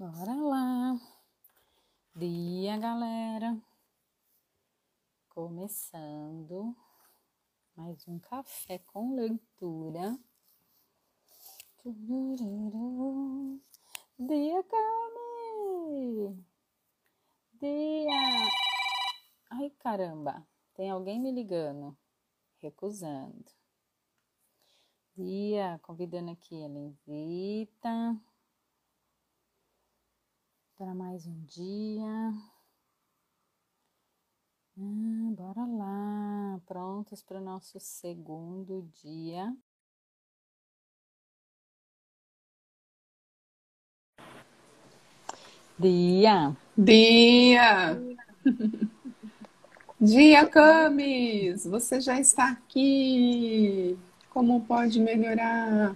Bora 0.00 0.34
lá. 0.34 0.98
Dia, 2.16 2.78
galera. 2.78 3.60
Começando 5.28 6.74
mais 7.76 8.08
um 8.08 8.18
café 8.18 8.78
com 8.78 9.14
leitura. 9.14 10.18
Dia, 14.18 14.64
Cami. 14.64 16.46
Dia. 17.60 18.48
Ai, 19.50 19.68
caramba. 19.80 20.48
Tem 20.72 20.88
alguém 20.88 21.20
me 21.20 21.30
ligando. 21.30 21.94
Recusando. 22.56 23.52
Dia, 25.14 25.78
convidando 25.82 26.30
aqui 26.30 26.64
a 26.64 26.68
Lenzita 26.68 28.18
para 30.80 30.94
mais 30.94 31.26
um 31.26 31.44
dia. 31.44 32.32
Ah, 34.78 35.30
bora 35.36 35.66
lá, 35.66 36.58
prontos 36.64 37.22
para 37.22 37.36
o 37.36 37.44
nosso 37.44 37.78
segundo 37.78 38.88
dia. 39.02 39.54
Dia. 45.78 46.56
Dia. 46.78 48.00
Dia, 50.00 50.46
Camis. 50.46 51.66
Você 51.66 52.00
já 52.00 52.18
está 52.18 52.52
aqui. 52.52 53.98
Como 54.30 54.64
pode 54.64 54.98
melhorar? 54.98 55.94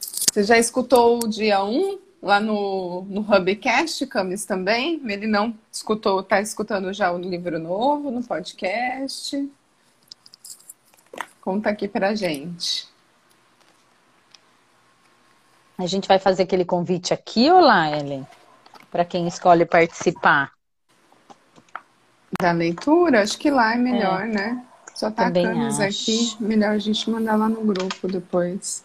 Você 0.00 0.42
já 0.42 0.58
escutou 0.58 1.20
o 1.22 1.28
dia 1.28 1.62
1? 1.62 1.68
Um? 1.68 2.09
Lá 2.22 2.38
no, 2.38 3.02
no 3.08 3.20
Hubcast, 3.20 4.06
Camis 4.06 4.44
também. 4.44 5.00
Ele 5.06 5.26
não 5.26 5.54
escutou, 5.72 6.20
está 6.20 6.40
escutando 6.40 6.92
já 6.92 7.10
o 7.12 7.18
livro 7.18 7.58
novo 7.58 8.10
no 8.10 8.22
podcast. 8.22 9.50
Conta 11.40 11.70
aqui 11.70 11.88
pra 11.88 12.14
gente. 12.14 12.88
A 15.78 15.86
gente 15.86 16.06
vai 16.06 16.18
fazer 16.18 16.42
aquele 16.42 16.64
convite 16.64 17.14
aqui 17.14 17.50
ou 17.50 17.60
lá, 17.60 17.90
Ellen? 17.90 18.26
Para 18.90 19.04
quem 19.04 19.26
escolhe 19.26 19.64
participar? 19.64 20.52
Da 22.38 22.52
leitura? 22.52 23.22
Acho 23.22 23.38
que 23.38 23.50
lá 23.50 23.74
é 23.74 23.78
melhor, 23.78 24.24
é. 24.24 24.26
né? 24.26 24.66
Só 24.94 25.10
tá 25.10 25.30
Camis 25.30 25.80
aqui. 25.80 26.36
Melhor 26.38 26.72
a 26.72 26.78
gente 26.78 27.08
mandar 27.08 27.36
lá 27.36 27.48
no 27.48 27.64
grupo 27.64 28.06
depois. 28.06 28.84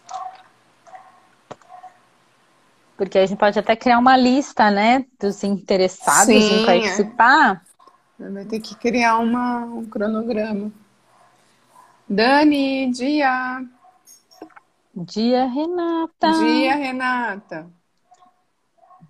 Porque 2.98 3.18
a 3.18 3.26
gente 3.26 3.38
pode 3.38 3.60
até 3.60 3.76
criar 3.76 4.00
uma 4.00 4.16
lista, 4.16 4.72
né, 4.72 5.06
dos 5.20 5.44
interessados 5.44 6.26
Sim, 6.26 6.60
em 6.60 6.64
é. 6.64 6.66
participar. 6.66 7.62
É. 8.20 8.30
Vai 8.30 8.46
ter 8.46 8.60
que 8.60 8.76
criar 8.76 9.18
uma, 9.18 9.66
um 9.66 9.86
cronograma. 9.86 10.72
Dani, 12.08 12.90
dia. 12.92 13.66
Dia, 14.96 15.46
Renata. 15.46 16.32
Dia, 16.32 16.76
Renata. 16.76 17.68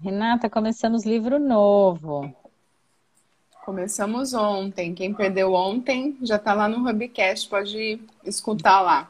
Renata, 0.01 0.49
começamos 0.49 1.05
livro 1.05 1.39
novo. 1.39 2.33
Começamos 3.63 4.33
ontem. 4.33 4.93
Quem 4.93 5.13
perdeu 5.13 5.53
ontem 5.53 6.17
já 6.21 6.37
está 6.37 6.53
lá 6.53 6.67
no 6.67 6.87
Hubcast, 6.87 7.49
pode 7.49 7.99
escutar 8.23 8.81
lá. 8.81 9.09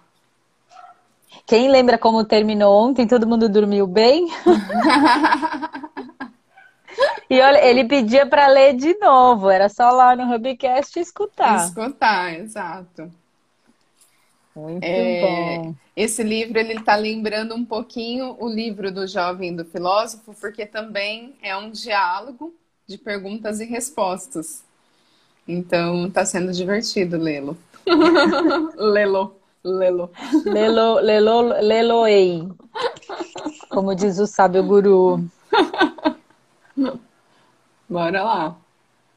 Quem 1.46 1.70
lembra 1.70 1.98
como 1.98 2.24
terminou 2.24 2.74
ontem? 2.74 3.08
Todo 3.08 3.28
mundo 3.28 3.50
dormiu 3.50 3.88
bem? 3.88 4.28
e 7.30 7.40
olha, 7.40 7.66
ele 7.66 7.86
pedia 7.86 8.26
para 8.26 8.48
ler 8.48 8.76
de 8.76 8.98
novo, 9.00 9.50
era 9.50 9.70
só 9.70 9.90
lá 9.90 10.16
no 10.16 10.34
Hubcast 10.34 11.00
escutar. 11.00 11.68
Escutar, 11.68 12.40
exato. 12.40 13.12
Muito 14.56 14.86
é, 14.86 15.22
bom. 15.22 15.76
Esse 15.96 16.24
livro 16.24 16.58
ele 16.58 16.74
está 16.74 16.96
lembrando 16.96 17.54
um 17.54 17.66
pouquinho 17.66 18.38
o 18.40 18.48
livro 18.48 18.92
do 18.92 19.06
jovem 19.06 19.54
do 19.54 19.66
filósofo, 19.66 20.34
porque 20.40 20.66
também 20.66 21.36
é 21.42 21.56
um 21.58 21.70
diálogo 21.70 22.56
de 22.88 22.98
perguntas 22.98 23.60
e 23.60 23.66
respostas. 23.66 24.64
Então 25.48 26.08
está 26.08 26.26
sendo 26.26 26.54
divertido 26.54 27.18
lê-lo. 27.18 27.58
lê-lo. 28.78 29.36
Lelo. 29.66 30.12
Lelo, 30.46 31.00
lelo, 31.00 31.42
leloei. 31.60 32.48
Como 33.70 33.96
diz 33.96 34.20
o 34.20 34.28
sábio 34.28 34.64
guru. 34.64 35.26
Bora 37.90 38.24
lá. 38.24 38.56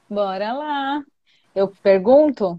Bora 0.08 0.52
lá. 0.54 1.02
Eu 1.54 1.68
pergunto? 1.82 2.58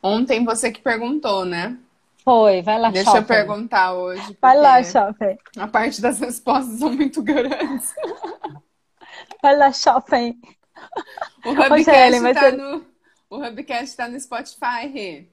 Ontem 0.00 0.44
você 0.44 0.70
que 0.70 0.80
perguntou, 0.80 1.44
né? 1.44 1.76
Foi, 2.24 2.62
vai 2.62 2.78
lá, 2.78 2.90
Deixa 2.90 3.10
shopping. 3.10 3.18
eu 3.18 3.26
perguntar 3.26 3.94
hoje. 3.94 4.38
Vai 4.40 4.56
lá, 4.56 4.82
shopping. 4.84 5.36
A 5.58 5.66
parte 5.66 6.00
das 6.00 6.20
respostas 6.20 6.78
são 6.78 6.92
muito 6.92 7.20
grandes. 7.20 7.92
Vai 9.42 9.56
lá, 9.56 9.72
shopping. 9.72 10.40
O 11.44 11.50
Hubcast 11.50 12.14
está 12.14 12.52
no, 12.52 12.84
o 13.32 13.42
Hubcast 13.42 13.96
tá 13.96 14.06
no 14.06 14.20
Spotify, 14.20 14.86
Rê. 14.92 15.24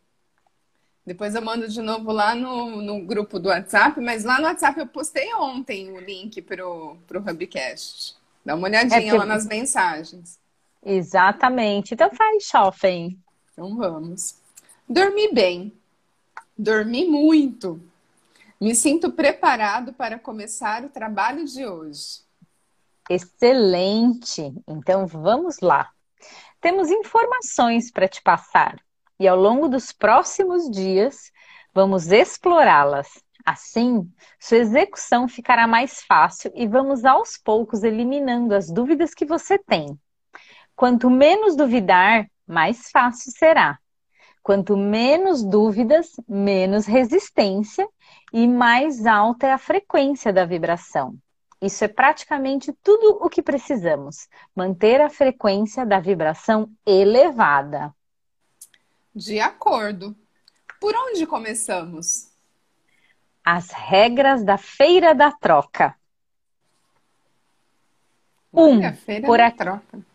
Depois 1.06 1.36
eu 1.36 1.42
mando 1.42 1.68
de 1.68 1.82
novo 1.82 2.14
lá 2.14 2.34
no, 2.34 2.82
no 2.82 3.06
grupo 3.06 3.38
do 3.38 3.50
WhatsApp, 3.50 4.00
mas 4.00 4.24
lá 4.24 4.38
no 4.38 4.46
WhatsApp 4.46 4.80
eu 4.80 4.88
postei 4.88 5.34
ontem 5.34 5.92
o 5.92 6.00
link 6.00 6.42
pro, 6.42 6.96
pro 7.06 7.20
Hubcast. 7.20 8.16
Dá 8.46 8.56
uma 8.56 8.68
olhadinha 8.70 9.12
é 9.12 9.18
lá 9.18 9.26
nas 9.26 9.46
mensagens. 9.46 10.40
Exatamente. 10.82 11.94
Então 11.94 12.10
faz 12.12 12.46
shopping. 12.46 13.20
Então 13.52 13.76
vamos. 13.76 14.36
Dormi 14.88 15.34
bem. 15.34 15.74
Dormi 16.58 17.06
muito. 17.06 17.82
Me 18.62 18.74
sinto 18.76 19.12
preparado 19.12 19.92
para 19.92 20.18
começar 20.18 20.86
o 20.86 20.90
trabalho 20.90 21.44
de 21.44 21.66
hoje. 21.66 22.22
Excelente! 23.10 24.54
Então 24.68 25.06
vamos 25.06 25.60
lá. 25.60 25.92
Temos 26.62 26.90
informações 26.92 27.90
para 27.90 28.08
te 28.08 28.22
passar 28.22 28.78
e 29.18 29.28
ao 29.28 29.40
longo 29.40 29.70
dos 29.70 29.94
próximos 29.94 30.70
dias 30.70 31.32
vamos 31.74 32.12
explorá-las. 32.12 33.08
Assim, 33.46 34.12
sua 34.38 34.58
execução 34.58 35.28
ficará 35.28 35.66
mais 35.66 36.02
fácil 36.04 36.52
e 36.54 36.68
vamos 36.68 37.06
aos 37.06 37.38
poucos 37.38 37.84
eliminando 37.84 38.54
as 38.54 38.70
dúvidas 38.70 39.14
que 39.14 39.26
você 39.26 39.58
tem. 39.58 39.98
Quanto 40.76 41.10
menos 41.10 41.56
duvidar, 41.56 42.30
mais 42.46 42.92
fácil 42.92 43.32
será. 43.32 43.80
Quanto 44.44 44.76
menos 44.76 45.44
dúvidas, 45.44 46.12
menos 46.28 46.86
resistência 46.86 47.88
e 48.34 48.48
mais 48.48 49.06
alta 49.06 49.48
é 49.48 49.54
a 49.54 49.58
frequência 49.58 50.34
da 50.34 50.46
vibração. 50.46 51.18
Isso 51.62 51.84
é 51.84 51.88
praticamente 51.88 52.72
tudo 52.82 53.20
o 53.22 53.30
que 53.30 53.42
precisamos: 53.42 54.28
manter 54.56 55.02
a 55.02 55.10
frequência 55.10 55.86
da 55.86 56.00
vibração 56.00 56.72
elevada. 56.86 57.94
De 59.14 59.40
acordo. 59.40 60.16
Por 60.80 60.96
onde 60.96 61.28
começamos? 61.28 62.30
As 63.44 63.70
regras 63.72 64.44
da 64.44 64.58
feira 64.58 65.14
da 65.14 65.32
troca. 65.32 65.94
Um, 68.54 68.78
Olha, 68.78 68.98
por 69.26 69.40
aqui. 69.42 69.58
Troca. 69.58 70.06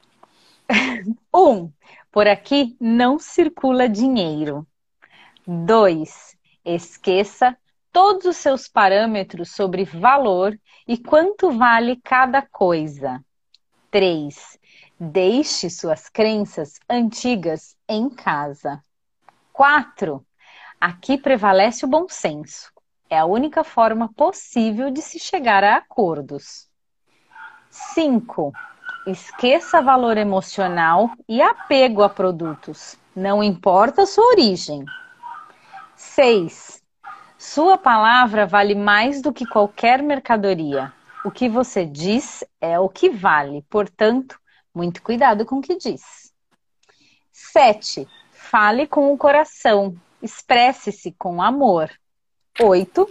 um, 1.34 1.70
por 2.10 2.26
aqui 2.26 2.76
não 2.80 3.18
circula 3.18 3.88
dinheiro. 3.88 4.66
Dois, 5.46 6.34
esqueça 6.64 7.56
todos 7.94 8.24
os 8.24 8.36
seus 8.36 8.66
parâmetros 8.66 9.52
sobre 9.52 9.84
valor 9.84 10.58
e 10.86 10.98
quanto 10.98 11.52
vale 11.52 11.94
cada 12.02 12.42
coisa. 12.42 13.24
Três, 13.88 14.58
deixe 14.98 15.70
suas 15.70 16.08
crenças 16.08 16.80
antigas 16.90 17.76
em 17.88 18.10
casa. 18.10 18.82
Quatro, 19.52 20.26
aqui 20.80 21.16
prevalece 21.16 21.84
o 21.84 21.88
bom 21.88 22.08
senso. 22.08 22.72
É 23.08 23.16
a 23.16 23.26
única 23.26 23.62
forma 23.62 24.12
possível 24.12 24.90
de 24.90 25.00
se 25.00 25.20
chegar 25.20 25.62
a 25.62 25.76
acordos. 25.76 26.68
Cinco, 27.70 28.52
esqueça 29.06 29.80
valor 29.80 30.16
emocional 30.16 31.12
e 31.28 31.40
apego 31.40 32.02
a 32.02 32.08
produtos. 32.08 32.98
Não 33.14 33.40
importa 33.40 34.02
a 34.02 34.06
sua 34.06 34.26
origem. 34.32 34.84
Seis, 35.94 36.73
sua 37.44 37.78
palavra 37.78 38.46
vale 38.46 38.74
mais 38.74 39.20
do 39.20 39.32
que 39.32 39.46
qualquer 39.46 40.02
mercadoria. 40.02 40.92
O 41.24 41.30
que 41.30 41.48
você 41.48 41.84
diz 41.84 42.44
é 42.60 42.78
o 42.78 42.88
que 42.88 43.10
vale, 43.10 43.62
portanto, 43.68 44.38
muito 44.74 45.02
cuidado 45.02 45.44
com 45.46 45.56
o 45.56 45.62
que 45.62 45.76
diz. 45.76 46.02
Sete, 47.32 48.08
Fale 48.54 48.86
com 48.86 49.12
o 49.12 49.16
coração. 49.16 49.96
Expresse-se 50.22 51.12
com 51.18 51.42
amor. 51.42 51.90
8. 52.60 53.08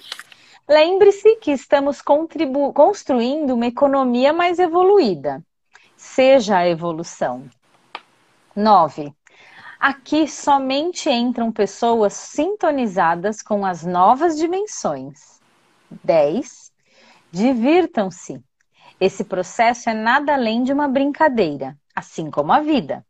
Lembre-se 0.69 1.35
que 1.37 1.51
estamos 1.51 2.01
construindo 2.01 3.55
uma 3.55 3.65
economia 3.65 4.31
mais 4.31 4.59
evoluída. 4.59 5.43
Seja 5.97 6.59
a 6.59 6.69
evolução. 6.69 7.49
9. 8.55 9.13
Aqui 9.85 10.29
somente 10.29 11.09
entram 11.09 11.51
pessoas 11.51 12.13
sintonizadas 12.13 13.41
com 13.41 13.65
as 13.65 13.83
novas 13.83 14.37
dimensões. 14.37 15.41
10. 16.05 16.71
Divirtam-se. 17.29 18.41
Esse 18.97 19.25
processo 19.25 19.89
é 19.89 19.93
nada 19.93 20.35
além 20.35 20.63
de 20.63 20.71
uma 20.71 20.87
brincadeira, 20.87 21.77
assim 21.93 22.31
como 22.31 22.53
a 22.53 22.61
vida. 22.61 23.05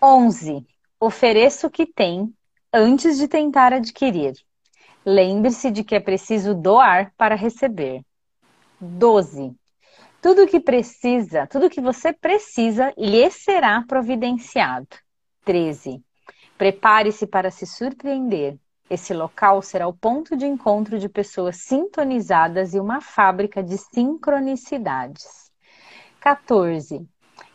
11. 0.00 0.64
Ofereça 1.00 1.66
o 1.66 1.70
que 1.70 1.86
tem 1.86 2.32
antes 2.72 3.18
de 3.18 3.26
tentar 3.26 3.72
adquirir. 3.72 4.34
Lembre-se 5.04 5.72
de 5.72 5.82
que 5.82 5.96
é 5.96 6.00
preciso 6.00 6.54
doar 6.54 7.12
para 7.16 7.34
receber. 7.34 8.00
12. 8.80 9.56
Tudo 10.24 10.46
que 10.46 10.58
precisa, 10.58 11.46
tudo 11.46 11.68
que 11.68 11.82
você 11.82 12.10
precisa 12.10 12.94
lhe 12.96 13.30
será 13.30 13.84
providenciado. 13.86 14.88
13. 15.44 16.02
Prepare-se 16.56 17.26
para 17.26 17.50
se 17.50 17.66
surpreender. 17.66 18.58
Esse 18.88 19.12
local 19.12 19.60
será 19.60 19.86
o 19.86 19.92
ponto 19.92 20.34
de 20.34 20.46
encontro 20.46 20.98
de 20.98 21.10
pessoas 21.10 21.56
sintonizadas 21.56 22.72
e 22.72 22.80
uma 22.80 23.02
fábrica 23.02 23.62
de 23.62 23.76
sincronicidades. 23.76 25.52
14. 26.20 27.06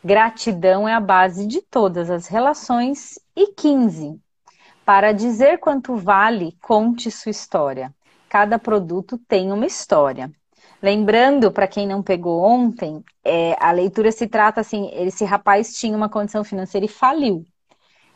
Gratidão 0.05 0.87
é 0.87 0.93
a 0.93 0.99
base 0.99 1.47
de 1.47 1.63
todas 1.63 2.11
as 2.11 2.27
relações. 2.27 3.17
E 3.35 3.47
15. 3.47 4.21
Para 4.85 5.11
dizer 5.11 5.57
quanto 5.57 5.95
vale, 5.95 6.55
conte 6.61 7.09
sua 7.09 7.31
história. 7.31 7.91
Cada 8.29 8.59
produto 8.59 9.17
tem 9.27 9.51
uma 9.51 9.65
história. 9.65 10.31
Lembrando, 10.81 11.51
para 11.51 11.67
quem 11.67 11.85
não 11.85 12.01
pegou 12.01 12.41
ontem, 12.41 13.03
é, 13.23 13.55
a 13.59 13.71
leitura 13.71 14.11
se 14.11 14.27
trata 14.27 14.61
assim: 14.61 14.89
esse 14.93 15.25
rapaz 15.25 15.77
tinha 15.77 15.95
uma 15.95 16.09
condição 16.09 16.43
financeira 16.43 16.85
e 16.85 16.89
faliu. 16.89 17.45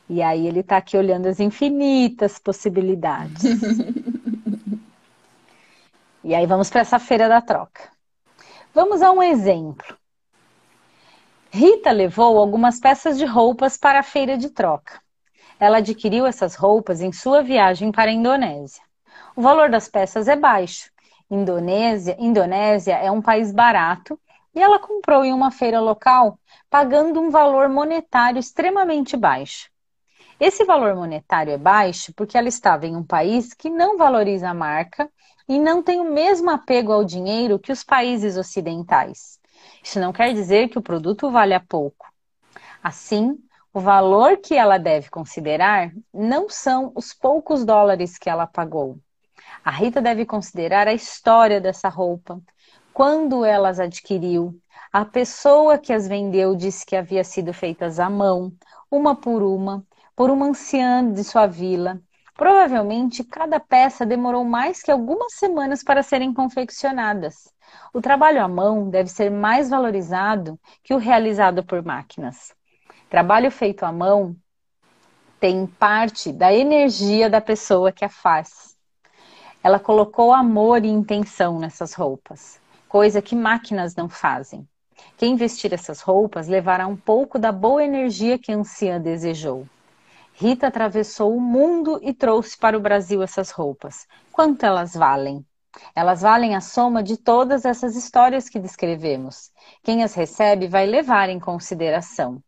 E 0.09 0.21
aí 0.21 0.47
ele 0.47 0.61
está 0.61 0.77
aqui 0.77 0.97
olhando 0.97 1.27
as 1.27 1.39
infinitas 1.39 2.39
possibilidades. 2.39 3.43
e 6.23 6.35
aí 6.35 6.45
vamos 6.45 6.69
para 6.69 6.81
essa 6.81 6.99
feira 6.99 7.27
da 7.27 7.41
troca. 7.41 7.89
Vamos 8.73 9.01
a 9.01 9.11
um 9.11 9.21
exemplo. 9.21 9.97
Rita 11.51 11.91
levou 11.91 12.37
algumas 12.37 12.79
peças 12.79 13.17
de 13.17 13.25
roupas 13.25 13.77
para 13.77 13.99
a 13.99 14.03
feira 14.03 14.37
de 14.37 14.49
troca 14.49 15.03
ela 15.63 15.77
adquiriu 15.77 16.25
essas 16.25 16.55
roupas 16.55 17.01
em 17.01 17.13
sua 17.13 17.41
viagem 17.41 17.91
para 17.91 18.11
a 18.11 18.13
Indonésia. 18.13 18.83
O 19.33 19.41
valor 19.41 19.69
das 19.69 19.87
peças 19.87 20.27
é 20.27 20.35
baixo. 20.35 20.91
Indonésia, 21.33 22.15
Indonésia 22.19 22.95
é 22.95 23.09
um 23.09 23.21
país 23.21 23.51
barato 23.51 24.19
e 24.53 24.61
ela 24.61 24.77
comprou 24.77 25.25
em 25.25 25.33
uma 25.33 25.49
feira 25.49 25.81
local, 25.81 26.39
pagando 26.69 27.19
um 27.19 27.31
valor 27.31 27.67
monetário 27.69 28.39
extremamente 28.39 29.17
baixo. 29.17 29.71
Esse 30.39 30.63
valor 30.63 30.95
monetário 30.95 31.51
é 31.51 31.57
baixo 31.57 32.13
porque 32.15 32.37
ela 32.37 32.47
estava 32.47 32.85
em 32.85 32.95
um 32.95 33.03
país 33.03 33.51
que 33.51 33.67
não 33.67 33.97
valoriza 33.97 34.49
a 34.49 34.53
marca 34.53 35.09
e 35.49 35.57
não 35.57 35.81
tem 35.81 35.99
o 35.99 36.11
mesmo 36.11 36.51
apego 36.51 36.91
ao 36.91 37.03
dinheiro 37.03 37.57
que 37.57 37.71
os 37.71 37.83
países 37.83 38.37
ocidentais. 38.37 39.39
Isso 39.83 39.99
não 39.99 40.13
quer 40.13 40.33
dizer 40.33 40.69
que 40.69 40.77
o 40.77 40.83
produto 40.83 41.31
valha 41.31 41.59
pouco. 41.59 42.05
Assim, 42.83 43.39
o 43.73 43.79
valor 43.79 44.37
que 44.37 44.53
ela 44.53 44.77
deve 44.77 45.09
considerar 45.09 45.91
não 46.13 46.47
são 46.47 46.91
os 46.95 47.11
poucos 47.11 47.65
dólares 47.65 48.19
que 48.19 48.29
ela 48.29 48.45
pagou. 48.45 48.99
A 49.63 49.71
Rita 49.71 50.01
deve 50.01 50.25
considerar 50.25 50.89
a 50.89 50.93
história 50.93 51.61
dessa 51.61 51.87
roupa, 51.87 52.41
quando 52.93 53.45
ela 53.45 53.69
as 53.69 53.79
adquiriu, 53.79 54.59
a 54.91 55.05
pessoa 55.05 55.77
que 55.77 55.93
as 55.93 56.05
vendeu 56.05 56.53
disse 56.53 56.85
que 56.85 56.97
havia 56.97 57.23
sido 57.23 57.53
feitas 57.53 57.97
à 57.97 58.09
mão, 58.09 58.51
uma 58.91 59.15
por 59.15 59.41
uma, 59.41 59.83
por 60.15 60.29
uma 60.29 60.47
anciã 60.47 61.09
de 61.09 61.23
sua 61.23 61.47
vila. 61.47 61.99
Provavelmente 62.35 63.23
cada 63.23 63.57
peça 63.57 64.05
demorou 64.05 64.43
mais 64.43 64.83
que 64.83 64.91
algumas 64.91 65.33
semanas 65.35 65.81
para 65.81 66.03
serem 66.03 66.33
confeccionadas. 66.33 67.49
O 67.93 68.01
trabalho 68.01 68.43
à 68.43 68.47
mão 68.49 68.89
deve 68.89 69.09
ser 69.09 69.31
mais 69.31 69.69
valorizado 69.69 70.59
que 70.83 70.93
o 70.93 70.97
realizado 70.97 71.63
por 71.63 71.81
máquinas. 71.81 72.53
Trabalho 73.09 73.49
feito 73.49 73.85
à 73.85 73.93
mão 73.93 74.35
tem 75.39 75.65
parte 75.65 76.33
da 76.33 76.53
energia 76.53 77.29
da 77.29 77.39
pessoa 77.39 77.91
que 77.91 78.03
a 78.03 78.09
faz. 78.09 78.72
Ela 79.63 79.79
colocou 79.79 80.33
amor 80.33 80.83
e 80.83 80.89
intenção 80.89 81.57
nessas 81.57 81.93
roupas, 81.93 82.59
coisa 82.89 83.21
que 83.21 83.33
máquinas 83.33 83.95
não 83.95 84.09
fazem. 84.09 84.67
Quem 85.15 85.37
vestir 85.37 85.71
essas 85.71 86.01
roupas 86.01 86.49
levará 86.49 86.85
um 86.85 86.97
pouco 86.97 87.39
da 87.39 87.49
boa 87.49 87.81
energia 87.81 88.37
que 88.37 88.51
a 88.51 88.57
anciã 88.57 88.99
desejou. 88.99 89.65
Rita 90.33 90.67
atravessou 90.67 91.33
o 91.33 91.39
mundo 91.39 91.97
e 92.01 92.13
trouxe 92.13 92.57
para 92.57 92.77
o 92.77 92.81
Brasil 92.81 93.23
essas 93.23 93.51
roupas. 93.51 94.05
Quanto 94.33 94.65
elas 94.65 94.93
valem? 94.93 95.45
Elas 95.95 96.21
valem 96.21 96.55
a 96.55 96.61
soma 96.61 97.01
de 97.01 97.15
todas 97.15 97.63
essas 97.63 97.95
histórias 97.95 98.49
que 98.49 98.59
descrevemos. 98.59 99.49
Quem 99.81 100.03
as 100.03 100.13
recebe 100.13 100.67
vai 100.67 100.85
levar 100.85 101.29
em 101.29 101.39
consideração. 101.39 102.43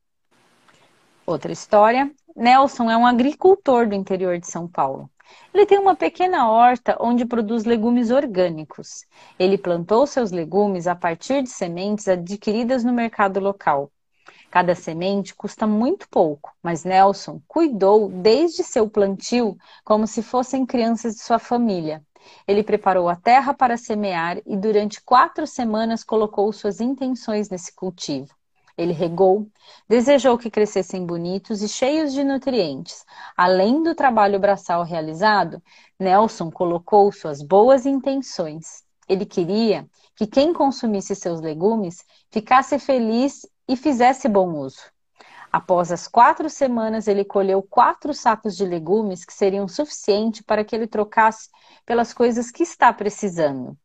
Outra 1.25 1.51
história: 1.53 2.11
Nelson 2.35 2.89
é 2.91 2.97
um 2.97 3.05
agricultor 3.05 3.87
do 3.87 3.95
interior 3.95 4.37
de 4.37 4.47
São 4.47 4.67
Paulo. 4.67 5.09
Ele 5.53 5.65
tem 5.65 5.79
uma 5.79 5.95
pequena 5.95 6.49
horta 6.49 6.97
onde 6.99 7.25
produz 7.25 7.63
legumes 7.63 8.11
orgânicos. 8.11 9.05
Ele 9.39 9.57
plantou 9.57 10.05
seus 10.05 10.31
legumes 10.31 10.87
a 10.87 10.95
partir 10.95 11.41
de 11.41 11.49
sementes 11.49 12.07
adquiridas 12.07 12.83
no 12.83 12.93
mercado 12.93 13.39
local. 13.39 13.91
Cada 14.51 14.75
semente 14.75 15.35
custa 15.35 15.67
muito 15.67 16.07
pouco, 16.09 16.53
mas 16.63 16.83
Nelson 16.83 17.41
cuidou 17.47 18.09
desde 18.09 18.63
seu 18.63 18.89
plantio 18.89 19.57
como 19.83 20.07
se 20.07 20.21
fossem 20.21 20.65
crianças 20.65 21.15
de 21.15 21.21
sua 21.21 21.39
família. 21.39 22.03
Ele 22.47 22.63
preparou 22.63 23.09
a 23.09 23.15
terra 23.15 23.53
para 23.53 23.77
semear 23.77 24.41
e 24.45 24.57
durante 24.57 25.01
quatro 25.03 25.45
semanas 25.45 26.03
colocou 26.03 26.51
suas 26.53 26.79
intenções 26.79 27.49
nesse 27.49 27.73
cultivo. 27.75 28.33
Ele 28.77 28.91
regou, 28.91 29.47
desejou 29.87 30.37
que 30.37 30.51
crescessem 30.51 31.05
bonitos 31.05 31.61
e 31.61 31.67
cheios 31.67 32.13
de 32.13 32.23
nutrientes. 32.23 33.05
Além 33.37 33.81
do 33.81 33.95
trabalho 33.95 34.39
braçal 34.39 34.83
realizado, 34.83 35.61
Nelson 35.99 36.51
colocou 36.51 37.11
suas 37.11 37.41
boas 37.41 37.85
intenções. 37.85 38.83
Ele 39.07 39.25
queria 39.25 39.87
que 40.15 40.27
quem 40.27 40.53
consumisse 40.53 41.15
seus 41.15 41.39
legumes 41.39 42.03
ficasse 42.29 42.77
feliz 42.77 43.45
e 43.67 43.75
fizesse 43.75 44.27
bom 44.27 44.53
uso. 44.55 44.81
Após 45.51 45.89
as 45.89 46.05
quatro 46.05 46.49
semanas, 46.49 47.07
ele 47.07 47.23
colheu 47.23 47.63
quatro 47.63 48.13
sacos 48.13 48.57
de 48.57 48.65
legumes 48.65 49.23
que 49.23 49.33
seriam 49.33 49.69
suficientes 49.69 50.41
para 50.41 50.65
que 50.65 50.75
ele 50.75 50.85
trocasse 50.85 51.49
pelas 51.85 52.13
coisas 52.13 52.51
que 52.51 52.63
está 52.63 52.91
precisando. 52.91 53.77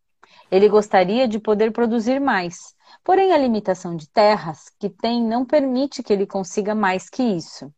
Ele 0.50 0.68
gostaria 0.68 1.28
de 1.28 1.38
poder 1.38 1.70
produzir 1.70 2.20
mais, 2.20 2.74
Porém, 3.02 3.32
a 3.32 3.38
limitação 3.38 3.96
de 3.96 4.08
terras 4.08 4.70
que 4.78 4.88
tem 4.88 5.22
não 5.22 5.44
permite 5.44 6.02
que 6.02 6.12
ele 6.12 6.26
consiga 6.26 6.74
mais 6.74 7.08
que 7.08 7.22
isso. 7.22 7.72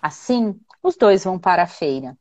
Assim, 0.00 0.58
os 0.82 0.96
dois 0.96 1.24
vão 1.24 1.38
para 1.38 1.64
a 1.64 1.66
feira. 1.66 2.16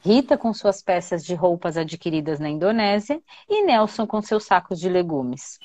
Rita 0.00 0.36
com 0.36 0.52
suas 0.52 0.82
peças 0.82 1.24
de 1.24 1.34
roupas 1.34 1.76
adquiridas 1.76 2.40
na 2.40 2.48
Indonésia 2.48 3.22
e 3.48 3.64
Nelson 3.64 4.06
com 4.06 4.20
seus 4.22 4.44
sacos 4.44 4.80
de 4.80 4.88
legumes. 4.88 5.58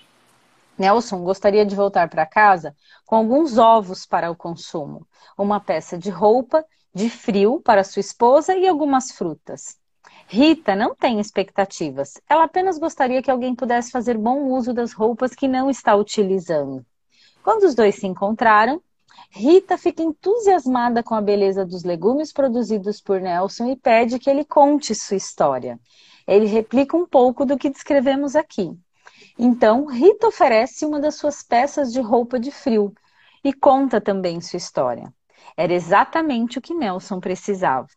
Nelson 0.78 1.24
gostaria 1.24 1.66
de 1.66 1.76
voltar 1.76 2.10
para 2.10 2.26
casa 2.26 2.76
com 3.06 3.16
alguns 3.16 3.58
ovos 3.58 4.06
para 4.06 4.30
o 4.30 4.36
consumo, 4.36 5.08
uma 5.38 5.60
peça 5.60 5.98
de 5.98 6.10
roupa 6.10 6.66
de 6.94 7.10
frio 7.10 7.62
para 7.62 7.84
sua 7.84 8.00
esposa 8.02 8.56
e 8.56 8.68
algumas 8.68 9.12
frutas. 9.12 9.78
Rita 10.28 10.76
não 10.76 10.96
tem 10.96 11.20
expectativas. 11.20 12.20
Ela 12.28 12.46
apenas 12.46 12.80
gostaria 12.80 13.22
que 13.22 13.30
alguém 13.30 13.54
pudesse 13.54 13.92
fazer 13.92 14.18
bom 14.18 14.46
uso 14.46 14.74
das 14.74 14.92
roupas 14.92 15.36
que 15.36 15.48
não 15.48 15.70
está 15.70 15.96
utilizando. 15.96 16.84
Quando 17.44 17.64
os 17.64 17.76
dois 17.76 17.96
se 17.96 18.08
encontraram, 18.08 18.82
Rita 19.30 19.78
fica 19.78 20.02
entusiasmada 20.02 21.04
com 21.04 21.14
a 21.14 21.22
beleza 21.22 21.64
dos 21.64 21.84
legumes 21.84 22.34
produzidos 22.34 23.00
por 23.00 23.22
Nelson 23.22 23.68
e 23.68 23.76
pede 23.76 24.18
que 24.18 24.28
ele 24.28 24.44
conte 24.44 24.96
sua 24.96 25.16
história. 25.16 25.80
Ele 26.28 26.48
replica 26.48 26.98
um 26.98 27.06
pouco 27.06 27.46
do 27.46 27.58
que 27.58 27.70
descrevemos 27.70 28.36
aqui. 28.36 28.76
Então, 29.38 29.86
Rita 29.86 30.28
oferece 30.28 30.86
uma 30.86 31.00
das 31.00 31.16
suas 31.16 31.44
peças 31.44 31.94
de 31.94 32.02
roupa 32.02 32.40
de 32.40 32.50
frio 32.50 32.92
e 33.44 33.54
conta 33.54 34.02
também 34.02 34.42
sua 34.42 34.58
história. 34.58 35.14
Era 35.56 35.72
exatamente 35.72 36.58
o 36.58 36.62
que 36.62 36.74
Nelson 36.74 37.20
precisava 37.20 37.88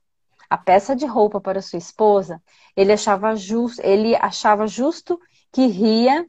a 0.49 0.57
peça 0.57 0.97
de 0.97 1.07
roupa 1.07 1.40
para 1.40 1.62
sua 1.62 1.78
esposa, 1.78 2.43
ele 2.76 2.93
achava 2.93 3.35
justo, 3.37 3.81
ele 3.85 4.17
achava 4.17 4.67
justo 4.67 5.21
que 5.52 5.67
Ria 5.67 6.26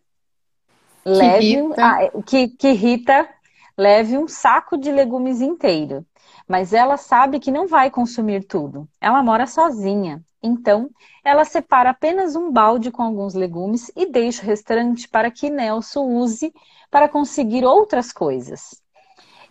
leve 1.05 1.39
que 1.39 1.61
Rita. 1.61 1.85
Ah, 1.85 2.21
que, 2.25 2.47
que 2.49 2.71
Rita 2.71 3.29
leve 3.77 4.17
um 4.17 4.27
saco 4.27 4.77
de 4.77 4.91
legumes 4.91 5.41
inteiro. 5.41 6.05
Mas 6.47 6.73
ela 6.73 6.97
sabe 6.97 7.39
que 7.39 7.51
não 7.51 7.67
vai 7.67 7.89
consumir 7.89 8.43
tudo. 8.43 8.87
Ela 8.99 9.23
mora 9.23 9.47
sozinha. 9.47 10.21
Então, 10.41 10.89
ela 11.23 11.45
separa 11.45 11.91
apenas 11.91 12.35
um 12.35 12.51
balde 12.51 12.91
com 12.91 13.03
alguns 13.03 13.33
legumes 13.33 13.91
e 13.95 14.05
deixa 14.05 14.41
o 14.41 14.45
restante 14.45 15.07
para 15.07 15.29
que 15.29 15.49
Nelson 15.49 16.05
use 16.05 16.53
para 16.89 17.09
conseguir 17.09 17.65
outras 17.65 18.11
coisas. 18.11 18.81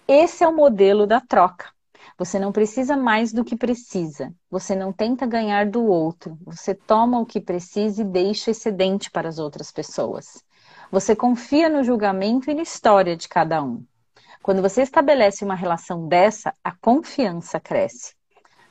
Esse 0.06 0.42
é 0.42 0.48
o 0.48 0.56
modelo 0.56 1.06
da 1.06 1.20
troca. 1.20 1.66
Você 2.18 2.37
não 2.37 2.50
precisa 2.50 2.96
mais 2.96 3.32
do 3.32 3.44
que 3.44 3.56
precisa. 3.56 4.34
Você 4.50 4.75
não 4.75 4.92
tenta 4.92 5.25
ganhar 5.25 5.66
do 5.70 5.84
outro. 5.84 6.37
Você 6.44 6.75
toma 6.75 7.20
o 7.20 7.25
que 7.25 7.40
precisa 7.40 8.02
e 8.02 8.04
deixa 8.04 8.50
excedente 8.50 9.08
para 9.08 9.28
as 9.28 9.38
outras 9.38 9.70
pessoas. 9.70 10.42
Você 10.90 11.14
confia 11.14 11.68
no 11.68 11.84
julgamento 11.84 12.50
e 12.50 12.54
na 12.54 12.62
história 12.62 13.16
de 13.16 13.28
cada 13.28 13.62
um. 13.62 13.84
Quando 14.42 14.60
você 14.60 14.82
estabelece 14.82 15.44
uma 15.44 15.54
relação 15.54 16.08
dessa, 16.08 16.52
a 16.64 16.72
confiança 16.72 17.60
cresce. 17.60 18.14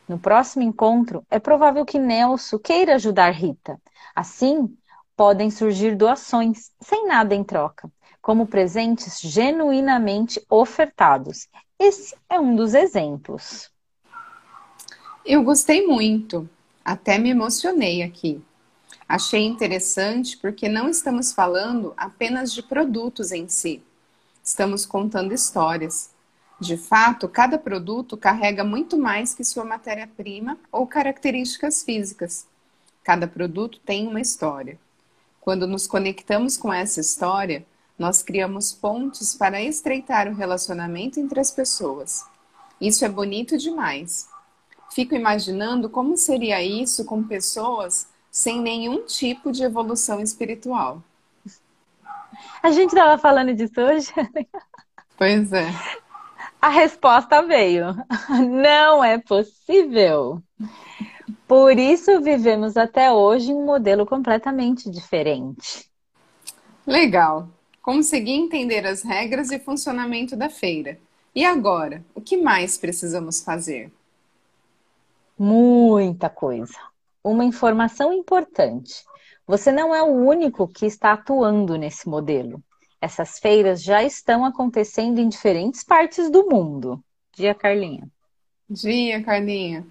No 0.09 0.19
próximo 0.19 0.63
encontro, 0.63 1.23
é 1.29 1.39
provável 1.39 1.85
que 1.85 1.99
Nelson 1.99 2.59
queira 2.59 2.95
ajudar 2.95 3.29
Rita. 3.31 3.79
Assim, 4.13 4.75
podem 5.15 5.49
surgir 5.49 5.95
doações, 5.95 6.71
sem 6.81 7.07
nada 7.07 7.33
em 7.33 7.45
troca, 7.45 7.89
como 8.21 8.45
presentes 8.45 9.21
genuinamente 9.21 10.43
ofertados. 10.49 11.47
Esse 11.79 12.15
é 12.27 12.39
um 12.39 12.55
dos 12.55 12.73
exemplos. 12.73 13.69
Eu 15.23 15.43
gostei 15.43 15.85
muito, 15.85 16.49
até 16.83 17.19
me 17.19 17.29
emocionei 17.29 18.01
aqui. 18.01 18.41
Achei 19.07 19.45
interessante 19.45 20.37
porque 20.37 20.67
não 20.67 20.89
estamos 20.89 21.31
falando 21.31 21.93
apenas 21.95 22.51
de 22.51 22.63
produtos 22.63 23.31
em 23.31 23.47
si, 23.47 23.83
estamos 24.43 24.87
contando 24.87 25.33
histórias. 25.33 26.09
De 26.59 26.75
fato, 26.75 27.29
cada 27.29 27.59
produto 27.59 28.17
carrega 28.17 28.63
muito 28.63 28.97
mais 28.97 29.35
que 29.35 29.43
sua 29.43 29.63
matéria-prima 29.63 30.57
ou 30.71 30.87
características 30.87 31.83
físicas. 31.83 32.47
Cada 33.03 33.27
produto 33.27 33.79
tem 33.85 34.07
uma 34.07 34.19
história. 34.19 34.79
Quando 35.39 35.67
nos 35.67 35.85
conectamos 35.85 36.57
com 36.57 36.73
essa 36.73 36.99
história, 36.99 37.63
nós 37.97 38.21
criamos 38.21 38.73
pontes 38.73 39.35
para 39.35 39.61
estreitar 39.61 40.27
o 40.27 40.35
relacionamento 40.35 41.19
entre 41.19 41.39
as 41.39 41.51
pessoas. 41.51 42.25
Isso 42.79 43.03
é 43.03 43.09
bonito 43.09 43.57
demais. 43.57 44.29
Fico 44.91 45.15
imaginando 45.15 45.89
como 45.89 46.15
seria 46.15 46.63
isso 46.63 47.05
com 47.05 47.23
pessoas 47.23 48.07
sem 48.31 48.61
nenhum 48.61 49.05
tipo 49.05 49.51
de 49.51 49.63
evolução 49.63 50.21
espiritual. 50.21 51.01
A 52.61 52.69
gente 52.71 52.89
estava 52.89 53.17
falando 53.17 53.53
disso 53.53 53.81
hoje. 53.81 54.11
Pois 55.19 55.51
é. 55.51 55.65
A 56.61 56.69
resposta 56.69 57.41
veio: 57.41 57.87
não 58.47 59.03
é 59.03 59.17
possível. 59.17 60.43
Por 61.47 61.75
isso 61.79 62.21
vivemos 62.21 62.77
até 62.77 63.11
hoje 63.11 63.51
um 63.51 63.65
modelo 63.65 64.05
completamente 64.05 64.91
diferente. 64.91 65.89
Legal. 66.85 67.49
Consegui 67.87 68.33
entender 68.33 68.85
as 68.85 69.01
regras 69.01 69.49
e 69.49 69.57
funcionamento 69.57 70.35
da 70.35 70.49
feira. 70.49 70.99
E 71.33 71.45
agora, 71.45 72.03
o 72.13 72.19
que 72.19 72.35
mais 72.35 72.77
precisamos 72.77 73.41
fazer? 73.41 73.89
Muita 75.39 76.29
coisa. 76.29 76.77
Uma 77.23 77.45
informação 77.45 78.11
importante. 78.11 79.05
Você 79.47 79.71
não 79.71 79.95
é 79.95 80.03
o 80.03 80.07
único 80.07 80.67
que 80.67 80.85
está 80.85 81.13
atuando 81.13 81.77
nesse 81.77 82.09
modelo. 82.09 82.61
Essas 83.01 83.39
feiras 83.39 83.81
já 83.81 84.03
estão 84.03 84.43
acontecendo 84.43 85.19
em 85.19 85.29
diferentes 85.29 85.81
partes 85.81 86.29
do 86.29 86.49
mundo. 86.49 87.01
Dia, 87.33 87.55
Carlinha. 87.55 88.05
Dia, 88.69 89.23
Carlinha. 89.23 89.87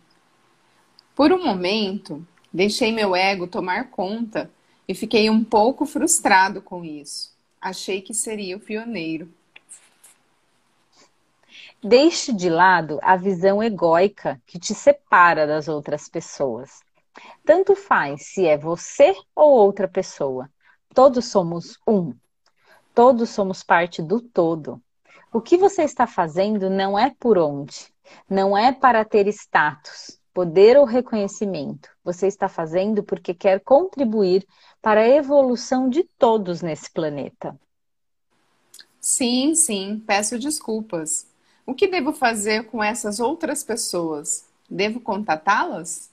Por 1.14 1.32
um 1.32 1.42
momento, 1.42 2.22
deixei 2.52 2.92
meu 2.92 3.16
ego 3.16 3.46
tomar 3.46 3.88
conta 3.88 4.50
e 4.86 4.94
fiquei 4.94 5.30
um 5.30 5.42
pouco 5.42 5.86
frustrado 5.86 6.60
com 6.60 6.84
isso. 6.84 7.34
Achei 7.60 8.00
que 8.00 8.14
seria 8.14 8.56
o 8.56 8.60
pioneiro. 8.60 9.32
Deixe 11.82 12.32
de 12.32 12.48
lado 12.48 12.98
a 13.02 13.16
visão 13.16 13.62
egóica 13.62 14.40
que 14.46 14.58
te 14.58 14.74
separa 14.74 15.46
das 15.46 15.68
outras 15.68 16.08
pessoas. 16.08 16.80
Tanto 17.44 17.74
faz 17.74 18.26
se 18.26 18.46
é 18.46 18.56
você 18.56 19.14
ou 19.34 19.52
outra 19.52 19.86
pessoa. 19.86 20.50
Todos 20.94 21.26
somos 21.26 21.78
um. 21.86 22.14
Todos 22.94 23.30
somos 23.30 23.62
parte 23.62 24.02
do 24.02 24.20
todo. 24.20 24.82
O 25.32 25.40
que 25.40 25.56
você 25.56 25.82
está 25.82 26.06
fazendo 26.06 26.70
não 26.70 26.98
é 26.98 27.14
por 27.18 27.36
onde, 27.36 27.92
não 28.28 28.56
é 28.56 28.72
para 28.72 29.04
ter 29.04 29.26
status, 29.28 30.18
poder 30.32 30.78
ou 30.78 30.84
reconhecimento. 30.84 31.90
Você 32.06 32.28
está 32.28 32.48
fazendo 32.48 33.02
porque 33.02 33.34
quer 33.34 33.60
contribuir 33.60 34.46
para 34.80 35.00
a 35.00 35.08
evolução 35.08 35.88
de 35.88 36.04
todos 36.16 36.62
nesse 36.62 36.90
planeta. 36.90 37.58
Sim, 39.00 39.54
sim, 39.54 40.02
peço 40.06 40.38
desculpas. 40.38 41.26
O 41.66 41.74
que 41.74 41.88
devo 41.88 42.12
fazer 42.12 42.70
com 42.70 42.82
essas 42.82 43.18
outras 43.20 43.64
pessoas? 43.64 44.46
Devo 44.70 45.00
contatá-las? 45.00 46.08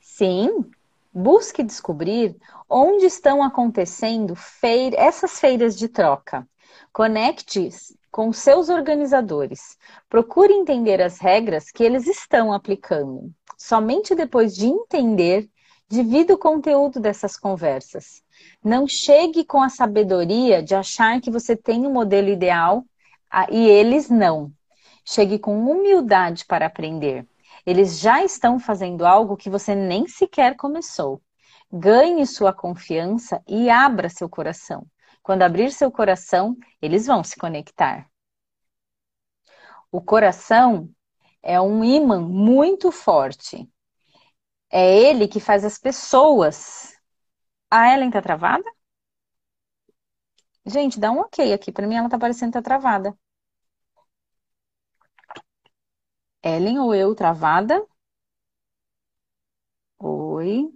Sim, 0.00 0.70
Busque 1.12 1.64
descobrir 1.64 2.36
onde 2.70 3.06
estão 3.06 3.42
acontecendo 3.42 4.34
essas 4.96 5.40
feiras 5.40 5.76
de 5.76 5.88
troca. 5.88 6.46
Conecte-se 6.92 7.98
com 8.08 8.32
seus 8.32 8.68
organizadores. 8.68 9.76
Procure 10.08 10.52
entender 10.52 11.02
as 11.02 11.18
regras 11.18 11.72
que 11.72 11.82
eles 11.82 12.06
estão 12.06 12.52
aplicando. 12.52 13.34
Somente 13.58 14.14
depois 14.14 14.54
de 14.54 14.66
entender, 14.66 15.50
divida 15.88 16.32
o 16.32 16.38
conteúdo 16.38 17.00
dessas 17.00 17.36
conversas. 17.36 18.22
Não 18.62 18.86
chegue 18.86 19.44
com 19.44 19.60
a 19.60 19.68
sabedoria 19.68 20.62
de 20.62 20.76
achar 20.76 21.20
que 21.20 21.28
você 21.28 21.56
tem 21.56 21.84
um 21.84 21.92
modelo 21.92 22.28
ideal 22.28 22.84
e 23.50 23.68
eles 23.68 24.08
não. 24.08 24.52
Chegue 25.04 25.40
com 25.40 25.58
humildade 25.68 26.44
para 26.46 26.66
aprender. 26.66 27.26
Eles 27.66 27.98
já 27.98 28.22
estão 28.22 28.60
fazendo 28.60 29.04
algo 29.04 29.36
que 29.36 29.50
você 29.50 29.74
nem 29.74 30.06
sequer 30.06 30.54
começou. 30.56 31.20
Ganhe 31.70 32.24
sua 32.26 32.52
confiança 32.52 33.42
e 33.46 33.68
abra 33.68 34.08
seu 34.08 34.28
coração. 34.28 34.86
Quando 35.20 35.42
abrir 35.42 35.72
seu 35.72 35.90
coração, 35.90 36.56
eles 36.80 37.06
vão 37.06 37.24
se 37.24 37.36
conectar. 37.36 38.08
O 39.90 40.00
coração 40.00 40.88
é 41.42 41.60
um 41.60 41.84
imã 41.84 42.20
muito 42.20 42.92
forte. 42.92 43.68
É 44.70 44.98
ele 45.10 45.28
que 45.28 45.40
faz 45.40 45.64
as 45.64 45.78
pessoas. 45.78 46.96
A 47.70 47.94
Ellen 47.94 48.10
tá 48.10 48.22
travada? 48.22 48.64
Gente, 50.64 51.00
dá 51.00 51.10
um 51.10 51.18
ok 51.20 51.52
aqui. 51.52 51.72
Para 51.72 51.86
mim 51.88 51.96
ela 51.96 52.08
tá 52.08 52.16
parecendo 52.18 52.52
que 52.52 52.58
tá 52.58 52.62
travada. 52.62 53.12
Ellen 56.42 56.80
ou 56.80 56.92
eu 56.92 57.14
travada? 57.14 57.80
Oi. 60.00 60.72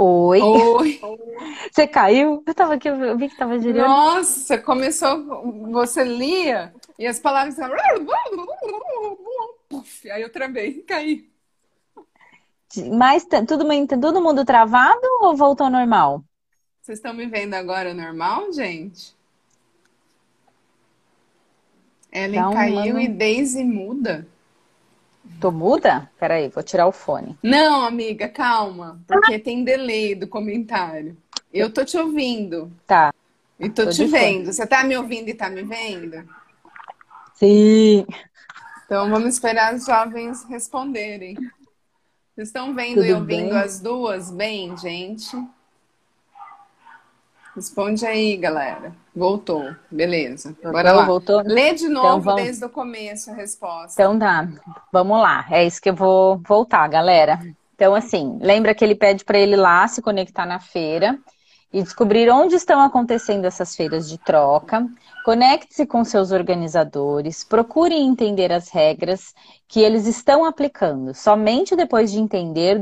Oi. 0.00 0.40
Oi. 0.40 1.00
Você 1.72 1.86
caiu? 1.88 2.42
Eu 2.46 2.54
tava 2.54 2.74
aqui, 2.74 2.88
eu 2.88 3.18
vi 3.18 3.28
que 3.28 3.36
tava 3.36 3.58
girando. 3.58 3.88
Nossa, 3.88 4.56
começou, 4.58 5.42
você 5.70 6.04
lia 6.04 6.72
e 6.98 7.06
as 7.06 7.18
palavras 7.18 7.58
aí 10.12 10.22
eu 10.22 10.30
travei, 10.30 10.82
caí. 10.82 11.28
Mas 12.96 13.24
tudo, 13.46 13.64
todo 14.00 14.20
mundo 14.22 14.44
travado 14.44 15.00
ou 15.20 15.36
voltou 15.36 15.66
ao 15.66 15.72
normal? 15.72 16.22
Vocês 16.80 16.98
estão 16.98 17.12
me 17.12 17.26
vendo 17.26 17.54
agora 17.54 17.92
normal, 17.92 18.52
gente? 18.52 19.16
Ellen 22.12 22.50
caiu 22.52 22.98
e 22.98 23.08
Daisy 23.08 23.64
muda. 23.64 24.26
Tô 25.40 25.50
muda? 25.50 26.10
Peraí, 26.18 26.48
vou 26.48 26.62
tirar 26.62 26.86
o 26.86 26.92
fone. 26.92 27.38
Não, 27.42 27.82
amiga, 27.82 28.28
calma, 28.28 29.00
porque 29.06 29.38
tem 29.38 29.62
delay 29.64 30.14
do 30.14 30.26
comentário. 30.26 31.16
Eu 31.52 31.72
tô 31.72 31.84
te 31.84 31.96
ouvindo. 31.96 32.72
Tá. 32.86 33.12
E 33.58 33.68
tô, 33.68 33.84
tô 33.84 33.90
te 33.90 34.04
vendo. 34.06 34.44
Fone. 34.44 34.46
Você 34.46 34.66
tá 34.66 34.84
me 34.84 34.96
ouvindo 34.96 35.28
e 35.28 35.34
tá 35.34 35.48
me 35.48 35.62
vendo? 35.62 36.28
Sim. 37.34 38.06
Então 38.84 39.08
vamos 39.10 39.34
esperar 39.34 39.74
os 39.74 39.84
jovens 39.84 40.44
responderem. 40.44 41.34
Vocês 42.34 42.48
estão 42.48 42.74
vendo 42.74 42.96
Tudo 42.96 43.06
e 43.06 43.12
ouvindo 43.12 43.50
bem? 43.50 43.58
as 43.58 43.80
duas 43.80 44.30
bem, 44.30 44.76
gente? 44.76 45.36
Responde 47.58 48.06
aí, 48.06 48.36
galera. 48.36 48.92
Voltou. 49.14 49.74
Beleza. 49.90 50.50
Voltou, 50.50 50.70
Bora 50.70 50.92
lá. 50.92 51.04
Voltou. 51.04 51.42
Lê 51.44 51.74
de 51.74 51.86
então 51.86 51.94
novo 51.94 52.08
então, 52.08 52.20
vamos... 52.20 52.42
desde 52.44 52.64
o 52.64 52.68
começo 52.68 53.32
a 53.32 53.34
resposta. 53.34 54.00
Então 54.00 54.16
dá. 54.16 54.46
Vamos 54.92 55.20
lá. 55.20 55.44
É 55.50 55.66
isso 55.66 55.82
que 55.82 55.90
eu 55.90 55.94
vou 55.94 56.38
voltar, 56.38 56.86
galera. 56.86 57.40
Então, 57.74 57.96
assim, 57.96 58.38
lembra 58.40 58.72
que 58.76 58.84
ele 58.84 58.94
pede 58.94 59.24
para 59.24 59.36
ele 59.36 59.56
lá 59.56 59.88
se 59.88 60.00
conectar 60.00 60.46
na 60.46 60.60
feira 60.60 61.18
e 61.72 61.82
descobrir 61.82 62.30
onde 62.30 62.54
estão 62.54 62.80
acontecendo 62.80 63.44
essas 63.44 63.74
feiras 63.74 64.08
de 64.08 64.18
troca. 64.18 64.86
Conecte-se 65.28 65.84
com 65.84 66.06
seus 66.06 66.32
organizadores, 66.32 67.44
procure 67.44 67.94
entender 67.94 68.50
as 68.50 68.70
regras 68.70 69.34
que 69.68 69.78
eles 69.78 70.06
estão 70.06 70.42
aplicando. 70.42 71.12
Somente 71.12 71.76
depois 71.76 72.10
de 72.10 72.18
entender, 72.18 72.80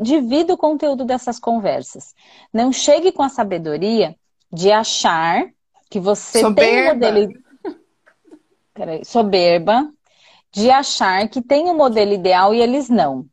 divida 0.00 0.54
o 0.54 0.56
conteúdo 0.56 1.04
dessas 1.04 1.38
conversas. 1.38 2.14
Não 2.50 2.72
chegue 2.72 3.12
com 3.12 3.22
a 3.22 3.28
sabedoria 3.28 4.16
de 4.50 4.72
achar 4.72 5.44
que 5.90 6.00
você 6.00 6.40
soberba. 6.40 6.70
tem 6.70 6.82
um 6.82 6.94
modelo. 6.94 7.32
Peraí, 8.72 9.04
soberba, 9.04 9.86
de 10.50 10.70
achar 10.70 11.28
que 11.28 11.42
tem 11.42 11.68
um 11.68 11.76
modelo 11.76 12.14
ideal 12.14 12.54
e 12.54 12.62
eles 12.62 12.88
não. 12.88 13.26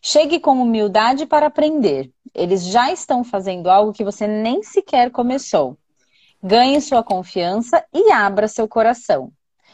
Chegue 0.00 0.38
com 0.38 0.62
humildade 0.62 1.26
para 1.26 1.46
aprender. 1.46 2.12
Eles 2.32 2.66
já 2.66 2.92
estão 2.92 3.24
fazendo 3.24 3.68
algo 3.68 3.92
que 3.92 4.04
você 4.04 4.28
nem 4.28 4.62
sequer 4.62 5.10
começou. 5.10 5.76
Ganhe 6.42 6.80
sua 6.80 7.02
confiança 7.02 7.84
e 7.92 8.12
abra 8.12 8.48
seu 8.48 8.68
coração. 8.68 9.32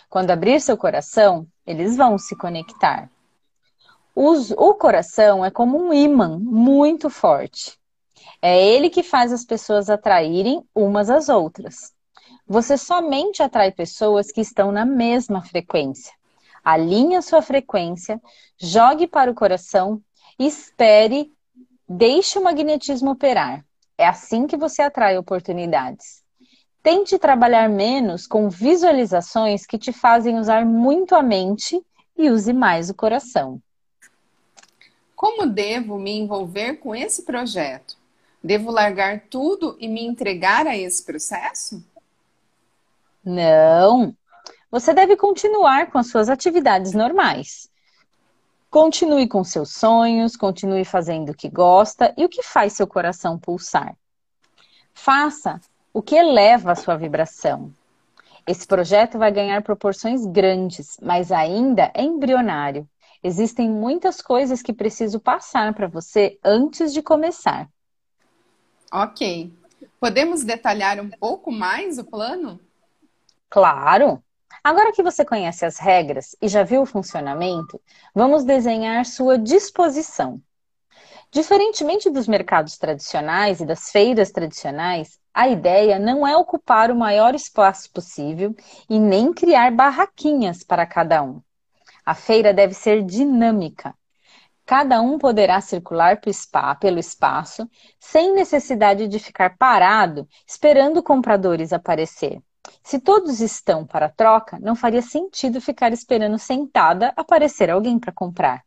Quando 0.08 0.30
abrir 0.30 0.60
seu 0.60 0.76
coração, 0.76 1.46
eles 1.66 1.96
vão 1.96 2.18
se 2.18 2.36
conectar. 2.36 3.10
Os, 4.14 4.50
o 4.52 4.74
coração 4.74 5.44
é 5.44 5.50
como 5.50 5.78
um 5.78 5.92
imã 5.92 6.38
muito 6.38 7.08
forte. 7.08 7.78
É 8.40 8.62
ele 8.62 8.90
que 8.90 9.02
faz 9.02 9.32
as 9.32 9.44
pessoas 9.44 9.88
atraírem 9.88 10.62
umas 10.74 11.08
às 11.08 11.28
outras. 11.28 11.92
Você 12.46 12.76
somente 12.76 13.42
atrai 13.42 13.72
pessoas 13.72 14.30
que 14.30 14.40
estão 14.40 14.70
na 14.70 14.84
mesma 14.84 15.42
frequência. 15.42 16.12
Alinhe 16.62 17.16
a 17.16 17.22
sua 17.22 17.42
frequência, 17.42 18.20
jogue 18.58 19.06
para 19.06 19.30
o 19.30 19.34
coração, 19.34 20.00
espere 20.38 21.32
Deixe 21.94 22.38
o 22.38 22.42
magnetismo 22.42 23.10
operar. 23.10 23.62
É 23.98 24.06
assim 24.06 24.46
que 24.46 24.56
você 24.56 24.80
atrai 24.80 25.18
oportunidades. 25.18 26.21
Tente 26.82 27.16
trabalhar 27.16 27.68
menos 27.68 28.26
com 28.26 28.48
visualizações 28.48 29.64
que 29.64 29.78
te 29.78 29.92
fazem 29.92 30.38
usar 30.38 30.66
muito 30.66 31.14
a 31.14 31.22
mente 31.22 31.80
e 32.16 32.28
use 32.28 32.52
mais 32.52 32.90
o 32.90 32.94
coração. 32.94 33.62
Como 35.14 35.46
devo 35.46 35.98
me 35.98 36.10
envolver 36.10 36.78
com 36.78 36.92
esse 36.92 37.22
projeto? 37.22 37.96
Devo 38.42 38.72
largar 38.72 39.22
tudo 39.30 39.76
e 39.78 39.86
me 39.86 40.04
entregar 40.04 40.66
a 40.66 40.76
esse 40.76 41.04
processo? 41.04 41.84
Não. 43.24 44.12
Você 44.68 44.92
deve 44.92 45.16
continuar 45.16 45.92
com 45.92 45.98
as 45.98 46.08
suas 46.08 46.28
atividades 46.28 46.92
normais. 46.92 47.70
Continue 48.68 49.28
com 49.28 49.44
seus 49.44 49.72
sonhos, 49.72 50.34
continue 50.34 50.84
fazendo 50.84 51.30
o 51.30 51.34
que 51.36 51.48
gosta 51.48 52.12
e 52.16 52.24
o 52.24 52.28
que 52.28 52.42
faz 52.42 52.72
seu 52.72 52.86
coração 52.88 53.38
pulsar. 53.38 53.96
Faça 54.92 55.60
o 55.92 56.02
que 56.02 56.14
eleva 56.14 56.72
a 56.72 56.76
sua 56.76 56.96
vibração. 56.96 57.72
Esse 58.46 58.66
projeto 58.66 59.18
vai 59.18 59.30
ganhar 59.30 59.62
proporções 59.62 60.26
grandes, 60.26 60.98
mas 61.00 61.30
ainda 61.30 61.92
é 61.94 62.02
embrionário. 62.02 62.88
Existem 63.22 63.70
muitas 63.70 64.20
coisas 64.20 64.62
que 64.62 64.72
preciso 64.72 65.20
passar 65.20 65.72
para 65.74 65.86
você 65.86 66.38
antes 66.42 66.92
de 66.92 67.02
começar. 67.02 67.68
Ok. 68.92 69.52
Podemos 70.00 70.42
detalhar 70.42 70.98
um 70.98 71.08
pouco 71.08 71.52
mais 71.52 71.98
o 71.98 72.04
plano? 72.04 72.58
Claro! 73.48 74.22
Agora 74.64 74.92
que 74.92 75.02
você 75.02 75.24
conhece 75.24 75.64
as 75.64 75.78
regras 75.78 76.36
e 76.40 76.48
já 76.48 76.62
viu 76.62 76.82
o 76.82 76.86
funcionamento, 76.86 77.80
vamos 78.14 78.44
desenhar 78.44 79.04
sua 79.04 79.38
disposição. 79.38 80.40
Diferentemente 81.32 82.10
dos 82.10 82.28
mercados 82.28 82.76
tradicionais 82.76 83.58
e 83.58 83.64
das 83.64 83.90
feiras 83.90 84.30
tradicionais, 84.30 85.18
a 85.32 85.48
ideia 85.48 85.98
não 85.98 86.26
é 86.26 86.36
ocupar 86.36 86.90
o 86.90 86.94
maior 86.94 87.34
espaço 87.34 87.90
possível 87.90 88.54
e 88.86 89.00
nem 89.00 89.32
criar 89.32 89.72
barraquinhas 89.72 90.62
para 90.62 90.84
cada 90.84 91.22
um. 91.22 91.40
A 92.04 92.14
feira 92.14 92.52
deve 92.52 92.74
ser 92.74 93.02
dinâmica. 93.02 93.94
Cada 94.66 95.00
um 95.00 95.18
poderá 95.18 95.58
circular 95.62 96.20
pelo 96.78 96.98
espaço 96.98 97.66
sem 97.98 98.34
necessidade 98.34 99.08
de 99.08 99.18
ficar 99.18 99.56
parado 99.56 100.28
esperando 100.46 101.02
compradores 101.02 101.72
aparecer. 101.72 102.42
Se 102.84 103.00
todos 103.00 103.40
estão 103.40 103.86
para 103.86 104.10
troca, 104.10 104.58
não 104.60 104.76
faria 104.76 105.00
sentido 105.00 105.62
ficar 105.62 105.94
esperando 105.94 106.38
sentada 106.38 107.10
aparecer 107.16 107.70
alguém 107.70 107.98
para 107.98 108.12
comprar. 108.12 108.62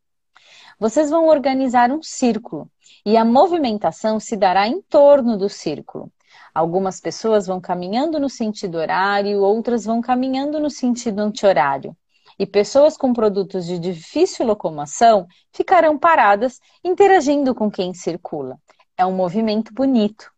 Vocês 0.79 1.09
vão 1.09 1.27
organizar 1.27 1.89
um 1.89 2.03
círculo 2.03 2.69
e 3.05 3.15
a 3.15 3.23
movimentação 3.23 4.19
se 4.19 4.35
dará 4.35 4.67
em 4.67 4.81
torno 4.81 5.37
do 5.37 5.47
círculo. 5.47 6.11
Algumas 6.53 6.99
pessoas 6.99 7.47
vão 7.47 7.61
caminhando 7.61 8.19
no 8.19 8.29
sentido 8.29 8.77
horário, 8.77 9.41
outras 9.41 9.85
vão 9.85 10.01
caminhando 10.01 10.59
no 10.59 10.69
sentido 10.69 11.19
anti-horário. 11.19 11.95
E 12.37 12.45
pessoas 12.45 12.97
com 12.97 13.13
produtos 13.13 13.65
de 13.65 13.79
difícil 13.79 14.45
locomoção 14.45 15.27
ficarão 15.53 15.97
paradas 15.97 16.59
interagindo 16.83 17.55
com 17.55 17.71
quem 17.71 17.93
circula. 17.93 18.59
É 18.97 19.05
um 19.05 19.13
movimento 19.13 19.73
bonito. 19.73 20.29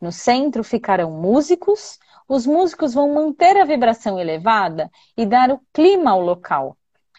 No 0.00 0.12
centro 0.12 0.62
ficarão 0.62 1.10
músicos, 1.10 1.98
os 2.28 2.46
músicos 2.46 2.94
vão 2.94 3.12
manter 3.12 3.56
a 3.56 3.64
vibração 3.64 4.20
elevada 4.20 4.88
e 5.16 5.26
dar 5.26 5.50
o 5.50 5.60
clima 5.72 6.12
ao 6.12 6.20
local. 6.20 6.76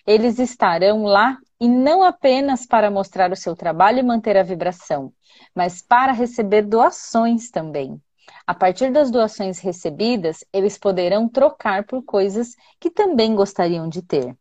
Eles 0.08 0.40
estarão 0.40 1.04
lá 1.04 1.38
e 1.62 1.70
não 1.70 2.02
apenas 2.02 2.66
para 2.66 2.90
mostrar 2.90 3.32
o 3.32 3.36
seu 3.36 3.56
trabalho 3.56 4.00
e 4.00 4.04
manter 4.04 4.36
a 4.36 4.42
vibração, 4.42 5.14
mas 5.54 5.80
para 5.80 6.12
receber 6.12 6.64
doações 6.64 7.52
também. 7.52 8.02
A 8.48 8.56
partir 8.56 8.92
das 8.92 9.12
doações 9.12 9.60
recebidas, 9.60 10.44
eles 10.52 10.76
poderão 10.76 11.30
trocar 11.30 11.84
por 11.84 12.04
coisas 12.04 12.56
que 12.80 12.90
também 12.90 13.36
gostariam 13.36 13.88
de 13.88 14.02
ter. 14.02 14.36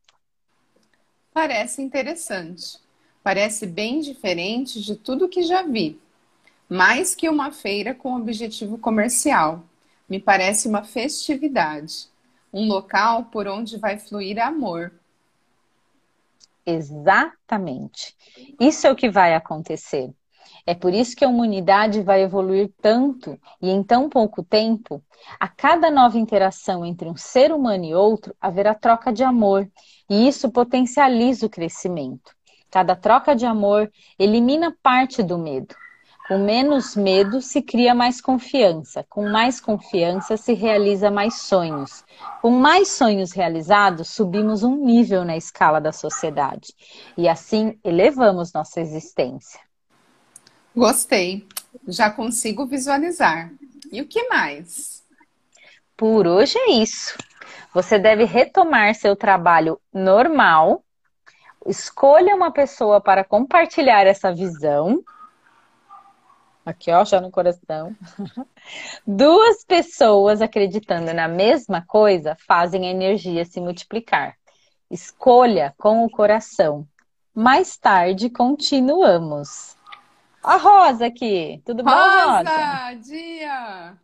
Parece 1.31 1.83
interessante. 1.83 2.79
Parece 3.23 3.67
bem 3.67 4.01
diferente 4.01 4.81
de 4.81 4.97
tudo 4.97 5.29
que 5.29 5.43
já 5.43 5.63
vi. 5.63 6.01
Mais 6.71 7.15
que 7.15 7.29
uma 7.29 7.53
feira 7.53 7.95
com 7.95 8.17
objetivo 8.17 8.79
comercial 8.79 9.63
me 10.09 10.19
parece 10.19 10.67
uma 10.67 10.85
festividade, 10.85 12.09
um 12.51 12.67
local 12.67 13.25
por 13.25 13.47
onde 13.47 13.77
vai 13.77 13.99
fluir 13.99 14.39
amor. 14.39 14.91
Exatamente. 16.65 18.15
Isso 18.61 18.87
é 18.87 18.91
o 18.91 18.97
que 18.97 19.11
vai 19.11 19.35
acontecer. 19.35 20.11
É 20.67 20.75
por 20.75 20.93
isso 20.93 21.17
que 21.17 21.25
a 21.25 21.29
humanidade 21.29 22.03
vai 22.03 22.23
evoluir 22.23 22.71
tanto 22.81 23.39
e 23.61 23.71
em 23.71 23.83
tão 23.83 24.09
pouco 24.09 24.43
tempo. 24.43 25.03
A 25.39 25.49
cada 25.49 25.91
nova 25.91 26.19
interação 26.19 26.85
entre 26.85 27.09
um 27.09 27.17
ser 27.17 27.53
humano 27.53 27.85
e 27.85 27.95
outro, 27.95 28.35
haverá 28.41 28.75
troca 28.75 29.13
de 29.13 29.25
amor, 29.25 29.69
e 30.09 30.29
isso 30.29 30.51
potencializa 30.51 31.47
o 31.47 31.51
crescimento. 31.51 32.35
Cada 32.71 32.95
troca 32.95 33.35
de 33.35 33.47
amor 33.47 33.91
elimina 34.19 34.77
parte 34.83 35.23
do 35.23 35.39
medo. 35.39 35.75
Com 36.31 36.39
menos 36.39 36.95
medo 36.95 37.41
se 37.41 37.61
cria 37.61 37.93
mais 37.93 38.21
confiança. 38.21 39.05
Com 39.09 39.29
mais 39.29 39.61
confiança 39.61 40.37
se 40.37 40.53
realiza 40.53 41.11
mais 41.11 41.43
sonhos. 41.43 42.05
Com 42.41 42.53
mais 42.53 42.87
sonhos 42.87 43.33
realizados, 43.33 44.11
subimos 44.11 44.63
um 44.63 44.77
nível 44.77 45.25
na 45.25 45.37
escala 45.37 45.81
da 45.81 45.91
sociedade. 45.91 46.73
E 47.19 47.29
assim 47.29 47.77
elevamos 47.83 48.53
nossa 48.53 48.81
existência. 48.81 49.59
Gostei. 50.73 51.49
Já 51.89 52.09
consigo 52.13 52.65
visualizar. 52.65 53.51
E 53.91 54.01
o 54.01 54.07
que 54.07 54.29
mais? 54.29 55.03
Por 55.97 56.29
hoje 56.29 56.57
é 56.57 56.71
isso. 56.75 57.19
Você 57.75 57.99
deve 57.99 58.23
retomar 58.23 58.95
seu 58.95 59.17
trabalho 59.17 59.81
normal. 59.93 60.85
Escolha 61.67 62.37
uma 62.37 62.53
pessoa 62.53 63.01
para 63.01 63.25
compartilhar 63.25 64.07
essa 64.07 64.33
visão 64.33 65.03
Aqui, 66.71 66.91
ó, 66.91 67.05
já 67.05 67.21
no 67.21 67.31
coração. 67.31 67.97
Duas 69.07 69.65
pessoas 69.65 70.41
acreditando 70.41 71.13
na 71.13 71.27
mesma 71.27 71.83
coisa 71.83 72.37
fazem 72.47 72.87
a 72.87 72.91
energia 72.91 73.45
se 73.45 73.61
multiplicar. 73.61 74.37
Escolha 74.91 75.75
com 75.77 76.05
o 76.05 76.11
coração. 76.11 76.87
Mais 77.35 77.77
tarde 77.77 78.31
continuamos. 78.31 79.77
A 80.43 80.57
Rosa 80.57 81.07
aqui. 81.07 81.61
Tudo 81.65 81.83
bom, 81.83 81.91
Rosa? 81.91 82.51
Rosa, 82.51 82.95
dia! 83.03 83.99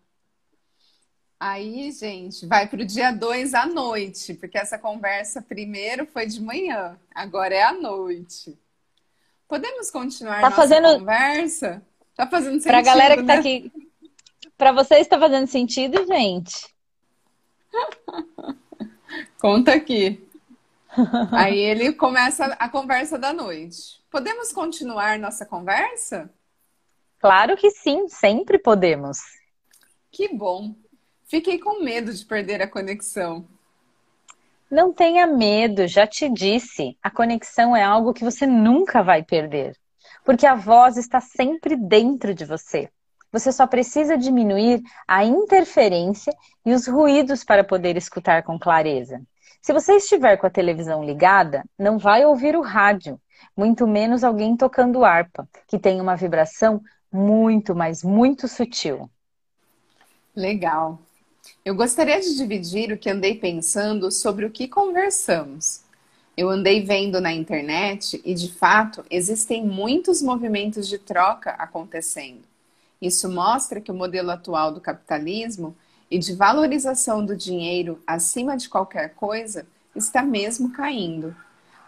Aí, 1.38 1.92
gente, 1.92 2.46
vai 2.46 2.66
para 2.66 2.82
o 2.82 2.86
dia 2.86 3.12
2 3.12 3.54
à 3.54 3.66
noite, 3.66 4.34
porque 4.34 4.58
essa 4.58 4.78
conversa 4.78 5.42
primeiro 5.42 6.06
foi 6.06 6.26
de 6.26 6.40
manhã, 6.40 6.98
agora 7.14 7.54
é 7.54 7.62
à 7.62 7.72
noite. 7.72 8.58
Podemos 9.46 9.90
continuar 9.90 10.40
tá 10.40 10.50
nossa 10.50 10.56
fazendo... 10.56 10.98
conversa? 10.98 11.82
Tá 12.16 12.26
fazendo 12.26 12.54
sentido, 12.54 12.70
Pra 12.70 12.82
galera 12.82 13.16
que 13.16 13.24
tá 13.24 13.34
né? 13.34 13.38
aqui. 13.40 13.72
Para 14.56 14.72
vocês 14.72 15.02
está 15.02 15.18
fazendo 15.18 15.46
sentido, 15.46 16.06
gente? 16.06 16.74
Conta 19.38 19.74
aqui. 19.74 20.26
Aí 21.30 21.58
ele 21.58 21.92
começa 21.92 22.46
a 22.46 22.68
conversa 22.68 23.18
da 23.18 23.34
noite. 23.34 24.00
Podemos 24.10 24.50
continuar 24.50 25.18
nossa 25.18 25.44
conversa? 25.44 26.30
Claro 27.18 27.54
que 27.56 27.70
sim, 27.70 28.08
sempre 28.08 28.58
podemos. 28.58 29.18
Que 30.10 30.28
bom. 30.34 30.74
Fiquei 31.26 31.58
com 31.58 31.82
medo 31.82 32.14
de 32.14 32.24
perder 32.24 32.62
a 32.62 32.68
conexão. 32.68 33.46
Não 34.70 34.92
tenha 34.92 35.26
medo, 35.26 35.86
já 35.86 36.06
te 36.06 36.30
disse. 36.30 36.96
A 37.02 37.10
conexão 37.10 37.76
é 37.76 37.82
algo 37.82 38.14
que 38.14 38.24
você 38.24 38.46
nunca 38.46 39.02
vai 39.02 39.22
perder. 39.22 39.76
Porque 40.26 40.44
a 40.44 40.56
voz 40.56 40.96
está 40.96 41.20
sempre 41.20 41.76
dentro 41.76 42.34
de 42.34 42.44
você. 42.44 42.90
Você 43.32 43.52
só 43.52 43.66
precisa 43.66 44.18
diminuir 44.18 44.82
a 45.06 45.24
interferência 45.24 46.34
e 46.64 46.74
os 46.74 46.88
ruídos 46.88 47.44
para 47.44 47.62
poder 47.62 47.96
escutar 47.96 48.42
com 48.42 48.58
clareza. 48.58 49.22
Se 49.62 49.72
você 49.72 49.94
estiver 49.94 50.36
com 50.36 50.46
a 50.46 50.50
televisão 50.50 51.04
ligada, 51.04 51.64
não 51.78 51.96
vai 51.96 52.24
ouvir 52.24 52.56
o 52.56 52.60
rádio, 52.60 53.20
muito 53.56 53.86
menos 53.86 54.24
alguém 54.24 54.56
tocando 54.56 55.04
harpa, 55.04 55.48
que 55.68 55.78
tem 55.78 56.00
uma 56.00 56.16
vibração 56.16 56.82
muito, 57.12 57.74
mas 57.74 58.02
muito 58.02 58.48
sutil. 58.48 59.08
Legal. 60.34 60.98
Eu 61.64 61.74
gostaria 61.76 62.20
de 62.20 62.36
dividir 62.36 62.92
o 62.92 62.98
que 62.98 63.08
andei 63.08 63.38
pensando 63.38 64.10
sobre 64.10 64.44
o 64.44 64.50
que 64.50 64.66
conversamos. 64.66 65.85
Eu 66.36 66.50
andei 66.50 66.82
vendo 66.84 67.20
na 67.20 67.32
internet 67.32 68.20
e, 68.24 68.34
de 68.34 68.52
fato, 68.52 69.04
existem 69.10 69.64
muitos 69.64 70.20
movimentos 70.20 70.86
de 70.86 70.98
troca 70.98 71.52
acontecendo. 71.52 72.42
Isso 73.00 73.28
mostra 73.30 73.80
que 73.80 73.90
o 73.90 73.94
modelo 73.94 74.30
atual 74.30 74.72
do 74.72 74.80
capitalismo 74.80 75.74
e 76.10 76.18
de 76.18 76.34
valorização 76.34 77.24
do 77.24 77.36
dinheiro 77.36 78.00
acima 78.06 78.56
de 78.56 78.68
qualquer 78.68 79.14
coisa 79.14 79.66
está 79.94 80.22
mesmo 80.22 80.72
caindo. 80.72 81.34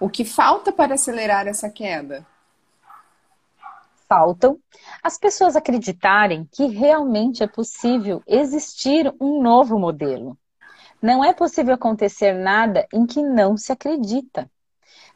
O 0.00 0.08
que 0.08 0.24
falta 0.24 0.72
para 0.72 0.94
acelerar 0.94 1.46
essa 1.46 1.68
queda? 1.68 2.26
faltam 4.08 4.58
as 5.02 5.18
pessoas 5.18 5.54
acreditarem 5.54 6.48
que 6.50 6.66
realmente 6.66 7.42
é 7.42 7.46
possível 7.46 8.22
existir 8.26 9.14
um 9.20 9.42
novo 9.42 9.78
modelo. 9.78 10.37
Não 11.00 11.24
é 11.24 11.32
possível 11.32 11.74
acontecer 11.74 12.32
nada 12.32 12.87
em 12.92 13.06
que 13.06 13.22
não 13.22 13.56
se 13.56 13.70
acredita. 13.70 14.50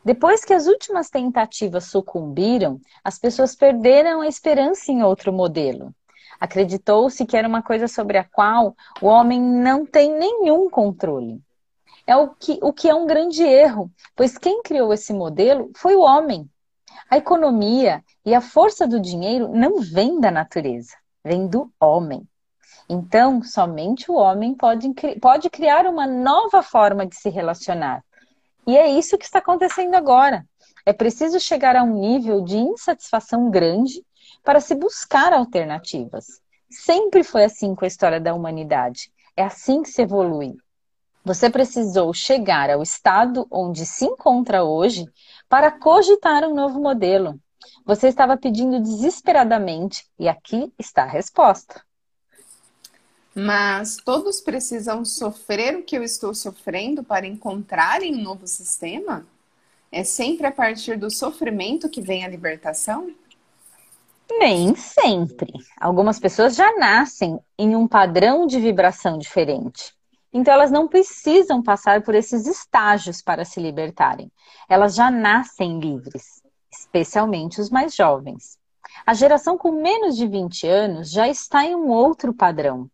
Depois 0.05 0.45
que 0.45 0.55
as 0.55 0.67
últimas 0.67 1.11
tentativas 1.11 1.85
sucumbiram, 1.85 2.81
as 3.03 3.19
pessoas 3.19 3.57
perderam 3.57 4.21
a 4.21 4.29
esperança 4.29 4.93
em 4.93 5.03
outro 5.03 5.33
modelo. 5.33 5.93
Acreditou-se 6.41 7.25
que 7.27 7.37
era 7.37 7.47
uma 7.47 7.63
coisa 7.63 7.87
sobre 7.87 8.19
a 8.19 8.25
qual 8.25 8.77
o 9.01 9.07
homem 9.07 9.41
não 9.41 9.85
tem 9.85 10.13
nenhum 10.17 10.71
controle. 10.71 11.41
É 12.07 12.17
o 12.17 12.29
que, 12.31 12.59
o 12.63 12.73
que 12.73 12.89
é 12.89 12.95
um 12.95 13.07
grande 13.07 13.43
erro, 13.43 13.91
pois 14.17 14.37
quem 14.37 14.63
criou 14.63 14.93
esse 14.93 15.13
modelo 15.13 15.71
foi 15.77 15.95
o 15.95 16.01
homem. 16.01 16.49
A 17.09 17.17
economia 17.17 18.03
e 18.25 18.35
a 18.35 18.41
força 18.41 18.87
do 18.87 19.01
dinheiro 19.01 19.49
não 19.49 19.81
vem 19.81 20.19
da 20.19 20.31
natureza, 20.31 20.97
vem 21.25 21.47
do 21.47 21.73
homem. 21.81 22.27
Então, 22.89 23.43
somente 23.43 24.11
o 24.11 24.15
homem 24.15 24.55
pode, 24.55 24.93
pode 25.21 25.49
criar 25.51 25.87
uma 25.87 26.07
nova 26.07 26.63
forma 26.63 27.07
de 27.07 27.17
se 27.17 27.29
relacionar. 27.29 28.05
E 28.67 28.77
é 28.77 28.89
isso 28.89 29.19
que 29.19 29.25
está 29.25 29.39
acontecendo 29.39 29.95
agora. 29.95 30.47
É 30.85 30.93
preciso 30.93 31.39
chegar 31.41 31.77
a 31.77 31.83
um 31.83 31.95
nível 31.95 32.43
de 32.43 32.57
insatisfação 32.57 33.51
grande 33.51 34.05
para 34.45 34.61
se 34.61 34.75
buscar 34.75 35.33
alternativas. 35.33 36.41
Sempre 36.71 37.23
foi 37.23 37.45
assim 37.45 37.75
com 37.75 37.85
a 37.85 37.89
história 37.89 38.21
da 38.21 38.35
humanidade. 38.35 39.13
É 39.37 39.45
assim 39.45 39.83
que 39.83 39.91
se 39.91 40.03
evolui. 40.03 40.57
Você 41.25 41.49
precisou 41.49 42.13
chegar 42.13 42.69
ao 42.69 42.83
estado 42.83 43.47
onde 43.51 43.87
se 43.87 44.05
encontra 44.05 44.65
hoje 44.65 45.07
para 45.49 45.71
cogitar 45.71 46.43
um 46.45 46.55
novo 46.55 46.81
modelo. 46.81 47.39
Você 47.85 48.09
estava 48.09 48.37
pedindo 48.37 48.81
desesperadamente 48.81 50.05
e 50.19 50.29
aqui 50.29 50.73
está 50.79 51.05
a 51.05 51.07
resposta. 51.07 51.83
Mas 53.35 53.97
todos 53.97 54.41
precisam 54.41 55.05
sofrer 55.05 55.77
o 55.77 55.83
que 55.83 55.97
eu 55.97 56.03
estou 56.03 56.35
sofrendo 56.35 57.03
para 57.03 57.27
encontrarem 57.27 58.15
um 58.15 58.23
novo 58.23 58.47
sistema? 58.47 59.27
É 59.91 60.05
sempre 60.05 60.47
a 60.47 60.53
partir 60.53 60.99
do 60.99 61.11
sofrimento 61.11 61.89
que 61.89 62.01
vem 62.01 62.25
a 62.25 62.29
libertação? 62.29 63.15
Nem 64.39 64.75
sempre. 64.75 65.53
Algumas 65.81 66.19
pessoas 66.19 66.55
já 66.55 66.77
nascem 66.77 67.39
em 67.59 67.75
um 67.75 67.89
padrão 67.89 68.47
de 68.47 68.59
vibração 68.61 69.19
diferente. 69.19 69.95
Então, 70.33 70.55
elas 70.55 70.71
não 70.71 70.89
precisam 70.89 71.63
passar 71.63 72.03
por 72.03 72.15
esses 72.15 72.47
estágios 72.47 73.21
para 73.21 73.45
se 73.45 73.61
libertarem. 73.61 74.33
Elas 74.67 74.95
já 74.95 75.11
nascem 75.11 75.79
livres, 75.79 76.43
especialmente 76.73 77.61
os 77.61 77.69
mais 77.69 77.95
jovens. 77.95 78.59
A 79.05 79.13
geração 79.13 79.59
com 79.59 79.73
menos 79.73 80.17
de 80.17 80.27
20 80.27 80.67
anos 80.67 81.11
já 81.11 81.29
está 81.29 81.65
em 81.67 81.75
um 81.75 81.89
outro 81.89 82.33
padrão. 82.33 82.91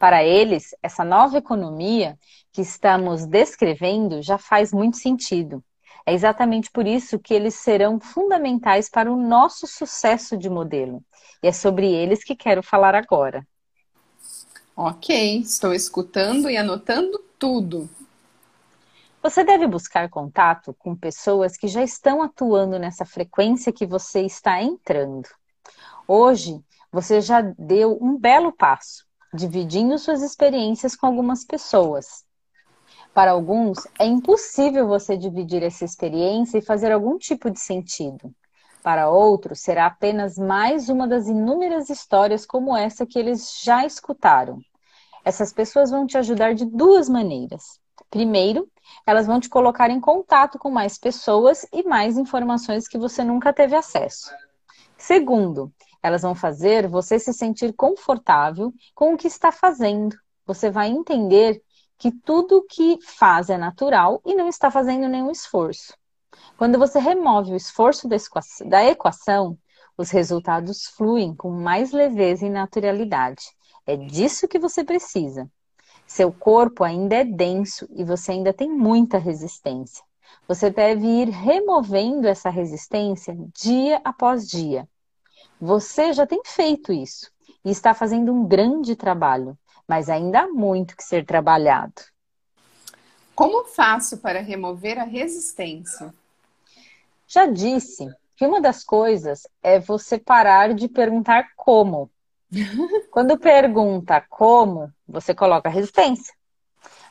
Para 0.00 0.24
eles, 0.24 0.74
essa 0.82 1.04
nova 1.04 1.36
economia 1.36 2.18
que 2.50 2.62
estamos 2.62 3.26
descrevendo 3.26 4.22
já 4.22 4.38
faz 4.38 4.72
muito 4.72 4.96
sentido. 4.96 5.62
É 6.06 6.14
exatamente 6.14 6.70
por 6.70 6.86
isso 6.86 7.18
que 7.18 7.34
eles 7.34 7.56
serão 7.56 8.00
fundamentais 8.00 8.88
para 8.88 9.12
o 9.12 9.16
nosso 9.16 9.66
sucesso 9.66 10.38
de 10.38 10.48
modelo. 10.48 11.04
E 11.42 11.48
é 11.48 11.52
sobre 11.52 11.92
eles 11.92 12.24
que 12.24 12.34
quero 12.34 12.62
falar 12.62 12.94
agora. 12.94 13.46
Ok, 14.74 15.40
estou 15.40 15.74
escutando 15.74 16.48
e 16.48 16.56
anotando 16.56 17.22
tudo. 17.38 17.86
Você 19.22 19.44
deve 19.44 19.66
buscar 19.66 20.08
contato 20.08 20.74
com 20.78 20.96
pessoas 20.96 21.58
que 21.58 21.68
já 21.68 21.82
estão 21.82 22.22
atuando 22.22 22.78
nessa 22.78 23.04
frequência 23.04 23.70
que 23.70 23.84
você 23.84 24.22
está 24.22 24.62
entrando. 24.62 25.28
Hoje, 26.08 26.58
você 26.90 27.20
já 27.20 27.42
deu 27.42 27.98
um 28.00 28.16
belo 28.16 28.50
passo, 28.50 29.09
dividindo 29.32 29.98
suas 29.98 30.22
experiências 30.22 30.96
com 30.96 31.06
algumas 31.06 31.44
pessoas. 31.44 32.24
Para 33.14 33.32
alguns, 33.32 33.86
é 33.98 34.06
impossível 34.06 34.86
você 34.86 35.16
dividir 35.16 35.62
essa 35.62 35.84
experiência 35.84 36.58
e 36.58 36.62
fazer 36.62 36.92
algum 36.92 37.18
tipo 37.18 37.50
de 37.50 37.58
sentido. 37.58 38.32
Para 38.82 39.10
outros, 39.10 39.60
será 39.60 39.86
apenas 39.86 40.38
mais 40.38 40.88
uma 40.88 41.06
das 41.06 41.26
inúmeras 41.26 41.90
histórias 41.90 42.46
como 42.46 42.76
essa 42.76 43.04
que 43.04 43.18
eles 43.18 43.60
já 43.62 43.84
escutaram. 43.84 44.60
Essas 45.24 45.52
pessoas 45.52 45.90
vão 45.90 46.06
te 46.06 46.16
ajudar 46.16 46.54
de 46.54 46.64
duas 46.64 47.08
maneiras. 47.08 47.78
Primeiro, 48.08 48.68
elas 49.06 49.26
vão 49.26 49.38
te 49.38 49.48
colocar 49.48 49.90
em 49.90 50.00
contato 50.00 50.58
com 50.58 50.70
mais 50.70 50.96
pessoas 50.96 51.66
e 51.72 51.82
mais 51.82 52.16
informações 52.16 52.88
que 52.88 52.98
você 52.98 53.22
nunca 53.22 53.52
teve 53.52 53.76
acesso. 53.76 54.30
Segundo, 54.96 55.72
elas 56.02 56.22
vão 56.22 56.34
fazer 56.34 56.88
você 56.88 57.18
se 57.18 57.32
sentir 57.32 57.72
confortável 57.74 58.72
com 58.94 59.14
o 59.14 59.16
que 59.16 59.26
está 59.26 59.52
fazendo. 59.52 60.16
Você 60.46 60.70
vai 60.70 60.88
entender 60.88 61.62
que 61.98 62.10
tudo 62.10 62.58
o 62.58 62.62
que 62.62 62.98
faz 63.02 63.50
é 63.50 63.58
natural 63.58 64.22
e 64.24 64.34
não 64.34 64.48
está 64.48 64.70
fazendo 64.70 65.08
nenhum 65.08 65.30
esforço. 65.30 65.94
Quando 66.56 66.78
você 66.78 66.98
remove 66.98 67.52
o 67.52 67.56
esforço 67.56 68.08
da 68.66 68.84
equação, 68.84 69.58
os 69.96 70.10
resultados 70.10 70.86
fluem 70.86 71.34
com 71.34 71.50
mais 71.50 71.92
leveza 71.92 72.46
e 72.46 72.50
naturalidade. 72.50 73.42
É 73.86 73.96
disso 73.96 74.48
que 74.48 74.58
você 74.58 74.82
precisa. 74.82 75.50
Seu 76.06 76.32
corpo 76.32 76.82
ainda 76.82 77.16
é 77.16 77.24
denso 77.24 77.86
e 77.94 78.02
você 78.02 78.32
ainda 78.32 78.52
tem 78.52 78.70
muita 78.70 79.18
resistência. 79.18 80.02
Você 80.48 80.70
deve 80.70 81.06
ir 81.06 81.28
removendo 81.28 82.26
essa 82.26 82.50
resistência 82.50 83.36
dia 83.54 84.00
após 84.04 84.48
dia. 84.48 84.88
Você 85.60 86.14
já 86.14 86.26
tem 86.26 86.40
feito 86.42 86.90
isso 86.90 87.30
e 87.62 87.70
está 87.70 87.92
fazendo 87.92 88.32
um 88.32 88.46
grande 88.46 88.96
trabalho, 88.96 89.58
mas 89.86 90.08
ainda 90.08 90.40
há 90.40 90.48
muito 90.48 90.96
que 90.96 91.04
ser 91.04 91.26
trabalhado. 91.26 92.00
Como 93.34 93.66
faço 93.66 94.16
para 94.18 94.40
remover 94.40 94.98
a 94.98 95.04
resistência? 95.04 96.14
Já 97.26 97.44
disse 97.44 98.08
que 98.36 98.46
uma 98.46 98.58
das 98.58 98.82
coisas 98.82 99.46
é 99.62 99.78
você 99.78 100.18
parar 100.18 100.72
de 100.72 100.88
perguntar 100.88 101.48
como 101.54 102.10
quando 103.12 103.38
pergunta 103.38 104.24
como, 104.30 104.90
você 105.06 105.34
coloca 105.34 105.68
resistência. 105.68 106.32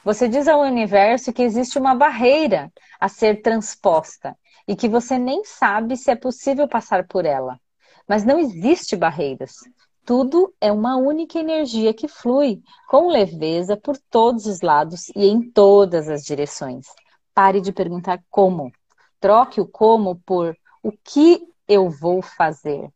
Você 0.03 0.27
diz 0.27 0.47
ao 0.47 0.61
universo 0.61 1.31
que 1.31 1.43
existe 1.43 1.77
uma 1.77 1.93
barreira 1.93 2.73
a 2.99 3.07
ser 3.07 3.43
transposta 3.43 4.35
e 4.67 4.75
que 4.75 4.89
você 4.89 5.19
nem 5.19 5.45
sabe 5.45 5.95
se 5.95 6.09
é 6.09 6.15
possível 6.15 6.67
passar 6.67 7.05
por 7.07 7.25
ela. 7.25 7.59
Mas 8.09 8.25
não 8.25 8.39
existe 8.39 8.95
barreiras. 8.95 9.53
Tudo 10.03 10.51
é 10.59 10.71
uma 10.71 10.97
única 10.97 11.37
energia 11.37 11.93
que 11.93 12.07
flui 12.07 12.63
com 12.87 13.07
leveza 13.07 13.77
por 13.77 13.95
todos 14.09 14.47
os 14.47 14.61
lados 14.61 15.09
e 15.15 15.27
em 15.27 15.51
todas 15.51 16.09
as 16.09 16.23
direções. 16.23 16.87
Pare 17.35 17.61
de 17.61 17.71
perguntar 17.71 18.19
como. 18.27 18.71
Troque 19.19 19.61
o 19.61 19.67
como 19.67 20.15
por 20.25 20.57
o 20.81 20.91
que 20.91 21.47
eu 21.67 21.87
vou 21.87 22.23
fazer. 22.23 22.89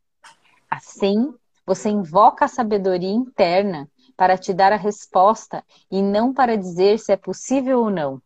Assim, 0.68 1.32
você 1.64 1.90
invoca 1.90 2.46
a 2.46 2.48
sabedoria 2.48 3.12
interna 3.12 3.88
para 4.16 4.36
te 4.36 4.52
dar 4.52 4.72
a 4.72 4.76
resposta 4.76 5.64
e 5.88 6.02
não 6.02 6.34
para 6.34 6.56
dizer 6.56 6.98
se 6.98 7.12
é 7.12 7.16
possível 7.16 7.82
ou 7.82 7.90
não. 7.90 8.20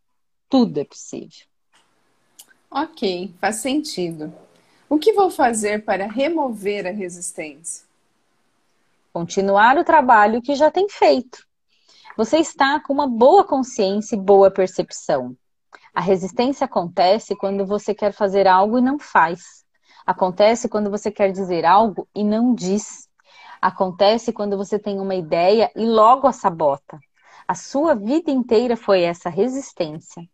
Tudo 0.49 0.81
é 0.81 0.85
possível. 0.85 1.47
Ok, 2.71 3.35
faz 3.39 3.57
sentido. 3.57 4.33
O 4.91 4.99
que 4.99 5.13
vou 5.13 5.31
fazer 5.31 5.85
para 5.85 6.07
remover 6.07 6.87
a 6.87 6.91
resistência? 6.91 7.87
Continuar 9.13 9.77
o 9.77 9.85
trabalho 9.85 10.41
que 10.41 10.55
já 10.55 10.71
tem 10.71 10.89
feito. 10.89 11.47
Você 12.17 12.39
está 12.39 12.81
com 12.81 12.95
uma 12.95 13.07
boa 13.07 13.45
consciência 13.45 14.17
e 14.17 14.19
boa 14.19 14.51
percepção. 14.51 15.37
A 15.95 16.01
resistência 16.01 16.65
acontece 16.65 17.37
quando 17.37 17.67
você 17.67 17.95
quer 17.95 18.15
fazer 18.15 18.47
algo 18.47 18.79
e 18.79 18.83
não 18.83 18.99
faz. 18.99 19.63
Acontece 20.07 20.71
quando 20.71 20.91
você 20.91 21.11
quer 21.11 21.33
dizer 21.33 21.67
algo 21.67 22.09
e 22.15 22.25
não 22.25 22.55
diz. 22.55 23.09
Acontece 23.61 24.33
quando 24.33 24.57
você 24.57 24.79
tem 24.79 25.01
uma 25.01 25.15
ideia 25.15 25.71
e 25.77 25.85
logo 25.85 26.27
a 26.27 26.33
sabota. 26.33 26.99
A 27.47 27.55
sua 27.55 27.95
vida 27.95 28.31
inteira 28.31 28.75
foi 28.75 29.03
essa 29.03 29.29
resistência. 29.29 30.27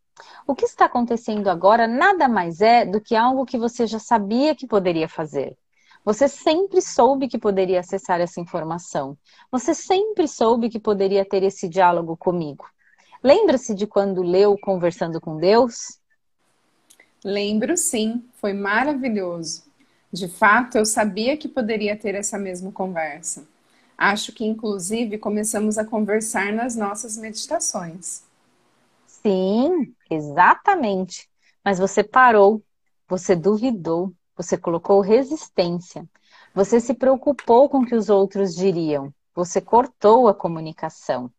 O 0.46 0.55
que 0.55 0.64
está 0.64 0.85
acontecendo 0.85 1.48
agora 1.48 1.87
nada 1.87 2.29
mais 2.29 2.61
é 2.61 2.85
do 2.85 3.00
que 3.00 3.16
algo 3.16 3.46
que 3.46 3.59
você 3.59 3.87
já 3.87 3.98
sabia 3.98 4.55
que 4.55 4.66
poderia 4.66 5.09
fazer. 5.09 5.57
Você 6.05 6.29
sempre 6.29 6.83
soube 6.83 7.29
que 7.29 7.38
poderia 7.38 7.81
acessar 7.81 8.20
essa 8.20 8.40
informação. 8.40 9.16
Você 9.50 9.74
sempre 9.74 10.29
soube 10.29 10.68
que 10.68 10.79
poderia 10.79 11.24
ter 11.24 11.42
esse 11.42 11.66
diálogo 11.68 12.16
comigo. 12.16 12.66
Lembra-se 13.22 13.74
de 13.74 13.87
quando 13.87 14.22
leu 14.22 14.59
Conversando 14.59 15.18
com 15.18 15.38
Deus? 15.38 15.98
Lembro 17.24 17.74
sim, 17.74 18.22
foi 18.35 18.53
maravilhoso. 18.53 19.64
De 20.12 20.29
fato, 20.29 20.77
eu 20.77 20.85
sabia 20.85 21.38
que 21.38 21.48
poderia 21.48 21.96
ter 21.96 22.14
essa 22.14 22.38
mesma 22.38 22.70
conversa. 22.70 23.48
Acho 23.96 24.31
que, 24.31 24.44
inclusive, 24.44 25.16
começamos 25.16 25.79
a 25.79 25.85
conversar 25.87 26.53
nas 26.53 26.77
nossas 26.77 27.16
meditações. 27.16 28.22
Sim, 29.26 29.94
exatamente. 30.10 31.28
Mas 31.64 31.78
você 31.78 32.04
parou, 32.04 32.62
você 33.08 33.34
duvidou, 33.34 34.12
você 34.37 34.58
colocou 34.58 35.00
resistência, 35.00 36.08
você 36.54 36.78
se 36.80 36.94
preocupou 36.94 37.68
com 37.68 37.78
o 37.78 37.87
que 37.87 37.94
os 37.94 38.10
outros 38.10 38.54
diriam, 38.54 39.12
você 39.34 39.60
cortou 39.60 40.28
a 40.28 40.34
comunicação. 40.34 41.30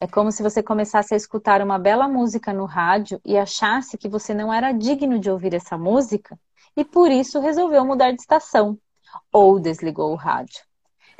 É 0.00 0.06
como 0.06 0.32
se 0.32 0.42
você 0.42 0.62
começasse 0.62 1.14
a 1.14 1.16
escutar 1.16 1.62
uma 1.62 1.78
bela 1.78 2.08
música 2.08 2.52
no 2.52 2.64
rádio 2.66 3.20
e 3.24 3.36
achasse 3.36 3.98
que 3.98 4.08
você 4.08 4.34
não 4.34 4.52
era 4.52 4.72
digno 4.72 5.18
de 5.18 5.30
ouvir 5.30 5.54
essa 5.54 5.78
música 5.78 6.38
e 6.76 6.84
por 6.84 7.10
isso 7.10 7.40
resolveu 7.40 7.84
mudar 7.84 8.12
de 8.12 8.20
estação 8.20 8.78
ou 9.32 9.58
desligou 9.58 10.12
o 10.12 10.16
rádio. 10.16 10.62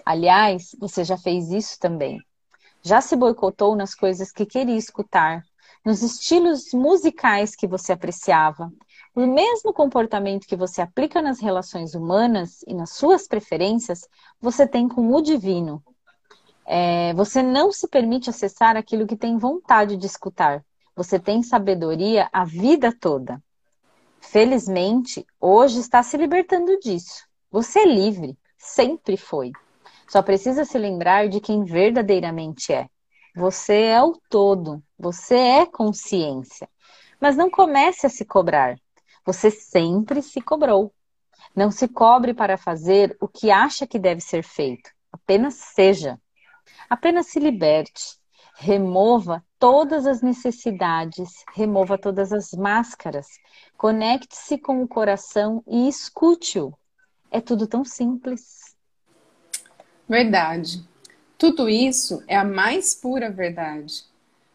Aliás, 0.04 0.76
você 0.78 1.04
já 1.04 1.18
fez 1.18 1.50
isso 1.50 1.78
também. 1.80 2.20
Já 2.82 3.00
se 3.00 3.16
boicotou 3.16 3.76
nas 3.76 3.94
coisas 3.94 4.32
que 4.32 4.46
queria 4.46 4.76
escutar, 4.76 5.42
nos 5.86 6.02
estilos 6.02 6.72
musicais 6.72 7.54
que 7.54 7.64
você 7.64 7.92
apreciava. 7.92 8.72
O 9.14 9.24
mesmo 9.24 9.72
comportamento 9.72 10.44
que 10.44 10.56
você 10.56 10.82
aplica 10.82 11.22
nas 11.22 11.38
relações 11.38 11.94
humanas 11.94 12.64
e 12.66 12.74
nas 12.74 12.90
suas 12.90 13.28
preferências, 13.28 14.00
você 14.40 14.66
tem 14.66 14.88
com 14.88 15.14
o 15.14 15.22
divino. 15.22 15.80
É, 16.66 17.14
você 17.14 17.40
não 17.40 17.70
se 17.70 17.86
permite 17.86 18.28
acessar 18.28 18.76
aquilo 18.76 19.06
que 19.06 19.16
tem 19.16 19.38
vontade 19.38 19.96
de 19.96 20.06
escutar. 20.06 20.64
Você 20.96 21.20
tem 21.20 21.40
sabedoria 21.44 22.28
a 22.32 22.44
vida 22.44 22.92
toda. 22.92 23.40
Felizmente, 24.20 25.24
hoje 25.40 25.78
está 25.78 26.02
se 26.02 26.16
libertando 26.16 26.76
disso. 26.80 27.28
Você 27.48 27.78
é 27.78 27.86
livre, 27.86 28.36
sempre 28.58 29.16
foi. 29.16 29.52
Só 30.08 30.20
precisa 30.20 30.64
se 30.64 30.76
lembrar 30.78 31.28
de 31.28 31.40
quem 31.40 31.62
verdadeiramente 31.62 32.72
é. 32.72 32.88
Você 33.36 33.82
é 33.82 34.02
o 34.02 34.18
todo, 34.30 34.82
você 34.98 35.36
é 35.36 35.66
consciência. 35.66 36.66
Mas 37.20 37.36
não 37.36 37.50
comece 37.50 38.06
a 38.06 38.08
se 38.08 38.24
cobrar. 38.24 38.80
Você 39.26 39.50
sempre 39.50 40.22
se 40.22 40.40
cobrou. 40.40 40.90
Não 41.54 41.70
se 41.70 41.86
cobre 41.86 42.32
para 42.32 42.56
fazer 42.56 43.14
o 43.20 43.28
que 43.28 43.50
acha 43.50 43.86
que 43.86 43.98
deve 43.98 44.22
ser 44.22 44.42
feito. 44.42 44.90
Apenas 45.12 45.52
seja. 45.52 46.18
Apenas 46.88 47.26
se 47.26 47.38
liberte. 47.38 48.18
Remova 48.54 49.44
todas 49.58 50.06
as 50.06 50.22
necessidades, 50.22 51.44
remova 51.54 51.98
todas 51.98 52.32
as 52.32 52.52
máscaras. 52.52 53.26
Conecte-se 53.76 54.56
com 54.56 54.82
o 54.82 54.88
coração 54.88 55.62
e 55.66 55.86
escute-o. 55.86 56.72
É 57.30 57.42
tudo 57.42 57.66
tão 57.66 57.84
simples. 57.84 58.74
Verdade. 60.08 60.95
Tudo 61.38 61.68
isso 61.68 62.22
é 62.26 62.36
a 62.36 62.44
mais 62.44 62.94
pura 62.94 63.30
verdade. 63.30 64.04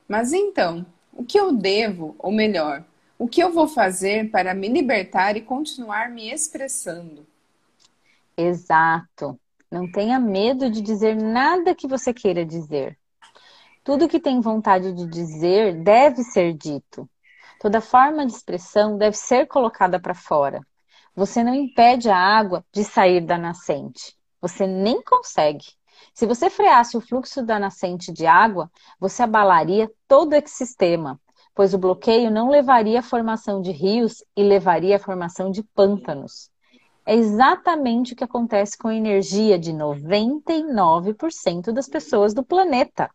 Mas 0.07 0.33
então, 0.33 0.85
o 1.13 1.23
que 1.23 1.39
eu 1.39 1.53
devo, 1.53 2.15
ou 2.19 2.31
melhor, 2.31 2.83
o 3.17 3.27
que 3.27 3.41
eu 3.41 3.51
vou 3.53 3.67
fazer 3.67 4.31
para 4.31 4.53
me 4.53 4.67
libertar 4.67 5.37
e 5.37 5.41
continuar 5.41 6.09
me 6.09 6.31
expressando? 6.31 7.25
Exato. 8.37 9.39
Não 9.71 9.89
tenha 9.89 10.19
medo 10.19 10.69
de 10.69 10.81
dizer 10.81 11.15
nada 11.15 11.75
que 11.75 11.87
você 11.87 12.13
queira 12.13 12.45
dizer. 12.45 12.97
Tudo 13.83 14.07
que 14.07 14.19
tem 14.19 14.41
vontade 14.41 14.93
de 14.93 15.07
dizer 15.07 15.83
deve 15.83 16.23
ser 16.23 16.53
dito. 16.53 17.09
Toda 17.59 17.81
forma 17.81 18.25
de 18.25 18.33
expressão 18.33 18.97
deve 18.97 19.15
ser 19.15 19.47
colocada 19.47 19.99
para 19.99 20.15
fora. 20.15 20.61
Você 21.15 21.43
não 21.43 21.53
impede 21.53 22.09
a 22.09 22.17
água 22.17 22.65
de 22.73 22.83
sair 22.83 23.21
da 23.21 23.37
nascente. 23.37 24.15
Você 24.41 24.65
nem 24.65 25.01
consegue. 25.03 25.65
Se 26.13 26.25
você 26.25 26.49
freasse 26.49 26.97
o 26.97 27.01
fluxo 27.01 27.43
da 27.43 27.59
nascente 27.59 28.11
de 28.11 28.25
água, 28.25 28.71
você 28.99 29.23
abalaria 29.23 29.91
todo 30.07 30.33
o 30.33 30.35
ecossistema, 30.35 31.19
pois 31.53 31.73
o 31.73 31.77
bloqueio 31.77 32.31
não 32.31 32.49
levaria 32.49 32.99
à 32.99 33.03
formação 33.03 33.61
de 33.61 33.71
rios 33.71 34.23
e 34.35 34.43
levaria 34.43 34.95
à 34.95 34.99
formação 34.99 35.51
de 35.51 35.63
pântanos. 35.63 36.49
É 37.05 37.15
exatamente 37.15 38.13
o 38.13 38.15
que 38.15 38.23
acontece 38.23 38.77
com 38.77 38.87
a 38.87 38.95
energia 38.95 39.59
de 39.59 39.73
99% 39.73 41.71
das 41.71 41.89
pessoas 41.89 42.33
do 42.33 42.43
planeta. 42.43 43.09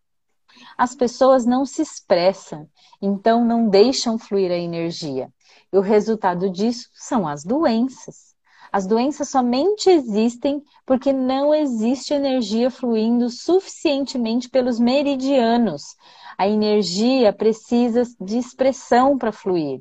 As 0.76 0.94
pessoas 0.94 1.46
não 1.46 1.64
se 1.64 1.82
expressam, 1.82 2.68
então 3.00 3.44
não 3.44 3.68
deixam 3.68 4.18
fluir 4.18 4.50
a 4.50 4.56
energia. 4.56 5.32
E 5.72 5.78
o 5.78 5.80
resultado 5.80 6.50
disso 6.50 6.88
são 6.92 7.26
as 7.26 7.42
doenças. 7.42 8.35
As 8.76 8.86
doenças 8.86 9.30
somente 9.30 9.88
existem 9.88 10.62
porque 10.84 11.10
não 11.10 11.54
existe 11.54 12.12
energia 12.12 12.70
fluindo 12.70 13.30
suficientemente 13.30 14.50
pelos 14.50 14.78
meridianos. 14.78 15.96
A 16.36 16.46
energia 16.46 17.32
precisa 17.32 18.02
de 18.20 18.36
expressão 18.36 19.16
para 19.16 19.32
fluir. 19.32 19.80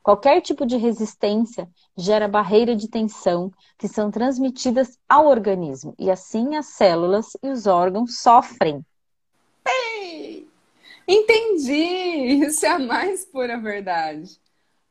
Qualquer 0.00 0.40
tipo 0.42 0.64
de 0.64 0.76
resistência 0.76 1.68
gera 1.96 2.28
barreira 2.28 2.76
de 2.76 2.86
tensão 2.86 3.50
que 3.76 3.88
são 3.88 4.12
transmitidas 4.12 4.96
ao 5.08 5.26
organismo 5.26 5.92
e 5.98 6.08
assim 6.08 6.54
as 6.54 6.66
células 6.66 7.36
e 7.42 7.48
os 7.48 7.66
órgãos 7.66 8.20
sofrem. 8.20 8.80
Ei, 9.66 10.48
entendi! 11.08 12.46
Isso 12.46 12.64
é 12.64 12.68
a 12.68 12.78
mais 12.78 13.24
pura 13.24 13.58
verdade. 13.58 14.38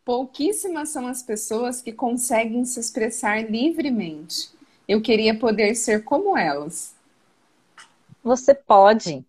Pouquíssimas 0.06 0.90
são 0.90 1.08
as 1.08 1.24
pessoas 1.24 1.82
que 1.82 1.92
conseguem 1.92 2.64
se 2.64 2.80
expressar 2.80 3.50
livremente. 3.50 4.52
Eu 4.88 5.02
queria 5.02 5.38
poder 5.38 5.74
ser 5.74 6.04
como 6.04 6.38
elas. 6.38 6.94
Você 8.24 8.54
pode. 8.54 9.26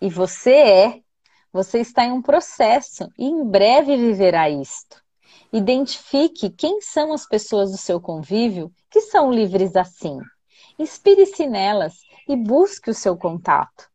E 0.00 0.08
você 0.08 0.52
é. 0.52 1.00
Você 1.52 1.80
está 1.80 2.04
em 2.04 2.12
um 2.12 2.22
processo 2.22 3.10
e 3.18 3.24
em 3.24 3.44
breve 3.44 3.96
viverá 3.96 4.48
isto. 4.48 5.02
Identifique 5.52 6.50
quem 6.50 6.80
são 6.80 7.12
as 7.12 7.26
pessoas 7.26 7.72
do 7.72 7.76
seu 7.76 8.00
convívio 8.00 8.72
que 8.88 9.00
são 9.00 9.32
livres 9.32 9.74
assim. 9.74 10.20
Inspire-se 10.78 11.48
nelas 11.48 11.94
e 12.28 12.36
busque 12.36 12.90
o 12.90 12.94
seu 12.94 13.16
contato. 13.16 13.90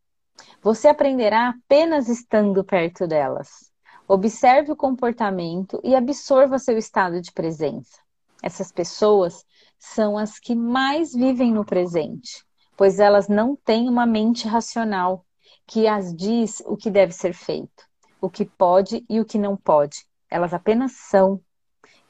Você 0.62 0.90
aprenderá 0.90 1.50
apenas 1.50 2.10
estando 2.10 2.66
perto 2.66 3.08
delas. 3.08 3.67
Observe 4.08 4.72
o 4.72 4.76
comportamento 4.76 5.82
e 5.84 5.94
absorva 5.94 6.58
seu 6.58 6.78
estado 6.78 7.20
de 7.20 7.32
presença. 7.32 8.00
Essas 8.42 8.72
pessoas 8.72 9.44
são 9.78 10.18
as 10.18 10.40
que 10.40 10.56
mais 10.56 11.14
vivem 11.14 11.52
no 11.52 11.66
presente, 11.66 12.46
pois 12.78 13.00
elas 13.00 13.28
não 13.28 13.56
têm 13.56 13.90
uma 13.90 14.06
mente 14.06 14.48
racional 14.48 15.26
que 15.66 15.88
as 15.88 16.16
diz 16.16 16.64
o 16.66 16.78
que 16.78 16.90
deve 16.90 17.12
ser 17.12 17.34
feito, 17.34 17.84
o 18.22 18.30
que 18.30 18.46
pode 18.46 19.06
e 19.10 19.20
o 19.20 19.26
que 19.26 19.38
não 19.38 19.58
pode. 19.58 20.06
Elas 20.30 20.54
apenas 20.54 20.94
são. 20.94 21.42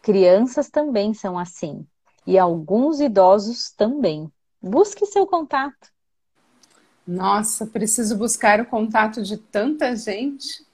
Crianças 0.01 0.69
também 0.69 1.13
são 1.15 1.37
assim, 1.37 1.85
e 2.25 2.37
alguns 2.37 2.99
idosos 2.99 3.71
também. 3.71 4.31
Busque 4.61 5.05
seu 5.07 5.25
contato. 5.25 5.91
Nossa, 7.07 7.65
preciso 7.65 8.17
buscar 8.17 8.59
o 8.59 8.65
contato 8.65 9.23
de 9.23 9.37
tanta 9.37 9.95
gente. 9.95 10.66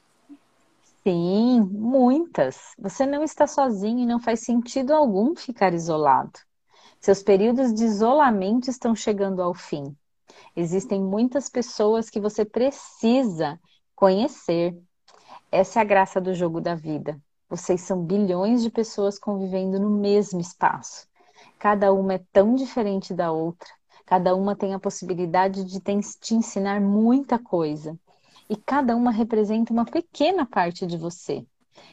Sim, 1.05 1.61
muitas. 1.71 2.57
Você 2.79 3.05
não 3.05 3.23
está 3.23 3.45
sozinho 3.45 3.99
e 3.99 4.05
não 4.05 4.19
faz 4.19 4.41
sentido 4.41 4.93
algum 4.93 5.35
ficar 5.35 5.73
isolado. 5.73 6.31
Seus 7.01 7.23
períodos 7.23 7.73
de 7.73 7.85
isolamento 7.85 8.69
estão 8.69 8.95
chegando 8.95 9.41
ao 9.41 9.53
fim. 9.53 9.95
Existem 10.55 11.01
muitas 11.01 11.49
pessoas 11.49 12.09
que 12.09 12.19
você 12.19 12.45
precisa 12.45 13.59
conhecer. 13.95 14.77
Essa 15.51 15.79
é 15.79 15.81
a 15.81 15.85
graça 15.85 16.21
do 16.21 16.33
jogo 16.33 16.61
da 16.61 16.75
vida. 16.75 17.21
Vocês 17.49 17.81
são 17.81 18.03
bilhões 18.03 18.63
de 18.63 18.71
pessoas 18.71 19.19
convivendo 19.19 19.79
no 19.79 19.89
mesmo 19.91 20.41
espaço. 20.41 21.07
Cada 21.59 21.93
uma 21.93 22.15
é 22.15 22.23
tão 22.33 22.55
diferente 22.55 23.13
da 23.13 23.31
outra. 23.31 23.69
Cada 24.05 24.35
uma 24.35 24.55
tem 24.55 24.73
a 24.73 24.79
possibilidade 24.79 25.63
de 25.65 25.79
te 25.81 26.35
ensinar 26.35 26.81
muita 26.81 27.39
coisa. 27.39 27.97
E 28.49 28.56
cada 28.56 28.95
uma 28.95 29.12
representa 29.12 29.71
uma 29.71 29.86
pequena 29.86 30.45
parte 30.45 30.86
de 30.86 30.97
você. 30.97 31.45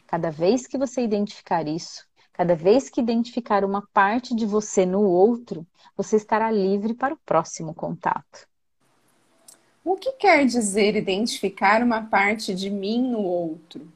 Cada 0.07 0.31
vez 0.31 0.67
que 0.67 0.77
você 0.77 1.03
identificar 1.03 1.67
isso, 1.67 2.05
cada 2.33 2.55
vez 2.55 2.89
que 2.91 3.01
identificar 3.01 3.65
uma 3.65 3.87
parte 3.93 4.35
de 4.35 4.47
você 4.47 4.85
no 4.85 5.03
outro, 5.03 5.67
você 5.97 6.17
estará 6.17 6.51
livre 6.51 6.95
para 6.95 7.15
o 7.15 7.19
próximo 7.25 7.75
contato. 7.75 8.49
O 9.85 9.97
que 9.97 10.13
quer 10.13 10.45
dizer 10.45 10.97
identificar 10.97 11.83
uma 11.83 12.03
parte 12.03 12.55
de 12.55 12.69
mim 12.69 13.11
no 13.11 13.21
outro? 13.21 13.91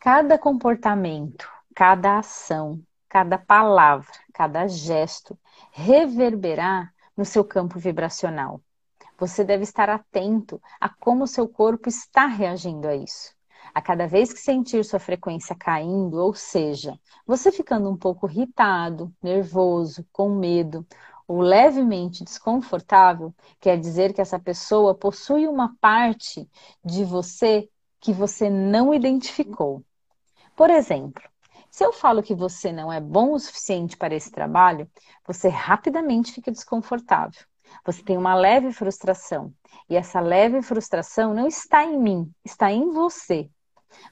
Cada 0.00 0.38
comportamento, 0.38 1.48
cada 1.74 2.18
ação, 2.18 2.80
cada 3.08 3.38
palavra, 3.38 4.12
cada 4.32 4.66
gesto 4.66 5.38
reverberar 5.70 6.94
no 7.16 7.24
seu 7.24 7.44
campo 7.44 7.78
vibracional. 7.78 8.60
Você 9.18 9.44
deve 9.44 9.62
estar 9.62 9.88
atento 9.88 10.60
a 10.80 10.88
como 10.88 11.26
seu 11.26 11.48
corpo 11.48 11.88
está 11.88 12.26
reagindo 12.26 12.88
a 12.88 12.96
isso. 12.96 13.34
A 13.72 13.80
cada 13.80 14.06
vez 14.06 14.32
que 14.32 14.40
sentir 14.40 14.84
sua 14.84 14.98
frequência 14.98 15.54
caindo, 15.54 16.16
ou 16.18 16.34
seja, 16.34 16.98
você 17.26 17.50
ficando 17.50 17.88
um 17.88 17.96
pouco 17.96 18.28
irritado, 18.28 19.12
nervoso, 19.22 20.06
com 20.12 20.28
medo, 20.34 20.86
ou 21.26 21.40
levemente 21.40 22.24
desconfortável, 22.24 23.34
quer 23.60 23.78
dizer 23.78 24.12
que 24.12 24.20
essa 24.20 24.38
pessoa 24.38 24.94
possui 24.94 25.46
uma 25.48 25.74
parte 25.80 26.48
de 26.84 27.04
você 27.04 27.68
que 28.00 28.12
você 28.12 28.50
não 28.50 28.92
identificou. 28.92 29.82
Por 30.54 30.70
exemplo, 30.70 31.22
se 31.70 31.84
eu 31.84 31.92
falo 31.92 32.22
que 32.22 32.34
você 32.34 32.70
não 32.70 32.92
é 32.92 33.00
bom 33.00 33.32
o 33.32 33.38
suficiente 33.38 33.96
para 33.96 34.14
esse 34.14 34.30
trabalho, 34.30 34.88
você 35.26 35.48
rapidamente 35.48 36.32
fica 36.32 36.52
desconfortável. 36.52 37.42
Você 37.84 38.02
tem 38.02 38.16
uma 38.16 38.34
leve 38.34 38.72
frustração. 38.72 39.52
E 39.88 39.96
essa 39.96 40.20
leve 40.20 40.62
frustração 40.62 41.34
não 41.34 41.46
está 41.46 41.84
em 41.84 41.98
mim, 41.98 42.32
está 42.44 42.70
em 42.70 42.90
você. 42.90 43.48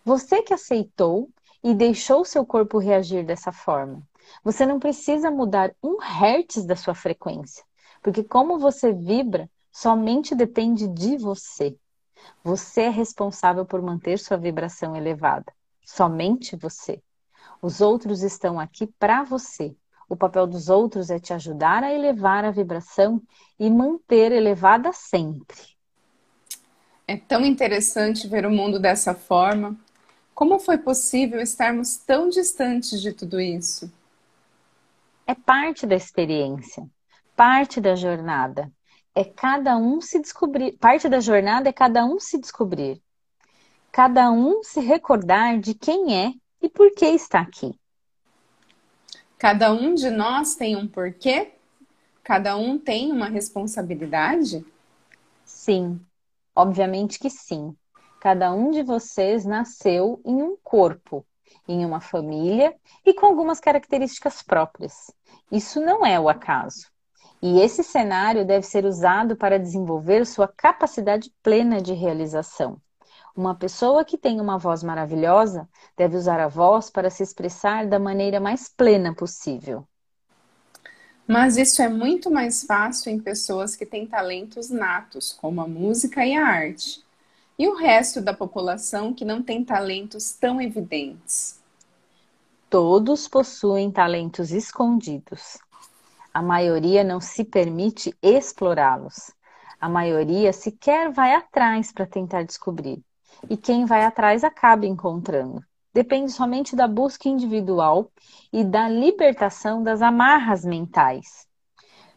Você 0.04 0.42
que 0.42 0.54
aceitou 0.54 1.28
e 1.62 1.74
deixou 1.74 2.24
seu 2.24 2.44
corpo 2.44 2.78
reagir 2.78 3.24
dessa 3.24 3.52
forma. 3.52 4.02
Você 4.44 4.66
não 4.66 4.78
precisa 4.78 5.30
mudar 5.30 5.74
um 5.82 5.98
hertz 6.00 6.64
da 6.64 6.76
sua 6.76 6.94
frequência, 6.94 7.64
porque 8.02 8.22
como 8.22 8.58
você 8.58 8.92
vibra 8.92 9.48
somente 9.70 10.34
depende 10.34 10.86
de 10.86 11.16
você. 11.16 11.76
Você 12.44 12.82
é 12.82 12.88
responsável 12.88 13.64
por 13.64 13.80
manter 13.82 14.18
sua 14.18 14.36
vibração 14.36 14.94
elevada. 14.94 15.52
Somente 15.84 16.56
você. 16.56 17.02
Os 17.60 17.80
outros 17.80 18.22
estão 18.22 18.60
aqui 18.60 18.86
para 18.98 19.24
você. 19.24 19.74
O 20.12 20.16
papel 20.16 20.46
dos 20.46 20.68
outros 20.68 21.08
é 21.08 21.18
te 21.18 21.32
ajudar 21.32 21.82
a 21.82 21.92
elevar 21.94 22.44
a 22.44 22.50
vibração 22.50 23.22
e 23.58 23.70
manter 23.70 24.30
elevada 24.30 24.92
sempre. 24.92 25.56
É 27.08 27.16
tão 27.16 27.44
interessante 27.44 28.28
ver 28.28 28.44
o 28.44 28.50
mundo 28.50 28.78
dessa 28.78 29.14
forma. 29.14 29.74
Como 30.34 30.58
foi 30.58 30.76
possível 30.76 31.40
estarmos 31.40 31.96
tão 31.96 32.28
distantes 32.28 33.00
de 33.00 33.14
tudo 33.14 33.40
isso? 33.40 33.90
é 35.26 35.34
parte 35.34 35.86
da 35.86 35.94
experiência, 35.94 36.86
parte 37.34 37.80
da 37.80 37.94
jornada. 37.94 38.70
É 39.14 39.24
cada 39.24 39.76
um 39.76 40.00
se 40.00 40.20
descobrir, 40.20 40.72
parte 40.78 41.08
da 41.08 41.20
jornada 41.20 41.68
é 41.68 41.72
cada 41.72 42.04
um 42.04 42.18
se 42.18 42.38
descobrir. 42.38 43.02
Cada 43.90 44.30
um 44.30 44.62
se 44.62 44.80
recordar 44.80 45.58
de 45.58 45.74
quem 45.74 46.16
é 46.16 46.32
e 46.60 46.68
por 46.68 46.92
que 46.94 47.06
está 47.06 47.40
aqui. 47.40 47.78
Cada 49.42 49.72
um 49.72 49.92
de 49.92 50.08
nós 50.08 50.54
tem 50.54 50.76
um 50.76 50.86
porquê? 50.86 51.50
Cada 52.22 52.56
um 52.56 52.78
tem 52.78 53.10
uma 53.10 53.26
responsabilidade? 53.28 54.64
Sim, 55.44 56.00
obviamente 56.54 57.18
que 57.18 57.28
sim. 57.28 57.76
Cada 58.20 58.52
um 58.52 58.70
de 58.70 58.84
vocês 58.84 59.44
nasceu 59.44 60.20
em 60.24 60.40
um 60.40 60.56
corpo, 60.62 61.26
em 61.66 61.84
uma 61.84 62.00
família 62.00 62.72
e 63.04 63.12
com 63.12 63.26
algumas 63.26 63.58
características 63.58 64.44
próprias. 64.44 65.10
Isso 65.50 65.80
não 65.80 66.06
é 66.06 66.20
o 66.20 66.28
acaso. 66.28 66.86
E 67.42 67.58
esse 67.58 67.82
cenário 67.82 68.46
deve 68.46 68.64
ser 68.64 68.84
usado 68.84 69.34
para 69.34 69.58
desenvolver 69.58 70.24
sua 70.24 70.46
capacidade 70.46 71.32
plena 71.42 71.82
de 71.82 71.94
realização. 71.94 72.80
Uma 73.34 73.54
pessoa 73.54 74.04
que 74.04 74.18
tem 74.18 74.40
uma 74.40 74.58
voz 74.58 74.82
maravilhosa 74.82 75.68
deve 75.96 76.16
usar 76.16 76.38
a 76.38 76.48
voz 76.48 76.90
para 76.90 77.08
se 77.08 77.22
expressar 77.22 77.86
da 77.86 77.98
maneira 77.98 78.38
mais 78.38 78.68
plena 78.68 79.14
possível. 79.14 79.86
Mas 81.26 81.56
isso 81.56 81.80
é 81.80 81.88
muito 81.88 82.30
mais 82.30 82.64
fácil 82.64 83.10
em 83.10 83.18
pessoas 83.18 83.74
que 83.74 83.86
têm 83.86 84.06
talentos 84.06 84.68
natos, 84.68 85.32
como 85.32 85.62
a 85.62 85.68
música 85.68 86.26
e 86.26 86.34
a 86.34 86.46
arte. 86.46 87.02
E 87.58 87.66
o 87.68 87.74
resto 87.74 88.20
da 88.20 88.34
população 88.34 89.14
que 89.14 89.24
não 89.24 89.42
tem 89.42 89.64
talentos 89.64 90.32
tão 90.32 90.60
evidentes? 90.60 91.58
Todos 92.68 93.28
possuem 93.28 93.90
talentos 93.90 94.50
escondidos. 94.50 95.58
A 96.34 96.42
maioria 96.42 97.04
não 97.04 97.20
se 97.20 97.44
permite 97.44 98.14
explorá-los. 98.22 99.30
A 99.80 99.88
maioria 99.88 100.52
sequer 100.52 101.10
vai 101.10 101.34
atrás 101.34 101.92
para 101.92 102.06
tentar 102.06 102.42
descobrir. 102.42 103.02
E 103.48 103.56
quem 103.56 103.84
vai 103.84 104.04
atrás 104.04 104.44
acaba 104.44 104.86
encontrando. 104.86 105.62
Depende 105.92 106.32
somente 106.32 106.74
da 106.74 106.88
busca 106.88 107.28
individual 107.28 108.10
e 108.52 108.64
da 108.64 108.88
libertação 108.88 109.82
das 109.82 110.00
amarras 110.00 110.64
mentais. 110.64 111.46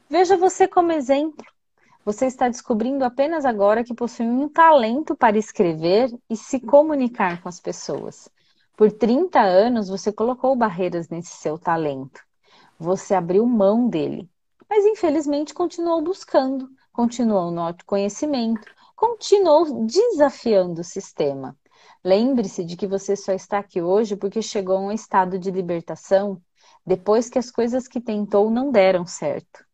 Veja 0.10 0.38
você 0.38 0.68
como 0.68 0.92
exemplo. 0.92 1.46
Você 2.06 2.28
está 2.28 2.48
descobrindo 2.48 3.04
apenas 3.04 3.44
agora 3.46 3.84
que 3.84 3.94
possui 3.94 4.28
um 4.28 4.48
talento 4.48 5.16
para 5.16 5.38
escrever 5.38 6.10
e 6.30 6.38
se 6.38 6.60
comunicar 6.60 7.42
com 7.42 7.50
as 7.50 7.60
pessoas. 7.60 8.30
Por 8.78 8.92
30 8.92 9.42
anos 9.42 9.90
você 9.90 10.14
colocou 10.14 10.56
barreiras 10.56 11.10
nesse 11.10 11.36
seu 11.38 11.58
talento. 11.58 12.22
Você 12.78 13.16
abriu 13.16 13.46
mão 13.46 13.90
dele. 13.90 14.30
Mas 14.70 14.86
infelizmente 14.86 15.54
continuou 15.54 16.02
buscando, 16.02 16.70
continuou 16.94 17.50
no 17.50 17.62
autoconhecimento, 17.62 18.66
continuou 18.96 19.86
desafiando 19.86 20.82
o 20.82 20.84
sistema. 20.84 21.58
Lembre-se 22.04 22.64
de 22.64 22.78
que 22.78 22.88
você 22.88 23.16
só 23.16 23.34
está 23.34 23.60
aqui 23.60 23.82
hoje 23.82 24.16
porque 24.16 24.42
chegou 24.42 24.78
a 24.78 24.82
um 24.82 24.92
estado 24.92 25.38
de 25.38 25.52
libertação 25.52 26.42
depois 26.86 27.30
que 27.30 27.40
as 27.40 27.50
coisas 27.50 27.88
que 27.88 28.00
tentou 28.00 28.50
não 28.50 28.72
deram 28.72 29.06
certo. 29.06 29.66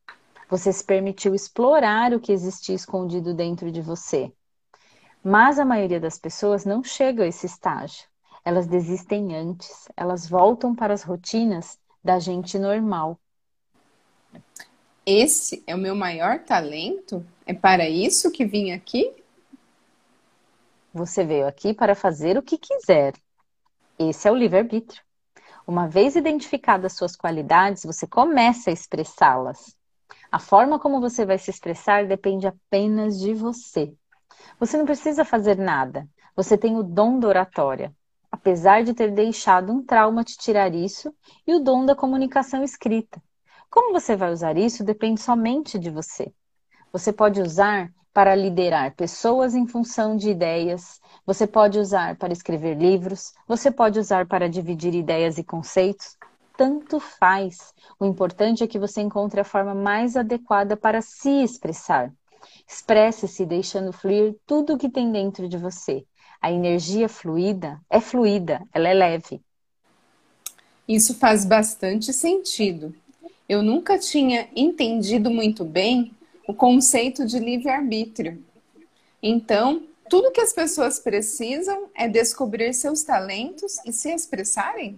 Você 0.49 0.71
se 0.71 0.83
permitiu 0.83 1.35
explorar 1.35 2.13
o 2.13 2.19
que 2.19 2.31
existia 2.31 2.75
escondido 2.75 3.33
dentro 3.33 3.71
de 3.71 3.81
você. 3.81 4.31
Mas 5.23 5.59
a 5.59 5.65
maioria 5.65 5.99
das 5.99 6.17
pessoas 6.17 6.65
não 6.65 6.83
chega 6.83 7.23
a 7.23 7.27
esse 7.27 7.45
estágio 7.45 8.11
elas 8.43 8.67
desistem 8.67 9.35
antes, 9.35 9.87
elas 9.95 10.27
voltam 10.27 10.75
para 10.75 10.93
as 10.93 11.03
rotinas 11.03 11.79
da 12.03 12.17
gente 12.19 12.57
normal. 12.57 13.19
Esse 15.05 15.63
é 15.65 15.73
o 15.73 15.79
meu 15.79 15.95
maior 15.95 16.39
talento? 16.39 17.25
É 17.45 17.53
para 17.53 17.89
isso 17.89 18.31
que 18.31 18.45
vim 18.45 18.71
aqui? 18.71 19.13
Você 20.93 21.23
veio 21.23 21.47
aqui 21.47 21.73
para 21.73 21.95
fazer 21.95 22.37
o 22.37 22.41
que 22.41 22.57
quiser. 22.57 23.13
Esse 23.97 24.27
é 24.27 24.31
o 24.31 24.35
livre-arbítrio. 24.35 25.01
Uma 25.65 25.87
vez 25.87 26.15
identificadas 26.15 26.93
suas 26.93 27.15
qualidades, 27.15 27.83
você 27.83 28.05
começa 28.05 28.69
a 28.69 28.73
expressá-las. 28.73 29.75
A 30.31 30.39
forma 30.39 30.79
como 30.79 31.01
você 31.01 31.25
vai 31.25 31.37
se 31.37 31.49
expressar 31.49 32.07
depende 32.07 32.47
apenas 32.47 33.19
de 33.19 33.33
você. 33.33 33.93
Você 34.59 34.77
não 34.77 34.85
precisa 34.85 35.23
fazer 35.25 35.57
nada. 35.57 36.07
Você 36.35 36.57
tem 36.57 36.77
o 36.77 36.83
dom 36.83 37.19
da 37.19 37.27
oratória 37.27 37.93
apesar 38.31 38.83
de 38.83 38.93
ter 38.93 39.11
deixado 39.11 39.71
um 39.71 39.83
trauma 39.83 40.23
te 40.23 40.37
tirar 40.37 40.73
isso 40.73 41.13
e 41.45 41.53
o 41.53 41.59
dom 41.59 41.85
da 41.85 41.95
comunicação 41.95 42.63
escrita. 42.63 43.21
Como 43.71 43.93
você 43.93 44.17
vai 44.17 44.33
usar 44.33 44.57
isso 44.57 44.83
depende 44.83 45.21
somente 45.21 45.79
de 45.79 45.89
você. 45.89 46.33
Você 46.91 47.13
pode 47.13 47.41
usar 47.41 47.89
para 48.13 48.35
liderar 48.35 48.93
pessoas 48.97 49.55
em 49.55 49.65
função 49.65 50.17
de 50.17 50.29
ideias, 50.29 50.99
você 51.25 51.47
pode 51.47 51.79
usar 51.79 52.17
para 52.17 52.33
escrever 52.33 52.77
livros, 52.77 53.31
você 53.47 53.71
pode 53.71 53.97
usar 53.97 54.27
para 54.27 54.49
dividir 54.49 54.93
ideias 54.93 55.37
e 55.37 55.43
conceitos. 55.45 56.17
Tanto 56.57 56.99
faz. 56.99 57.73
O 57.97 58.05
importante 58.05 58.61
é 58.61 58.67
que 58.67 58.77
você 58.77 58.99
encontre 58.99 59.39
a 59.39 59.45
forma 59.45 59.73
mais 59.73 60.17
adequada 60.17 60.75
para 60.75 61.01
se 61.01 61.41
expressar. 61.41 62.11
Expresse-se 62.67 63.45
deixando 63.45 63.93
fluir 63.93 64.35
tudo 64.45 64.73
o 64.73 64.77
que 64.77 64.89
tem 64.89 65.09
dentro 65.13 65.47
de 65.47 65.57
você. 65.57 66.05
A 66.41 66.51
energia 66.51 67.07
fluida 67.07 67.79
é 67.89 68.01
fluida, 68.01 68.67
ela 68.73 68.89
é 68.89 68.93
leve. 68.93 69.41
Isso 70.85 71.15
faz 71.15 71.45
bastante 71.45 72.11
sentido. 72.11 72.93
Eu 73.51 73.61
nunca 73.61 73.99
tinha 73.99 74.47
entendido 74.55 75.29
muito 75.29 75.65
bem 75.65 76.15
o 76.47 76.53
conceito 76.53 77.25
de 77.25 77.37
livre-arbítrio. 77.37 78.41
Então, 79.21 79.85
tudo 80.09 80.31
que 80.31 80.39
as 80.39 80.53
pessoas 80.53 80.99
precisam 80.99 81.89
é 81.93 82.07
descobrir 82.07 82.73
seus 82.73 83.03
talentos 83.03 83.77
e 83.85 83.91
se 83.91 84.09
expressarem? 84.09 84.97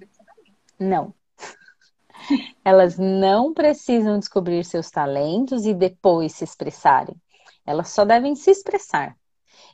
Não. 0.77 1.15
Elas 2.63 2.95
não 2.95 3.55
precisam 3.55 4.19
descobrir 4.19 4.63
seus 4.63 4.91
talentos 4.91 5.65
e 5.65 5.73
depois 5.73 6.33
se 6.33 6.43
expressarem. 6.43 7.15
Elas 7.65 7.89
só 7.89 8.05
devem 8.05 8.35
se 8.35 8.51
expressar. 8.51 9.17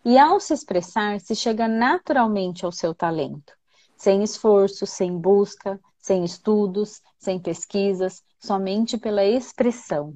E 0.05 0.17
ao 0.17 0.39
se 0.39 0.53
expressar, 0.53 1.19
se 1.19 1.35
chega 1.35 1.67
naturalmente 1.67 2.63
ao 2.63 2.71
seu 2.71 2.95
talento, 2.95 3.51
sem 3.97 4.23
esforço, 4.23 4.85
sem 4.85 5.17
busca, 5.17 5.77
sem 5.99 6.23
estudos, 6.23 7.01
sem 7.17 7.37
pesquisas, 7.37 8.23
somente 8.39 8.97
pela 8.97 9.23
expressão. 9.23 10.15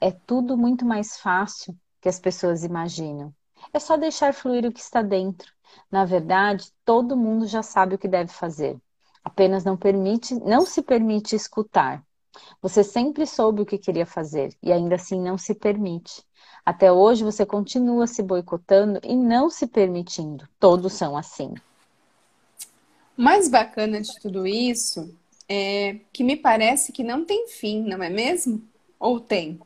É 0.00 0.10
tudo 0.10 0.56
muito 0.56 0.84
mais 0.84 1.16
fácil 1.16 1.76
que 2.00 2.08
as 2.08 2.18
pessoas 2.18 2.64
imaginam. 2.64 3.32
É 3.72 3.78
só 3.78 3.96
deixar 3.96 4.34
fluir 4.34 4.66
o 4.66 4.72
que 4.72 4.80
está 4.80 5.00
dentro. 5.00 5.52
Na 5.90 6.04
verdade, 6.04 6.72
todo 6.84 7.16
mundo 7.16 7.46
já 7.46 7.62
sabe 7.62 7.94
o 7.94 7.98
que 7.98 8.08
deve 8.08 8.32
fazer. 8.32 8.76
Apenas 9.24 9.64
não 9.64 9.76
permite, 9.76 10.34
não 10.34 10.66
se 10.66 10.82
permite 10.82 11.36
escutar. 11.36 12.02
Você 12.60 12.82
sempre 12.82 13.26
soube 13.26 13.62
o 13.62 13.66
que 13.66 13.78
queria 13.78 14.06
fazer 14.06 14.56
e 14.62 14.72
ainda 14.72 14.96
assim 14.96 15.20
não 15.20 15.38
se 15.38 15.54
permite. 15.54 16.24
Até 16.64 16.90
hoje 16.90 17.22
você 17.22 17.46
continua 17.46 18.06
se 18.06 18.22
boicotando 18.22 19.00
e 19.04 19.14
não 19.14 19.48
se 19.48 19.66
permitindo. 19.66 20.48
Todos 20.58 20.94
são 20.94 21.16
assim. 21.16 21.54
O 23.16 23.22
mais 23.22 23.48
bacana 23.48 24.00
de 24.00 24.18
tudo 24.20 24.46
isso 24.46 25.14
é 25.52 26.00
que 26.12 26.24
me 26.24 26.36
parece 26.36 26.92
que 26.92 27.04
não 27.04 27.24
tem 27.26 27.46
fim, 27.46 27.82
não 27.82 28.02
é 28.02 28.08
mesmo? 28.08 28.62
Ou 28.98 29.20
tem? 29.20 29.60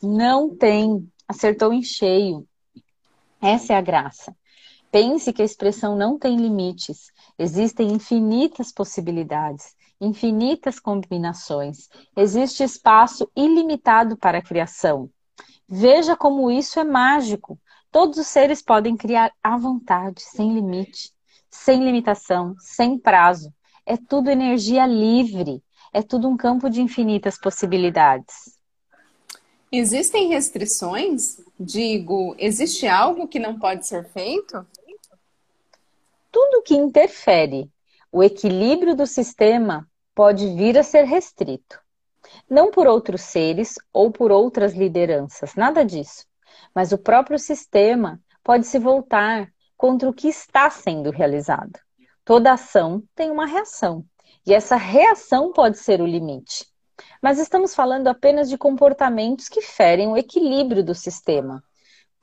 Não 0.00 0.54
tem. 0.54 1.10
Acertou 1.26 1.72
em 1.72 1.82
cheio. 1.82 2.46
Essa 3.42 3.72
é 3.72 3.76
a 3.76 3.80
graça. 3.80 4.36
Pense 4.92 5.32
que 5.32 5.42
a 5.42 5.44
expressão 5.44 5.96
não 5.96 6.16
tem 6.16 6.36
limites. 6.36 7.10
Existem 7.36 7.88
infinitas 7.92 8.72
possibilidades, 8.72 9.74
infinitas 10.00 10.78
combinações. 10.78 11.88
Existe 12.16 12.62
espaço 12.62 13.28
ilimitado 13.36 14.16
para 14.16 14.38
a 14.38 14.42
criação. 14.42 15.10
Veja 15.68 16.16
como 16.16 16.48
isso 16.50 16.78
é 16.78 16.84
mágico. 16.84 17.58
Todos 17.90 18.18
os 18.18 18.28
seres 18.28 18.62
podem 18.62 18.96
criar 18.96 19.32
à 19.42 19.56
vontade, 19.56 20.22
sem 20.22 20.54
limite, 20.54 21.12
sem 21.50 21.84
limitação, 21.84 22.54
sem 22.58 22.98
prazo. 22.98 23.52
É 23.90 23.96
tudo 23.96 24.28
energia 24.28 24.86
livre. 24.86 25.62
É 25.94 26.02
tudo 26.02 26.28
um 26.28 26.36
campo 26.36 26.68
de 26.68 26.82
infinitas 26.82 27.38
possibilidades. 27.38 28.58
Existem 29.72 30.28
restrições? 30.28 31.40
Digo, 31.58 32.36
existe 32.38 32.86
algo 32.86 33.26
que 33.26 33.38
não 33.38 33.58
pode 33.58 33.86
ser 33.86 34.04
feito? 34.10 34.66
Tudo 36.30 36.60
que 36.62 36.74
interfere 36.74 37.70
o 38.12 38.22
equilíbrio 38.22 38.94
do 38.94 39.06
sistema 39.06 39.88
pode 40.14 40.54
vir 40.54 40.76
a 40.76 40.82
ser 40.82 41.04
restrito. 41.04 41.80
Não 42.48 42.70
por 42.70 42.86
outros 42.86 43.22
seres 43.22 43.76
ou 43.90 44.10
por 44.10 44.30
outras 44.30 44.74
lideranças, 44.74 45.54
nada 45.54 45.82
disso. 45.82 46.26
Mas 46.74 46.92
o 46.92 46.98
próprio 46.98 47.38
sistema 47.38 48.20
pode 48.44 48.66
se 48.66 48.78
voltar 48.78 49.50
contra 49.78 50.10
o 50.10 50.12
que 50.12 50.28
está 50.28 50.68
sendo 50.68 51.10
realizado. 51.10 51.87
Toda 52.28 52.52
ação 52.52 53.02
tem 53.14 53.30
uma 53.30 53.46
reação, 53.46 54.04
e 54.46 54.52
essa 54.52 54.76
reação 54.76 55.50
pode 55.50 55.78
ser 55.78 56.02
o 56.02 56.06
limite. 56.06 56.66
Mas 57.22 57.38
estamos 57.38 57.74
falando 57.74 58.06
apenas 58.06 58.50
de 58.50 58.58
comportamentos 58.58 59.48
que 59.48 59.62
ferem 59.62 60.08
o 60.08 60.16
equilíbrio 60.16 60.84
do 60.84 60.94
sistema. 60.94 61.64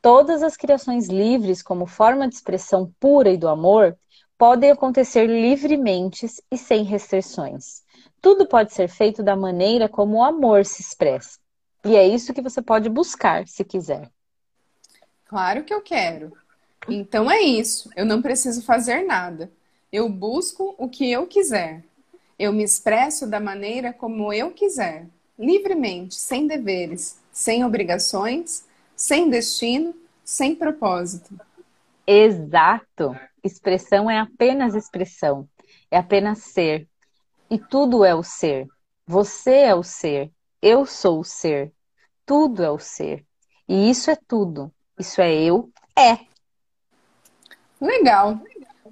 Todas 0.04 0.44
as 0.44 0.56
criações 0.56 1.08
livres, 1.08 1.64
como 1.64 1.88
forma 1.88 2.28
de 2.28 2.36
expressão 2.36 2.94
pura 3.00 3.32
e 3.32 3.38
do 3.38 3.48
amor, 3.48 3.98
podem 4.38 4.70
acontecer 4.70 5.26
livremente 5.26 6.28
e 6.52 6.56
sem 6.56 6.84
restrições. 6.84 7.82
Tudo 8.22 8.48
pode 8.48 8.76
ser 8.76 8.88
feito 8.88 9.24
da 9.24 9.36
maneira 9.36 9.90
como 9.90 10.18
o 10.18 10.24
amor 10.24 10.66
se 10.66 10.84
expressa. 10.84 11.40
E 11.84 11.96
é 11.96 12.08
isso 12.08 12.32
que 12.32 12.44
você 12.44 12.62
pode 12.62 12.90
buscar, 12.90 13.48
se 13.48 13.66
quiser. 13.66 14.08
Claro 15.26 15.64
que 15.64 15.74
eu 15.74 15.82
quero. 15.82 16.32
Então 16.88 17.32
é 17.32 17.42
isso. 17.42 17.90
Eu 17.96 18.06
não 18.06 18.22
preciso 18.22 18.62
fazer 18.62 19.02
nada. 19.02 19.52
Eu 19.96 20.10
busco 20.10 20.76
o 20.78 20.90
que 20.90 21.10
eu 21.10 21.26
quiser. 21.26 21.82
Eu 22.38 22.52
me 22.52 22.66
expresso 22.66 23.26
da 23.26 23.40
maneira 23.40 23.94
como 23.94 24.34
eu 24.34 24.52
quiser, 24.52 25.08
livremente, 25.40 26.16
sem 26.16 26.46
deveres, 26.46 27.18
sem 27.32 27.64
obrigações, 27.64 28.66
sem 28.94 29.30
destino, 29.30 29.96
sem 30.22 30.54
propósito. 30.54 31.40
Exato. 32.06 33.18
Expressão 33.42 34.12
é 34.12 34.20
apenas 34.20 34.76
expressão, 34.76 35.48
é 35.90 35.98
apenas 35.98 36.40
ser. 36.40 36.90
E 37.50 37.58
tudo 37.58 38.04
é 38.04 38.14
o 38.14 38.22
ser. 38.22 38.68
Você 39.08 39.60
é 39.60 39.74
o 39.74 39.82
ser. 39.82 40.30
Eu 40.62 40.86
sou 40.86 41.22
o 41.22 41.24
ser. 41.24 41.72
Tudo 42.26 42.62
é 42.62 42.70
o 42.70 42.80
ser. 42.80 43.26
E 43.66 43.90
isso 43.90 44.12
é 44.12 44.18
tudo. 44.28 44.70
Isso 45.00 45.22
é 45.22 45.34
eu, 45.34 45.72
é. 45.98 46.20
Legal. 47.80 48.42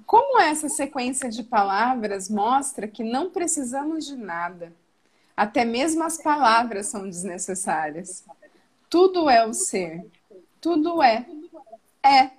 Como 0.06 0.40
essa 0.40 0.68
sequência 0.68 1.30
de 1.30 1.42
palavras 1.42 2.28
mostra 2.28 2.88
que 2.88 3.04
não 3.04 3.30
precisamos 3.30 4.06
de 4.06 4.16
nada. 4.16 4.72
Até 5.36 5.64
mesmo 5.64 6.02
as 6.02 6.20
palavras 6.20 6.86
são 6.86 7.08
desnecessárias. 7.08 8.24
Tudo 8.90 9.28
é 9.30 9.46
o 9.46 9.52
ser. 9.52 10.04
Tudo 10.60 11.02
é. 11.02 11.26
É. 12.02 12.30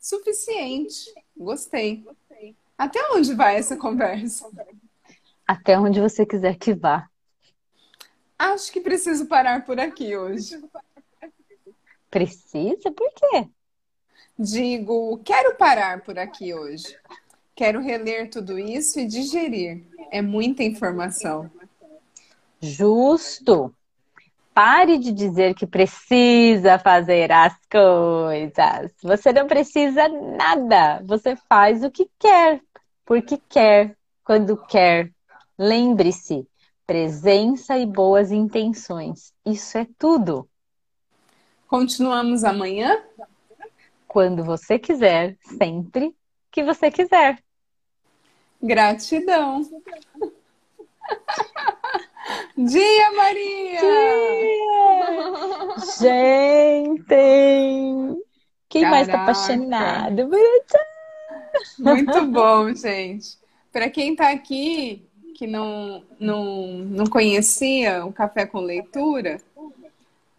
Suficiente. 0.00 1.12
Gostei. 1.36 2.06
Até 2.76 3.00
onde 3.12 3.34
vai 3.34 3.56
essa 3.56 3.76
conversa? 3.76 4.48
Até 5.46 5.78
onde 5.78 6.00
você 6.00 6.24
quiser 6.24 6.56
que 6.56 6.74
vá. 6.74 7.08
Acho 8.38 8.70
que 8.70 8.80
preciso 8.80 9.26
parar 9.26 9.64
por 9.64 9.80
aqui 9.80 10.16
hoje. 10.16 10.62
Precisa? 12.10 12.90
Por 12.92 13.12
quê? 13.12 13.48
Digo, 14.38 15.20
quero 15.24 15.56
parar 15.56 16.02
por 16.02 16.16
aqui 16.16 16.54
hoje. 16.54 16.96
Quero 17.56 17.80
reler 17.80 18.30
tudo 18.30 18.56
isso 18.56 19.00
e 19.00 19.06
digerir. 19.06 19.84
É 20.12 20.22
muita 20.22 20.62
informação. 20.62 21.50
Justo. 22.60 23.74
Pare 24.54 24.96
de 24.96 25.10
dizer 25.10 25.54
que 25.54 25.66
precisa 25.66 26.78
fazer 26.78 27.32
as 27.32 27.54
coisas. 27.70 28.92
Você 29.02 29.32
não 29.32 29.48
precisa 29.48 30.06
nada. 30.08 31.02
Você 31.04 31.34
faz 31.48 31.82
o 31.82 31.90
que 31.90 32.08
quer, 32.16 32.60
porque 33.04 33.40
quer, 33.48 33.96
quando 34.24 34.56
quer. 34.66 35.10
Lembre-se, 35.58 36.46
presença 36.86 37.76
e 37.76 37.84
boas 37.84 38.30
intenções. 38.30 39.32
Isso 39.44 39.78
é 39.78 39.86
tudo. 39.98 40.48
Continuamos 41.66 42.44
amanhã? 42.44 43.02
Quando 44.08 44.42
você 44.42 44.78
quiser, 44.78 45.36
sempre 45.58 46.16
que 46.50 46.64
você 46.64 46.90
quiser. 46.90 47.38
Gratidão. 48.60 49.60
Dia, 52.56 53.12
Maria! 53.12 53.80
Dia! 53.80 54.66
Gente! 56.00 57.04
Quem 58.68 58.82
Caraca. 58.82 58.90
mais 58.90 59.08
está 59.08 59.22
apaixonado? 59.22 60.28
Muito 61.78 62.26
bom, 62.26 62.74
gente. 62.74 63.38
Para 63.72 63.88
quem 63.88 64.12
está 64.12 64.30
aqui 64.30 65.08
que 65.34 65.46
não, 65.46 66.02
não, 66.18 66.66
não 66.66 67.06
conhecia 67.06 68.04
o 68.04 68.12
Café 68.12 68.44
com 68.44 68.58
Leitura, 68.58 69.38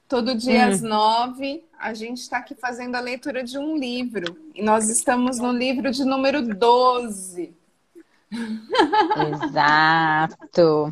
todo 0.10 0.36
dia 0.36 0.66
hum. 0.66 0.70
às 0.70 0.82
nove 0.82 1.64
a 1.80 1.94
gente 1.94 2.18
está 2.18 2.40
aqui 2.40 2.56
fazendo 2.56 2.96
a 2.96 3.00
leitura 3.00 3.42
de 3.42 3.58
um 3.58 3.78
livro. 3.78 4.36
E 4.54 4.62
nós 4.62 4.90
estamos 4.90 5.38
no 5.38 5.54
livro 5.54 5.90
de 5.92 6.04
número 6.04 6.42
12. 6.42 7.56
Exato. 9.46 10.92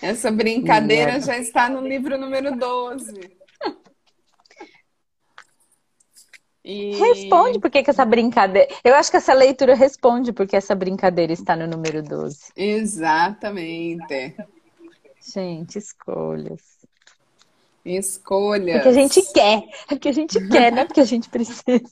Essa 0.00 0.30
brincadeira 0.30 1.20
já 1.20 1.36
está 1.36 1.68
no 1.68 1.86
livro 1.86 2.16
número 2.16 2.56
12. 2.56 3.36
E... 6.64 6.96
Responde 6.96 7.60
por 7.60 7.70
que, 7.70 7.82
que 7.82 7.90
essa 7.90 8.06
brincadeira. 8.06 8.66
Eu 8.82 8.94
acho 8.94 9.10
que 9.10 9.18
essa 9.18 9.34
leitura 9.34 9.74
responde 9.74 10.32
porque 10.32 10.56
essa 10.56 10.74
brincadeira 10.74 11.34
está 11.34 11.54
no 11.54 11.66
número 11.66 12.02
12. 12.02 12.52
Exatamente. 12.56 14.34
Gente, 15.20 15.78
escolhas. 15.78 16.73
Escolhas. 17.84 18.76
Porque 18.76 18.88
a 18.88 18.92
gente 18.92 19.22
quer. 19.32 19.64
É 19.90 19.94
porque 19.94 20.08
a 20.08 20.12
gente 20.12 20.48
quer, 20.48 20.72
não 20.72 20.80
é 20.80 20.84
porque 20.84 21.00
a 21.00 21.04
gente 21.04 21.28
precisa. 21.28 21.84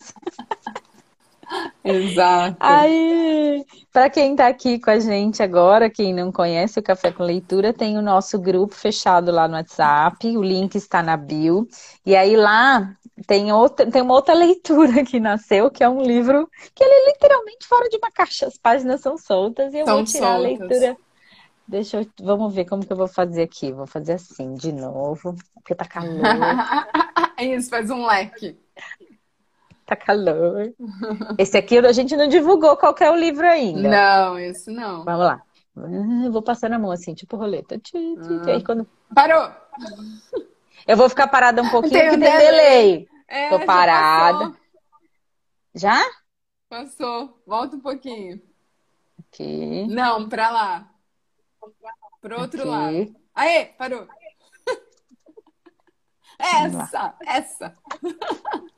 Exato. 1.85 2.57
Aí, 2.61 3.65
para 3.93 4.09
quem 4.09 4.33
está 4.33 4.49
aqui 4.49 4.79
com 4.79 4.91
a 4.91 4.99
gente 4.99 5.43
agora, 5.43 5.91
quem 5.91 6.15
não 6.15 6.33
conhece 6.33 6.79
o 6.79 6.83
Café 6.83 7.13
com 7.13 7.23
Leitura, 7.23 7.73
tem 7.73 7.99
o 7.99 8.03
nosso 8.03 8.39
grupo 8.39 8.75
fechado 8.75 9.31
lá 9.31 9.47
no 9.47 9.55
WhatsApp, 9.55 10.37
o 10.37 10.43
link 10.43 10.75
está 10.77 11.03
na 11.03 11.17
bio. 11.17 11.69
E 12.07 12.17
aí 12.17 12.37
lá 12.37 12.97
tem, 13.27 13.53
outra, 13.53 13.91
tem 13.91 14.01
uma 14.01 14.15
outra 14.15 14.35
leitura 14.35 15.05
que 15.05 15.21
nasceu, 15.21 15.71
que 15.71 15.85
é 15.85 15.89
um 15.89 16.03
livro 16.03 16.49
que 16.75 16.83
ele 16.83 16.95
é 16.95 17.13
literalmente 17.13 17.67
fora 17.67 17.89
de 17.89 17.97
uma 17.97 18.11
caixa, 18.11 18.47
as 18.47 18.57
páginas 18.57 19.01
são 19.01 19.19
soltas 19.19 19.75
e 19.75 19.79
eu 19.79 19.85
são 19.85 19.97
vou 19.97 20.05
tirar 20.05 20.39
soltas. 20.39 20.61
a 20.61 20.65
leitura. 20.65 20.97
Deixa 21.67 22.01
eu, 22.01 22.07
vamos 22.21 22.55
ver 22.55 22.65
como 22.65 22.85
que 22.85 22.93
eu 22.93 22.97
vou 22.97 23.09
fazer 23.09 23.43
aqui. 23.43 23.73
Vou 23.73 23.87
fazer 23.87 24.15
assim, 24.15 24.55
de 24.55 24.73
novo, 24.73 25.35
porque 25.55 25.75
tá 25.75 25.85
calor. 25.85 26.21
Isso, 27.41 27.71
faz 27.71 27.91
um 27.91 28.07
leque. 28.07 28.59
Tá 29.87 29.97
calor. 29.97 30.73
Esse 31.39 31.57
aqui 31.57 31.79
a 31.79 31.93
gente 31.93 32.17
não 32.17 32.29
divulgou 32.29 32.77
qual 32.77 32.95
é 33.01 33.11
o 33.11 33.17
livro 33.17 33.47
ainda. 33.47 33.89
Não, 33.89 34.39
esse 34.39 34.71
não. 34.71 35.05
Vamos 35.05 35.25
lá. 35.25 35.43
Eu 36.25 36.31
vou 36.31 36.43
passar 36.43 36.69
na 36.69 36.79
mão 36.79 36.91
assim, 36.91 37.15
tipo 37.15 37.37
roleta. 37.37 37.81
Ah. 37.95 38.51
Aí 38.51 38.63
quando... 38.63 38.87
Parou! 39.15 39.51
Eu 40.87 40.97
vou 40.97 41.09
ficar 41.09 41.29
parada 41.29 41.63
um 41.63 41.71
pouquinho 41.71 41.93
tem 41.93 42.11
porque 42.11 42.25
tem 42.25 42.39
delay. 42.39 43.09
É, 43.29 43.49
Tô 43.49 43.65
parada. 43.65 44.53
Já, 45.75 46.03
já? 46.03 46.11
Passou. 46.69 47.43
Volta 47.47 47.77
um 47.77 47.81
pouquinho. 47.81 48.41
Aqui. 49.19 49.87
Não, 49.89 50.29
pra 50.29 50.51
lá. 50.51 50.92
Pro 52.21 52.41
outro 52.41 52.61
Aqui. 52.61 52.71
lado. 52.71 53.17
Aê, 53.35 53.65
parou. 53.67 54.07
essa, 56.39 57.15
essa. 57.27 57.77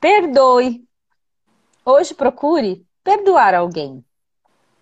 Perdoe. 0.00 0.86
Hoje 1.84 2.14
procure 2.14 2.86
perdoar 3.02 3.54
alguém. 3.54 4.04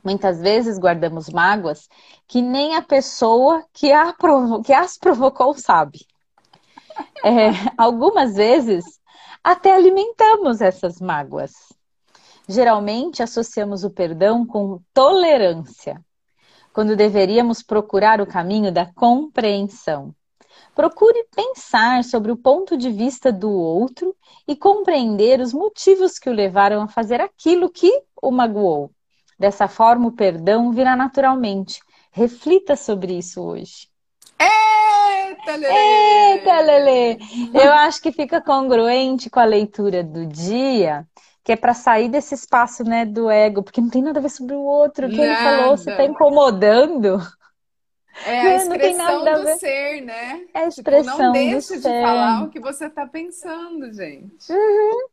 Muitas 0.03 0.41
vezes 0.41 0.79
guardamos 0.79 1.29
mágoas 1.29 1.89
que 2.27 2.43
nem 2.43 2.75
a 2.75 2.83
pessoa 2.83 3.65
que, 3.73 3.93
a 3.93 4.13
provo 4.13 4.63
que 4.63 4.73
as 4.73 4.99
provocou 4.99 5.55
sabe. 5.55 6.07
É, 7.25 7.51
algumas 7.79 8.35
vezes 8.35 8.85
até 9.45 9.75
alimentamos 9.75 10.61
essas 10.61 11.01
mágoas. 11.01 11.53
Geralmente 12.49 13.23
associamos 13.23 13.85
o 13.85 13.91
perdão 13.91 14.45
com 14.45 14.81
tolerância, 14.93 16.05
quando 16.73 16.97
deveríamos 16.97 17.63
procurar 17.63 18.21
o 18.21 18.27
caminho 18.27 18.73
da 18.73 18.93
compreensão. 18.93 20.13
Procure 20.75 21.25
pensar 21.35 22.03
sobre 22.03 22.33
o 22.33 22.37
ponto 22.37 22.77
de 22.77 22.91
vista 22.91 23.31
do 23.31 23.51
outro 23.51 24.17
e 24.49 24.57
compreender 24.57 25.41
os 25.41 25.53
motivos 25.53 26.19
que 26.19 26.29
o 26.29 26.33
levaram 26.33 26.83
a 26.83 26.89
fazer 26.89 27.21
aquilo 27.21 27.71
que 27.71 28.03
o 28.21 28.31
magoou. 28.31 28.91
Dessa 29.39 29.69
forma, 29.69 30.09
o 30.09 30.13
perdão 30.13 30.73
virá 30.73 30.97
naturalmente. 30.97 31.81
Reflita 32.11 32.75
sobre 32.75 33.17
isso 33.17 33.41
hoje. 33.41 33.92
Eita, 34.45 35.57
Lelê! 35.57 36.33
Eita, 36.33 36.61
Lelê! 36.61 37.19
Eu 37.55 37.73
acho 37.73 38.01
que 38.03 38.13
fica 38.13 38.41
congruente 38.41 39.29
com 39.29 39.41
a 39.41 39.45
leitura 39.45 40.03
do 40.03 40.27
dia, 40.27 41.07
que 41.45 41.53
é 41.53 41.57
para 41.57 41.75
sair 41.75 42.09
desse 42.09 42.35
espaço 42.35 42.85
né, 42.85 43.05
do 43.05 43.31
ego, 43.31 43.63
porque 43.63 43.81
não 43.81 43.91
tem 43.91 44.03
nada 44.03 44.19
a 44.19 44.23
ver 44.23 44.31
sobre 44.31 44.55
o 44.55 44.63
outro. 44.63 45.09
Quem 45.09 45.25
ele 45.25 45.37
falou, 45.37 45.77
você 45.77 45.91
está 45.91 46.05
incomodando. 46.05 47.21
É 48.27 48.41
a 48.41 48.57
expressão 48.57 49.25
do 49.25 49.59
ser, 49.59 50.03
né? 50.03 50.43
É 50.53 50.59
a 50.61 50.69
expressão 50.69 51.13
tipo, 51.13 51.23
não 51.23 51.33
deixa 51.33 51.77
de 51.77 51.83
ser. 51.83 52.03
falar 52.03 52.45
o 52.45 52.51
que 52.51 52.61
você 52.61 52.87
está 52.87 53.07
pensando, 53.07 53.93
gente. 53.93 54.53
Uhum. 54.53 55.09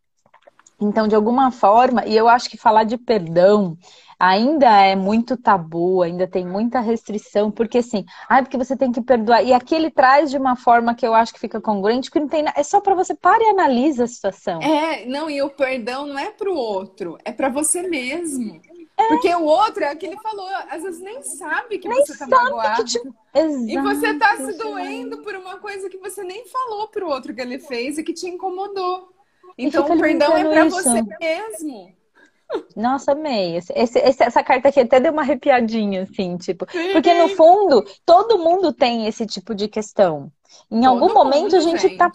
Então, 0.82 1.08
de 1.08 1.16
alguma 1.16 1.52
forma, 1.52 2.06
e 2.06 2.16
eu 2.16 2.28
acho 2.28 2.50
que 2.50 2.58
falar 2.58 2.84
de 2.84 2.98
perdão 2.98 3.78
ainda 4.20 4.68
é 4.84 4.96
muito 4.98 5.38
tabu, 5.38 6.02
ainda 6.02 6.28
tem 6.28 6.46
muita 6.46 6.82
restrição, 6.82 7.50
porque 7.50 7.78
assim, 7.78 8.06
ah, 8.28 8.42
porque 8.42 8.58
você 8.58 8.76
tem 8.76 8.92
que 8.92 9.02
perdoar. 9.02 9.42
E 9.44 9.54
aqui 9.54 9.74
ele 9.74 9.90
traz 9.90 10.30
de 10.30 10.38
uma 10.38 10.58
forma 10.58 10.94
que 10.94 11.08
eu 11.08 11.14
acho 11.14 11.34
que 11.34 11.40
fica 11.40 11.62
congruente, 11.62 12.12
que 12.12 12.20
não 12.20 12.28
tem 12.28 12.44
é 12.54 12.64
só 12.64 12.82
para 12.82 12.94
você 12.94 13.16
parar 13.16 13.42
e 13.42 13.50
analisa 13.50 14.04
a 14.04 14.08
situação. 14.08 14.62
É, 14.62 15.06
não, 15.06 15.30
e 15.30 15.42
o 15.42 15.50
perdão 15.50 16.06
não 16.06 16.20
é 16.20 16.30
para 16.30 16.50
o 16.50 16.56
outro, 16.56 17.18
é 17.24 17.32
para 17.32 17.48
você 17.48 17.84
mesmo. 17.84 18.60
É. 18.98 19.08
Porque 19.08 19.34
o 19.34 19.46
outro, 19.46 19.82
é 19.82 19.94
o 19.94 19.98
que 19.98 20.08
ele 20.08 20.20
falou, 20.20 20.46
às 20.70 20.84
vezes 20.84 21.00
nem 21.00 21.22
sabe 21.22 21.78
que 21.78 21.88
nem 21.88 22.06
você 22.06 22.18
tá 22.18 22.28
magoado. 22.28 22.84
Te... 22.84 23.00
E 23.68 23.80
você 23.80 24.14
tá 24.16 24.36
se 24.36 24.58
doendo 24.58 25.20
por 25.20 25.34
uma 25.36 25.58
coisa 25.58 25.90
que 25.90 25.98
você 25.98 26.22
nem 26.22 26.46
falou 26.46 26.90
pro 26.90 27.08
outro 27.08 27.34
que 27.34 27.40
ele 27.40 27.60
fez 27.60 27.98
e 27.98 28.04
que 28.04 28.12
te 28.12 28.28
incomodou. 28.28 29.08
Então 29.58 29.86
o 29.86 30.00
perdão 30.00 30.36
é 30.36 30.44
para 30.44 30.66
você 30.66 31.02
mesmo. 31.20 31.99
Nossa, 32.76 33.12
amei. 33.12 33.58
Esse, 33.58 33.74
esse, 33.74 34.24
essa 34.24 34.44
carta 34.44 34.70
aqui 34.70 34.80
até 34.80 35.00
deu 35.00 35.12
uma 35.12 35.22
arrepiadinha, 35.22 36.04
assim, 36.04 36.38
tipo. 36.38 36.66
Porque 36.66 37.14
no 37.14 37.30
fundo, 37.30 37.86
todo 38.06 38.40
mundo 38.40 38.74
tem 38.74 39.08
esse 39.08 39.26
tipo 39.26 39.54
de 39.54 39.68
questão. 39.68 40.32
Em 40.72 40.82
todo 40.82 40.90
algum 40.90 41.14
momento 41.14 41.56
a 41.56 41.60
gente, 41.60 41.96
tá, 41.98 42.12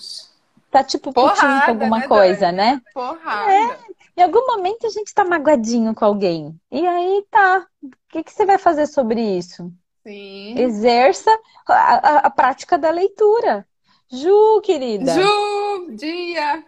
tá, 0.71 0.83
tipo, 0.83 1.13
putindo 1.13 1.65
com 1.65 1.71
alguma 1.71 2.01
né, 2.01 2.09
coisa, 2.09 2.51
né? 2.51 2.81
Porrada. 2.93 3.53
É, 3.53 3.79
em 4.17 4.23
algum 4.23 4.47
momento 4.47 4.87
a 4.87 4.91
gente 4.91 5.13
tá 5.15 5.25
magoadinho 5.25 5.95
com 5.95 6.05
alguém. 6.05 6.59
E 6.71 6.87
aí 6.87 7.25
tá. 7.31 7.67
O 7.83 7.91
que, 8.09 8.25
que 8.25 8.33
você 8.33 8.45
vai 8.45 8.59
fazer 8.59 8.87
sobre 8.87 9.21
isso? 9.21 9.73
Sim. 10.07 10.59
Exerça 10.59 11.31
a, 11.67 11.73
a, 11.73 12.17
a 12.19 12.31
prática 12.31 12.77
da 12.77 12.91
leitura. 12.91 13.67
Ju, 14.11 14.61
querida. 14.63 15.15
Ju, 15.15 15.97
dia. 15.97 16.65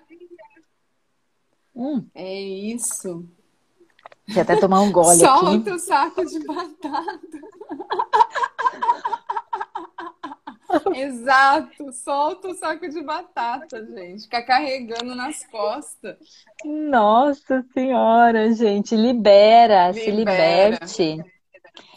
Hum. 1.74 2.06
É 2.14 2.40
isso. 2.40 3.28
Vou 4.28 4.42
até 4.42 4.56
tomar 4.56 4.80
um 4.80 4.90
gole 4.90 5.18
Solta 5.18 5.30
aqui. 5.30 5.44
Solta 5.44 5.74
o 5.74 5.78
saco 5.78 6.26
de 6.26 6.44
batata. 6.44 7.20
Exato, 10.94 11.92
solta 11.92 12.48
o 12.48 12.54
saco 12.54 12.88
de 12.88 13.02
batata, 13.02 13.84
gente. 13.86 14.24
Fica 14.24 14.42
carregando 14.42 15.14
nas 15.14 15.44
costas. 15.46 16.16
Nossa 16.64 17.64
senhora, 17.72 18.52
gente, 18.52 18.96
libera, 18.96 19.90
libera. 19.90 19.94
se 19.94 20.10
liberte. 20.10 21.24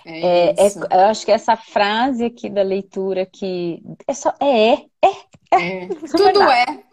É, 0.05 0.49
é, 0.49 0.49
é, 0.49 0.67
eu 0.91 0.99
acho 1.07 1.25
que 1.25 1.31
essa 1.31 1.55
frase 1.57 2.25
aqui 2.25 2.49
da 2.49 2.61
leitura 2.61 3.25
que 3.25 3.81
é 4.07 4.13
só 4.13 4.33
é, 4.39 4.73
é, 4.73 4.87
é. 5.51 5.83
é. 5.83 5.87
Tudo 5.87 6.41
é. 6.43 6.88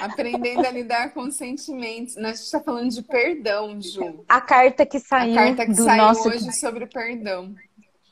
Aprendendo 0.00 0.66
a 0.66 0.70
lidar 0.70 1.12
com 1.12 1.30
sentimentos. 1.30 2.16
Nós 2.16 2.40
está 2.40 2.60
falando 2.60 2.90
de 2.90 3.02
perdão, 3.02 3.80
Ju. 3.80 4.24
A 4.28 4.40
carta 4.40 4.86
que 4.86 5.00
saiu. 5.00 5.32
A 5.32 5.44
carta 5.44 5.66
que 5.66 5.72
do 5.72 5.84
saiu 5.84 6.02
nosso... 6.02 6.28
hoje 6.28 6.52
sobre 6.52 6.86
perdão. 6.86 7.54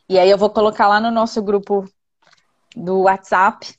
E 0.09 0.19
aí 0.19 0.29
eu 0.29 0.39
vou 0.39 0.51
colocar 0.51 0.89
lá 0.89 1.01
no 1.01 1.11
nosso 1.11 1.41
grupo 1.41 1.89
do 2.75 3.03
WhatsApp 3.03 3.75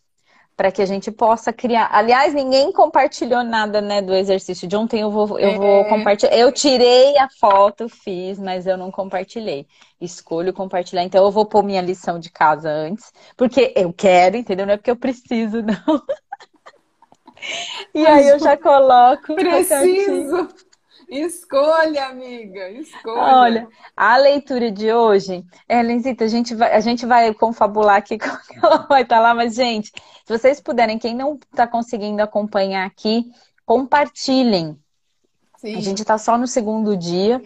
para 0.56 0.72
que 0.72 0.82
a 0.82 0.86
gente 0.86 1.12
possa 1.12 1.52
criar. 1.52 1.90
Aliás, 1.92 2.34
ninguém 2.34 2.72
compartilhou 2.72 3.44
nada, 3.44 3.82
né, 3.82 4.02
do 4.02 4.14
exercício 4.14 4.68
de 4.68 4.76
ontem. 4.76 5.02
Eu 5.02 5.10
vou, 5.10 5.40
eu 5.40 5.50
é... 5.50 5.58
vou 5.58 5.86
compartilhar. 5.86 6.38
Eu 6.38 6.52
tirei 6.52 7.18
a 7.18 7.28
foto, 7.40 7.90
fiz, 7.90 8.38
mas 8.38 8.68
eu 8.68 8.78
não 8.78 8.92
compartilhei. 8.92 9.66
Escolho 10.00 10.54
compartilhar. 10.54 11.04
Então 11.04 11.26
eu 11.26 11.32
vou 11.32 11.46
pôr 11.48 11.64
minha 11.64 11.82
lição 11.82 12.20
de 12.20 12.30
casa 12.30 12.70
antes, 12.70 13.12
porque 13.36 13.74
eu 13.76 13.92
quero, 13.92 14.38
entendeu? 14.38 14.68
Não 14.68 14.74
é 14.74 14.78
porque 14.78 14.92
eu 14.92 14.96
preciso, 14.96 15.62
não. 15.66 16.02
E 17.94 18.06
aí 18.06 18.30
eu 18.30 18.40
já 18.40 18.56
coloco. 18.56 19.36
Preciso. 19.36 20.50
Escolha, 21.10 22.06
amiga, 22.06 22.70
escolha. 22.70 23.22
Olha, 23.22 23.68
a 23.98 24.16
leitura 24.16 24.72
de 24.72 24.94
hoje, 24.94 25.44
Elenzita, 25.68 26.24
a 26.24 26.28
gente 26.30 26.56
vai, 26.56 26.74
a 26.74 26.80
gente 26.80 27.06
vai 27.06 27.34
confabular 27.34 27.98
aqui 27.98 28.18
como 28.18 28.40
ela 28.64 28.86
vai 28.88 29.02
estar 29.02 29.18
tá 29.18 29.22
lá, 29.22 29.34
mas, 29.34 29.56
gente, 29.56 29.92
se 29.92 30.38
vocês 30.38 30.62
puderem, 30.62 30.98
quem 30.98 31.14
não 31.14 31.38
está 31.52 31.68
conseguindo 31.68 32.22
acompanhar 32.22 32.86
aqui, 32.86 33.26
compartilhem. 33.66 34.80
Sim. 35.58 35.76
A 35.76 35.82
gente 35.82 36.02
está 36.02 36.18
só 36.18 36.38
no 36.38 36.48
segundo 36.48 36.96
dia 36.96 37.42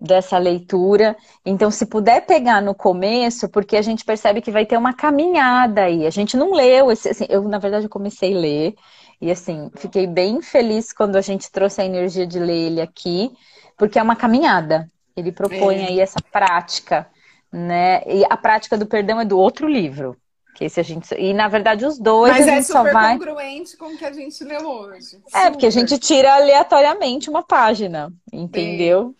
dessa 0.00 0.38
leitura. 0.38 1.14
Então, 1.44 1.70
se 1.70 1.84
puder 1.84 2.24
pegar 2.24 2.62
no 2.62 2.74
começo, 2.74 3.48
porque 3.50 3.76
a 3.76 3.82
gente 3.82 4.04
percebe 4.04 4.40
que 4.40 4.50
vai 4.50 4.64
ter 4.64 4.78
uma 4.78 4.94
caminhada 4.94 5.82
aí. 5.82 6.06
A 6.06 6.10
gente 6.10 6.36
não 6.38 6.52
leu, 6.52 6.90
esse, 6.90 7.10
assim, 7.10 7.26
eu, 7.28 7.42
na 7.42 7.58
verdade, 7.58 7.84
eu 7.84 7.90
comecei 7.90 8.34
a 8.34 8.38
ler. 8.38 8.74
E 9.20 9.30
assim, 9.30 9.70
fiquei 9.74 10.06
bem 10.06 10.40
feliz 10.40 10.92
quando 10.92 11.16
a 11.16 11.20
gente 11.20 11.50
trouxe 11.50 11.80
a 11.80 11.84
energia 11.84 12.26
de 12.26 12.38
ler 12.38 12.56
ele 12.56 12.80
aqui, 12.80 13.30
porque 13.76 13.98
é 13.98 14.02
uma 14.02 14.16
caminhada. 14.16 14.90
Ele 15.16 15.30
propõe 15.30 15.80
é. 15.80 15.88
aí 15.88 16.00
essa 16.00 16.20
prática, 16.32 17.06
né? 17.52 18.02
E 18.06 18.24
a 18.28 18.36
prática 18.36 18.78
do 18.78 18.86
perdão 18.86 19.20
é 19.20 19.24
do 19.24 19.38
outro 19.38 19.68
livro. 19.68 20.16
Que 20.54 20.64
esse 20.64 20.80
a 20.80 20.82
gente... 20.82 21.14
E 21.14 21.34
na 21.34 21.48
verdade 21.48 21.84
os 21.84 21.98
dois 21.98 22.32
Mas 22.32 22.48
a 22.48 22.50
é 22.50 22.54
gente 22.56 22.66
só 22.66 22.82
vai. 22.82 23.18
congruente 23.18 23.76
com 23.76 23.86
o 23.86 23.96
que 23.96 24.04
a 24.04 24.12
gente 24.12 24.42
leu 24.42 24.66
hoje. 24.66 25.20
É, 25.34 25.50
porque 25.50 25.66
a 25.66 25.70
gente 25.70 25.98
tira 25.98 26.34
aleatoriamente 26.34 27.28
uma 27.28 27.42
página, 27.42 28.12
entendeu? 28.32 29.14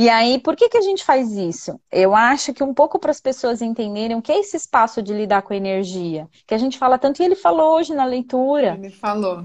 E 0.00 0.08
aí, 0.08 0.38
por 0.38 0.56
que, 0.56 0.70
que 0.70 0.78
a 0.78 0.80
gente 0.80 1.04
faz 1.04 1.32
isso? 1.32 1.78
Eu 1.92 2.14
acho 2.14 2.54
que 2.54 2.64
um 2.64 2.72
pouco 2.72 2.98
para 2.98 3.10
as 3.10 3.20
pessoas 3.20 3.60
entenderem 3.60 4.16
o 4.16 4.22
que 4.22 4.32
é 4.32 4.40
esse 4.40 4.56
espaço 4.56 5.02
de 5.02 5.12
lidar 5.12 5.42
com 5.42 5.52
a 5.52 5.56
energia. 5.58 6.26
Que 6.46 6.54
a 6.54 6.58
gente 6.58 6.78
fala 6.78 6.96
tanto, 6.96 7.20
e 7.20 7.24
ele 7.26 7.34
falou 7.34 7.76
hoje 7.76 7.92
na 7.92 8.06
leitura. 8.06 8.78
Ele 8.78 8.88
falou. 8.88 9.44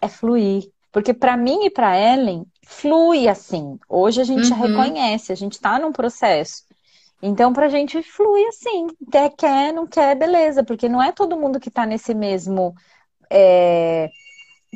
É 0.00 0.08
fluir. 0.08 0.68
Porque 0.90 1.14
para 1.14 1.36
mim 1.36 1.66
e 1.66 1.70
para 1.70 1.96
Ellen, 1.96 2.44
flui 2.66 3.28
assim. 3.28 3.78
Hoje 3.88 4.20
a 4.20 4.24
gente 4.24 4.50
uhum. 4.50 4.62
reconhece, 4.62 5.30
a 5.30 5.36
gente 5.36 5.52
está 5.52 5.78
num 5.78 5.92
processo. 5.92 6.64
Então, 7.22 7.52
pra 7.52 7.68
gente 7.68 8.02
flui 8.02 8.44
assim. 8.46 8.88
Quer, 9.12 9.30
quer, 9.30 9.72
não 9.72 9.86
quer, 9.86 10.16
beleza. 10.16 10.64
Porque 10.64 10.88
não 10.88 11.00
é 11.00 11.12
todo 11.12 11.38
mundo 11.38 11.60
que 11.60 11.70
tá 11.70 11.86
nesse 11.86 12.14
mesmo 12.14 12.74
é, 13.30 14.10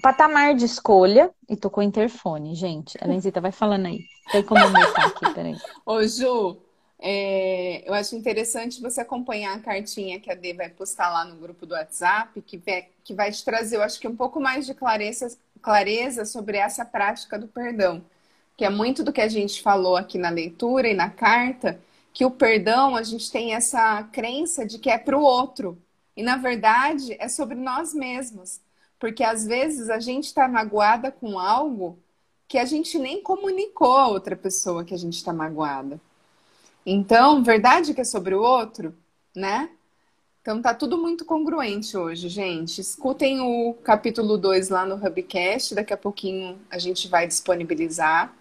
patamar 0.00 0.54
de 0.54 0.64
escolha. 0.64 1.30
E 1.48 1.56
tocou 1.56 1.82
interfone, 1.82 2.54
gente. 2.54 2.98
A 3.00 3.06
Lenzita 3.06 3.40
vai 3.40 3.52
falando 3.52 3.86
aí. 3.86 4.00
Tem 4.30 4.42
como 4.42 4.62
aumentar 4.62 5.06
aqui, 5.06 5.34
peraí. 5.34 5.56
Ô, 5.86 6.02
Ju, 6.06 6.58
é, 7.00 7.88
eu 7.88 7.94
acho 7.94 8.16
interessante 8.16 8.80
você 8.80 9.00
acompanhar 9.00 9.56
a 9.56 9.60
cartinha 9.60 10.18
que 10.18 10.30
a 10.30 10.34
Dê 10.34 10.52
vai 10.52 10.68
postar 10.68 11.10
lá 11.10 11.24
no 11.24 11.36
grupo 11.36 11.64
do 11.64 11.74
WhatsApp, 11.74 12.40
que 12.42 12.58
vai, 12.58 12.88
que 13.04 13.14
vai 13.14 13.30
te 13.30 13.44
trazer, 13.44 13.76
eu 13.76 13.82
acho 13.82 14.00
que 14.00 14.08
um 14.08 14.16
pouco 14.16 14.40
mais 14.40 14.66
de 14.66 14.74
clareza, 14.74 15.36
clareza 15.62 16.24
sobre 16.24 16.58
essa 16.58 16.84
prática 16.84 17.38
do 17.38 17.46
perdão. 17.46 18.04
Que 18.56 18.64
é 18.64 18.70
muito 18.70 19.04
do 19.04 19.12
que 19.12 19.20
a 19.20 19.28
gente 19.28 19.62
falou 19.62 19.96
aqui 19.96 20.18
na 20.18 20.30
leitura 20.30 20.88
e 20.88 20.94
na 20.94 21.08
carta, 21.08 21.80
que 22.12 22.24
o 22.24 22.30
perdão, 22.30 22.96
a 22.96 23.02
gente 23.02 23.30
tem 23.30 23.54
essa 23.54 24.02
crença 24.12 24.66
de 24.66 24.78
que 24.78 24.90
é 24.90 24.98
para 24.98 25.16
o 25.16 25.22
outro. 25.22 25.80
E, 26.16 26.22
na 26.22 26.36
verdade, 26.36 27.16
é 27.20 27.28
sobre 27.28 27.54
nós 27.54 27.94
mesmos. 27.94 28.60
Porque, 28.98 29.22
às 29.22 29.46
vezes, 29.46 29.90
a 29.90 30.00
gente 30.00 30.24
está 30.24 30.48
magoada 30.48 31.10
com 31.10 31.38
algo 31.38 31.98
que 32.48 32.56
a 32.58 32.64
gente 32.64 32.98
nem 32.98 33.22
comunicou 33.22 33.96
a 33.96 34.08
outra 34.08 34.34
pessoa 34.34 34.84
que 34.84 34.94
a 34.94 34.98
gente 34.98 35.14
está 35.14 35.32
magoada. 35.32 36.00
Então, 36.84 37.42
verdade 37.42 37.92
que 37.92 38.00
é 38.00 38.04
sobre 38.04 38.34
o 38.34 38.40
outro, 38.40 38.96
né? 39.36 39.70
Então 40.40 40.62
tá 40.62 40.72
tudo 40.72 40.96
muito 40.96 41.26
congruente 41.26 41.94
hoje, 41.94 42.30
gente. 42.30 42.80
Escutem 42.80 43.40
o 43.42 43.74
capítulo 43.84 44.38
2 44.38 44.70
lá 44.70 44.86
no 44.86 44.94
Hubcast, 44.94 45.74
daqui 45.74 45.92
a 45.92 45.96
pouquinho 45.96 46.58
a 46.70 46.78
gente 46.78 47.06
vai 47.06 47.26
disponibilizar. 47.26 48.34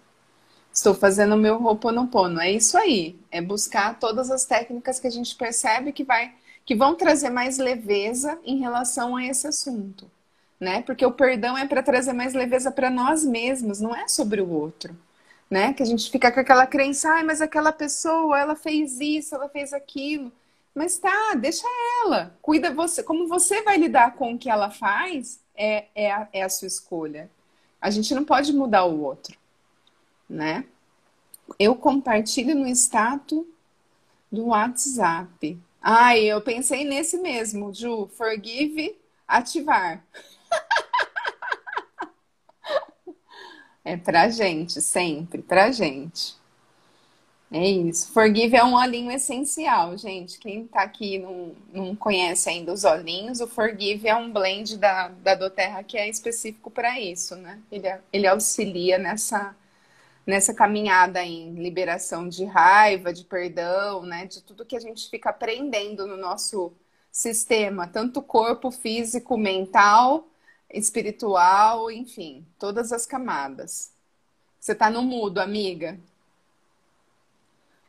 Estou 0.72 0.94
fazendo 0.94 1.34
o 1.34 1.38
meu 1.38 1.62
Ho'oponopono. 1.62 2.40
É 2.40 2.50
isso 2.50 2.78
aí. 2.78 3.18
É 3.30 3.42
buscar 3.42 3.98
todas 3.98 4.30
as 4.30 4.46
técnicas 4.46 4.98
que 4.98 5.06
a 5.06 5.10
gente 5.10 5.36
percebe 5.36 5.92
que 5.92 6.04
vai 6.04 6.32
que 6.64 6.74
vão 6.74 6.94
trazer 6.94 7.30
mais 7.30 7.58
leveza 7.58 8.38
em 8.44 8.58
relação 8.58 9.16
a 9.16 9.24
esse 9.24 9.46
assunto 9.46 10.10
né? 10.60 10.82
Porque 10.82 11.04
o 11.04 11.12
perdão 11.12 11.56
é 11.56 11.66
para 11.66 11.82
trazer 11.82 12.12
mais 12.12 12.34
leveza 12.34 12.70
para 12.70 12.90
nós 12.90 13.24
mesmos, 13.24 13.80
não 13.80 13.94
é 13.94 14.08
sobre 14.08 14.40
o 14.40 14.50
outro, 14.50 14.96
né? 15.50 15.72
Que 15.72 15.82
a 15.82 15.86
gente 15.86 16.10
fica 16.10 16.30
com 16.32 16.40
aquela 16.40 16.66
crença, 16.66 17.08
ai, 17.10 17.22
mas 17.22 17.40
aquela 17.40 17.72
pessoa, 17.72 18.38
ela 18.38 18.56
fez 18.56 19.00
isso, 19.00 19.34
ela 19.34 19.48
fez 19.48 19.72
aquilo. 19.72 20.32
Mas 20.74 20.98
tá, 20.98 21.34
deixa 21.34 21.66
ela, 22.04 22.36
cuida 22.40 22.72
você. 22.72 23.02
Como 23.02 23.26
você 23.26 23.62
vai 23.62 23.76
lidar 23.76 24.14
com 24.14 24.34
o 24.34 24.38
que 24.38 24.50
ela 24.50 24.70
faz, 24.70 25.40
é, 25.56 25.86
é, 25.94 26.10
a, 26.12 26.28
é 26.32 26.42
a 26.42 26.48
sua 26.48 26.68
escolha. 26.68 27.30
A 27.80 27.90
gente 27.90 28.14
não 28.14 28.24
pode 28.24 28.52
mudar 28.52 28.84
o 28.84 29.02
outro, 29.02 29.36
né? 30.28 30.64
Eu 31.58 31.74
compartilho 31.74 32.54
no 32.54 32.68
status 32.68 33.44
do 34.30 34.46
WhatsApp. 34.46 35.58
Ai, 35.80 36.24
eu 36.24 36.40
pensei 36.40 36.84
nesse 36.84 37.18
mesmo, 37.18 37.72
Ju. 37.72 38.08
Forgive, 38.16 38.96
ativar. 39.26 40.04
É 43.84 43.96
pra 43.96 44.28
gente, 44.28 44.82
sempre, 44.82 45.40
pra 45.42 45.72
gente. 45.72 46.36
É 47.50 47.66
isso. 47.66 48.12
Forgive 48.12 48.56
é 48.56 48.62
um 48.64 48.74
olhinho 48.74 49.10
essencial, 49.10 49.96
gente. 49.96 50.38
Quem 50.38 50.66
tá 50.66 50.82
aqui 50.82 51.18
não, 51.18 51.54
não 51.72 51.96
conhece 51.96 52.50
ainda 52.50 52.72
os 52.72 52.84
olhinhos, 52.84 53.40
o 53.40 53.46
Forgive 53.46 54.06
é 54.06 54.14
um 54.14 54.30
blend 54.30 54.76
da, 54.76 55.08
da 55.08 55.34
Doterra 55.34 55.82
que 55.82 55.96
é 55.96 56.08
específico 56.08 56.70
para 56.70 57.00
isso, 57.00 57.34
né? 57.36 57.58
Ele, 57.72 57.88
ele 58.12 58.26
auxilia 58.26 58.98
nessa, 58.98 59.56
nessa 60.26 60.54
caminhada 60.54 61.24
em 61.24 61.54
liberação 61.54 62.28
de 62.28 62.44
raiva, 62.44 63.12
de 63.14 63.24
perdão, 63.24 64.02
né? 64.02 64.26
De 64.26 64.42
tudo 64.42 64.66
que 64.66 64.76
a 64.76 64.80
gente 64.80 65.08
fica 65.10 65.30
aprendendo 65.30 66.06
no 66.06 66.18
nosso 66.18 66.72
sistema, 67.10 67.86
tanto 67.88 68.20
corpo, 68.22 68.70
físico, 68.70 69.38
mental 69.38 70.27
espiritual, 70.72 71.90
enfim, 71.90 72.46
todas 72.58 72.92
as 72.92 73.06
camadas. 73.06 73.90
Você 74.60 74.72
está 74.72 74.90
no 74.90 75.02
mudo, 75.02 75.38
amiga. 75.38 75.98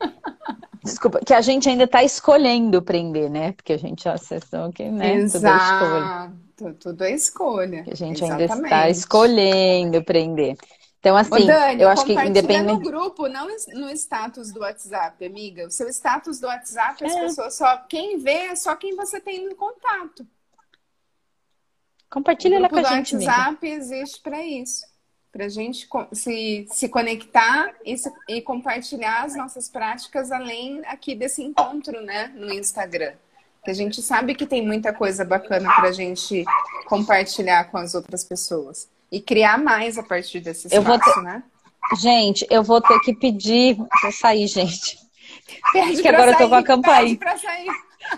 Desculpa, 0.82 1.20
que 1.20 1.34
a 1.34 1.42
gente 1.42 1.68
ainda 1.68 1.84
está 1.84 2.02
escolhendo 2.02 2.80
prender, 2.80 3.28
né? 3.30 3.52
Porque 3.52 3.74
a 3.74 3.78
gente 3.78 4.04
já 4.04 4.14
acessou 4.14 4.72
que, 4.72 4.88
né? 4.88 5.14
Exato, 5.14 6.34
tudo 6.56 6.64
é 6.64 6.70
escolha. 6.70 6.74
Tudo 6.78 7.04
é 7.04 7.10
escolha. 7.12 7.82
Que 7.84 7.92
a 7.92 7.96
gente 7.96 8.24
Exatamente. 8.24 8.52
ainda 8.52 8.64
está 8.64 8.88
escolhendo 8.88 10.02
prender. 10.02 10.56
Então, 11.00 11.16
assim, 11.16 11.32
Ô, 11.32 11.46
Dani, 11.46 11.82
eu 11.82 11.88
acho 11.88 12.04
que 12.04 12.12
independente. 12.12 12.66
no 12.66 12.78
grupo, 12.78 13.26
não 13.26 13.48
no 13.74 13.90
status 13.90 14.52
do 14.52 14.60
WhatsApp, 14.60 15.24
amiga. 15.24 15.66
O 15.66 15.70
seu 15.70 15.88
status 15.88 16.38
do 16.38 16.46
WhatsApp, 16.46 17.04
as 17.04 17.12
é. 17.12 17.20
pessoas 17.22 17.54
só. 17.54 17.76
Quem 17.88 18.18
vê 18.18 18.48
é 18.48 18.54
só 18.54 18.76
quem 18.76 18.94
você 18.94 19.18
tem 19.18 19.48
no 19.48 19.54
contato. 19.54 20.26
Compartilha 22.10 22.58
lá 22.58 22.68
com 22.68 22.78
a 22.78 22.82
gente. 22.82 23.14
O 23.14 23.18
WhatsApp 23.18 23.66
amiga. 23.66 23.82
existe 23.82 24.20
para 24.20 24.44
isso. 24.44 24.84
Para 25.32 25.44
a 25.44 25.48
gente 25.48 25.88
se, 26.12 26.66
se 26.68 26.88
conectar 26.88 27.72
e, 27.86 27.96
se, 27.96 28.10
e 28.28 28.42
compartilhar 28.42 29.22
as 29.22 29.36
nossas 29.36 29.68
práticas 29.68 30.32
além 30.32 30.82
aqui 30.86 31.14
desse 31.14 31.40
encontro, 31.40 32.02
né? 32.02 32.32
No 32.34 32.52
Instagram. 32.52 33.12
Que 33.64 33.70
a 33.70 33.74
gente 33.74 34.02
sabe 34.02 34.34
que 34.34 34.44
tem 34.44 34.66
muita 34.66 34.92
coisa 34.92 35.24
bacana 35.24 35.72
para 35.76 35.90
a 35.90 35.92
gente 35.92 36.44
compartilhar 36.86 37.70
com 37.70 37.78
as 37.78 37.94
outras 37.94 38.24
pessoas. 38.24 38.88
E 39.12 39.20
criar 39.20 39.58
mais 39.58 39.98
a 39.98 40.02
partir 40.02 40.40
desse 40.40 40.66
espaço, 40.66 40.74
eu 40.74 40.82
vou 40.82 40.98
ter... 40.98 41.22
né? 41.22 41.42
Gente, 42.00 42.46
eu 42.50 42.62
vou 42.62 42.80
ter 42.80 42.98
que 43.00 43.14
pedir 43.14 43.76
para 44.00 44.10
sair, 44.10 44.46
gente. 44.48 44.98
Pede 45.72 46.02
que 46.02 46.08
agora 46.08 46.32
sair, 46.32 46.34
eu 46.34 46.38
tô 46.38 46.48
com 46.48 46.54
a 46.54 46.62
campainha. 46.62 47.18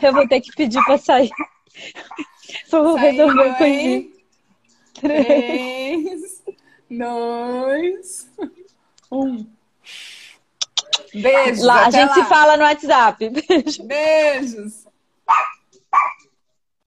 Eu 0.00 0.12
vou 0.12 0.26
ter 0.26 0.40
que 0.40 0.52
pedir 0.52 0.82
para 0.84 0.96
sair. 0.98 1.30
Vou 2.70 2.94
resolver 2.94 3.54
com 3.56 3.64
isso. 3.64 4.12
Três, 4.94 6.42
dois, 6.90 8.28
um. 9.10 9.46
Beijos. 11.14 11.64
Lá, 11.64 11.86
a 11.86 11.90
gente 11.90 12.08
lá. 12.08 12.14
se 12.14 12.24
fala 12.24 12.56
no 12.56 12.62
WhatsApp. 12.62 13.30
Beijos. 13.84 14.81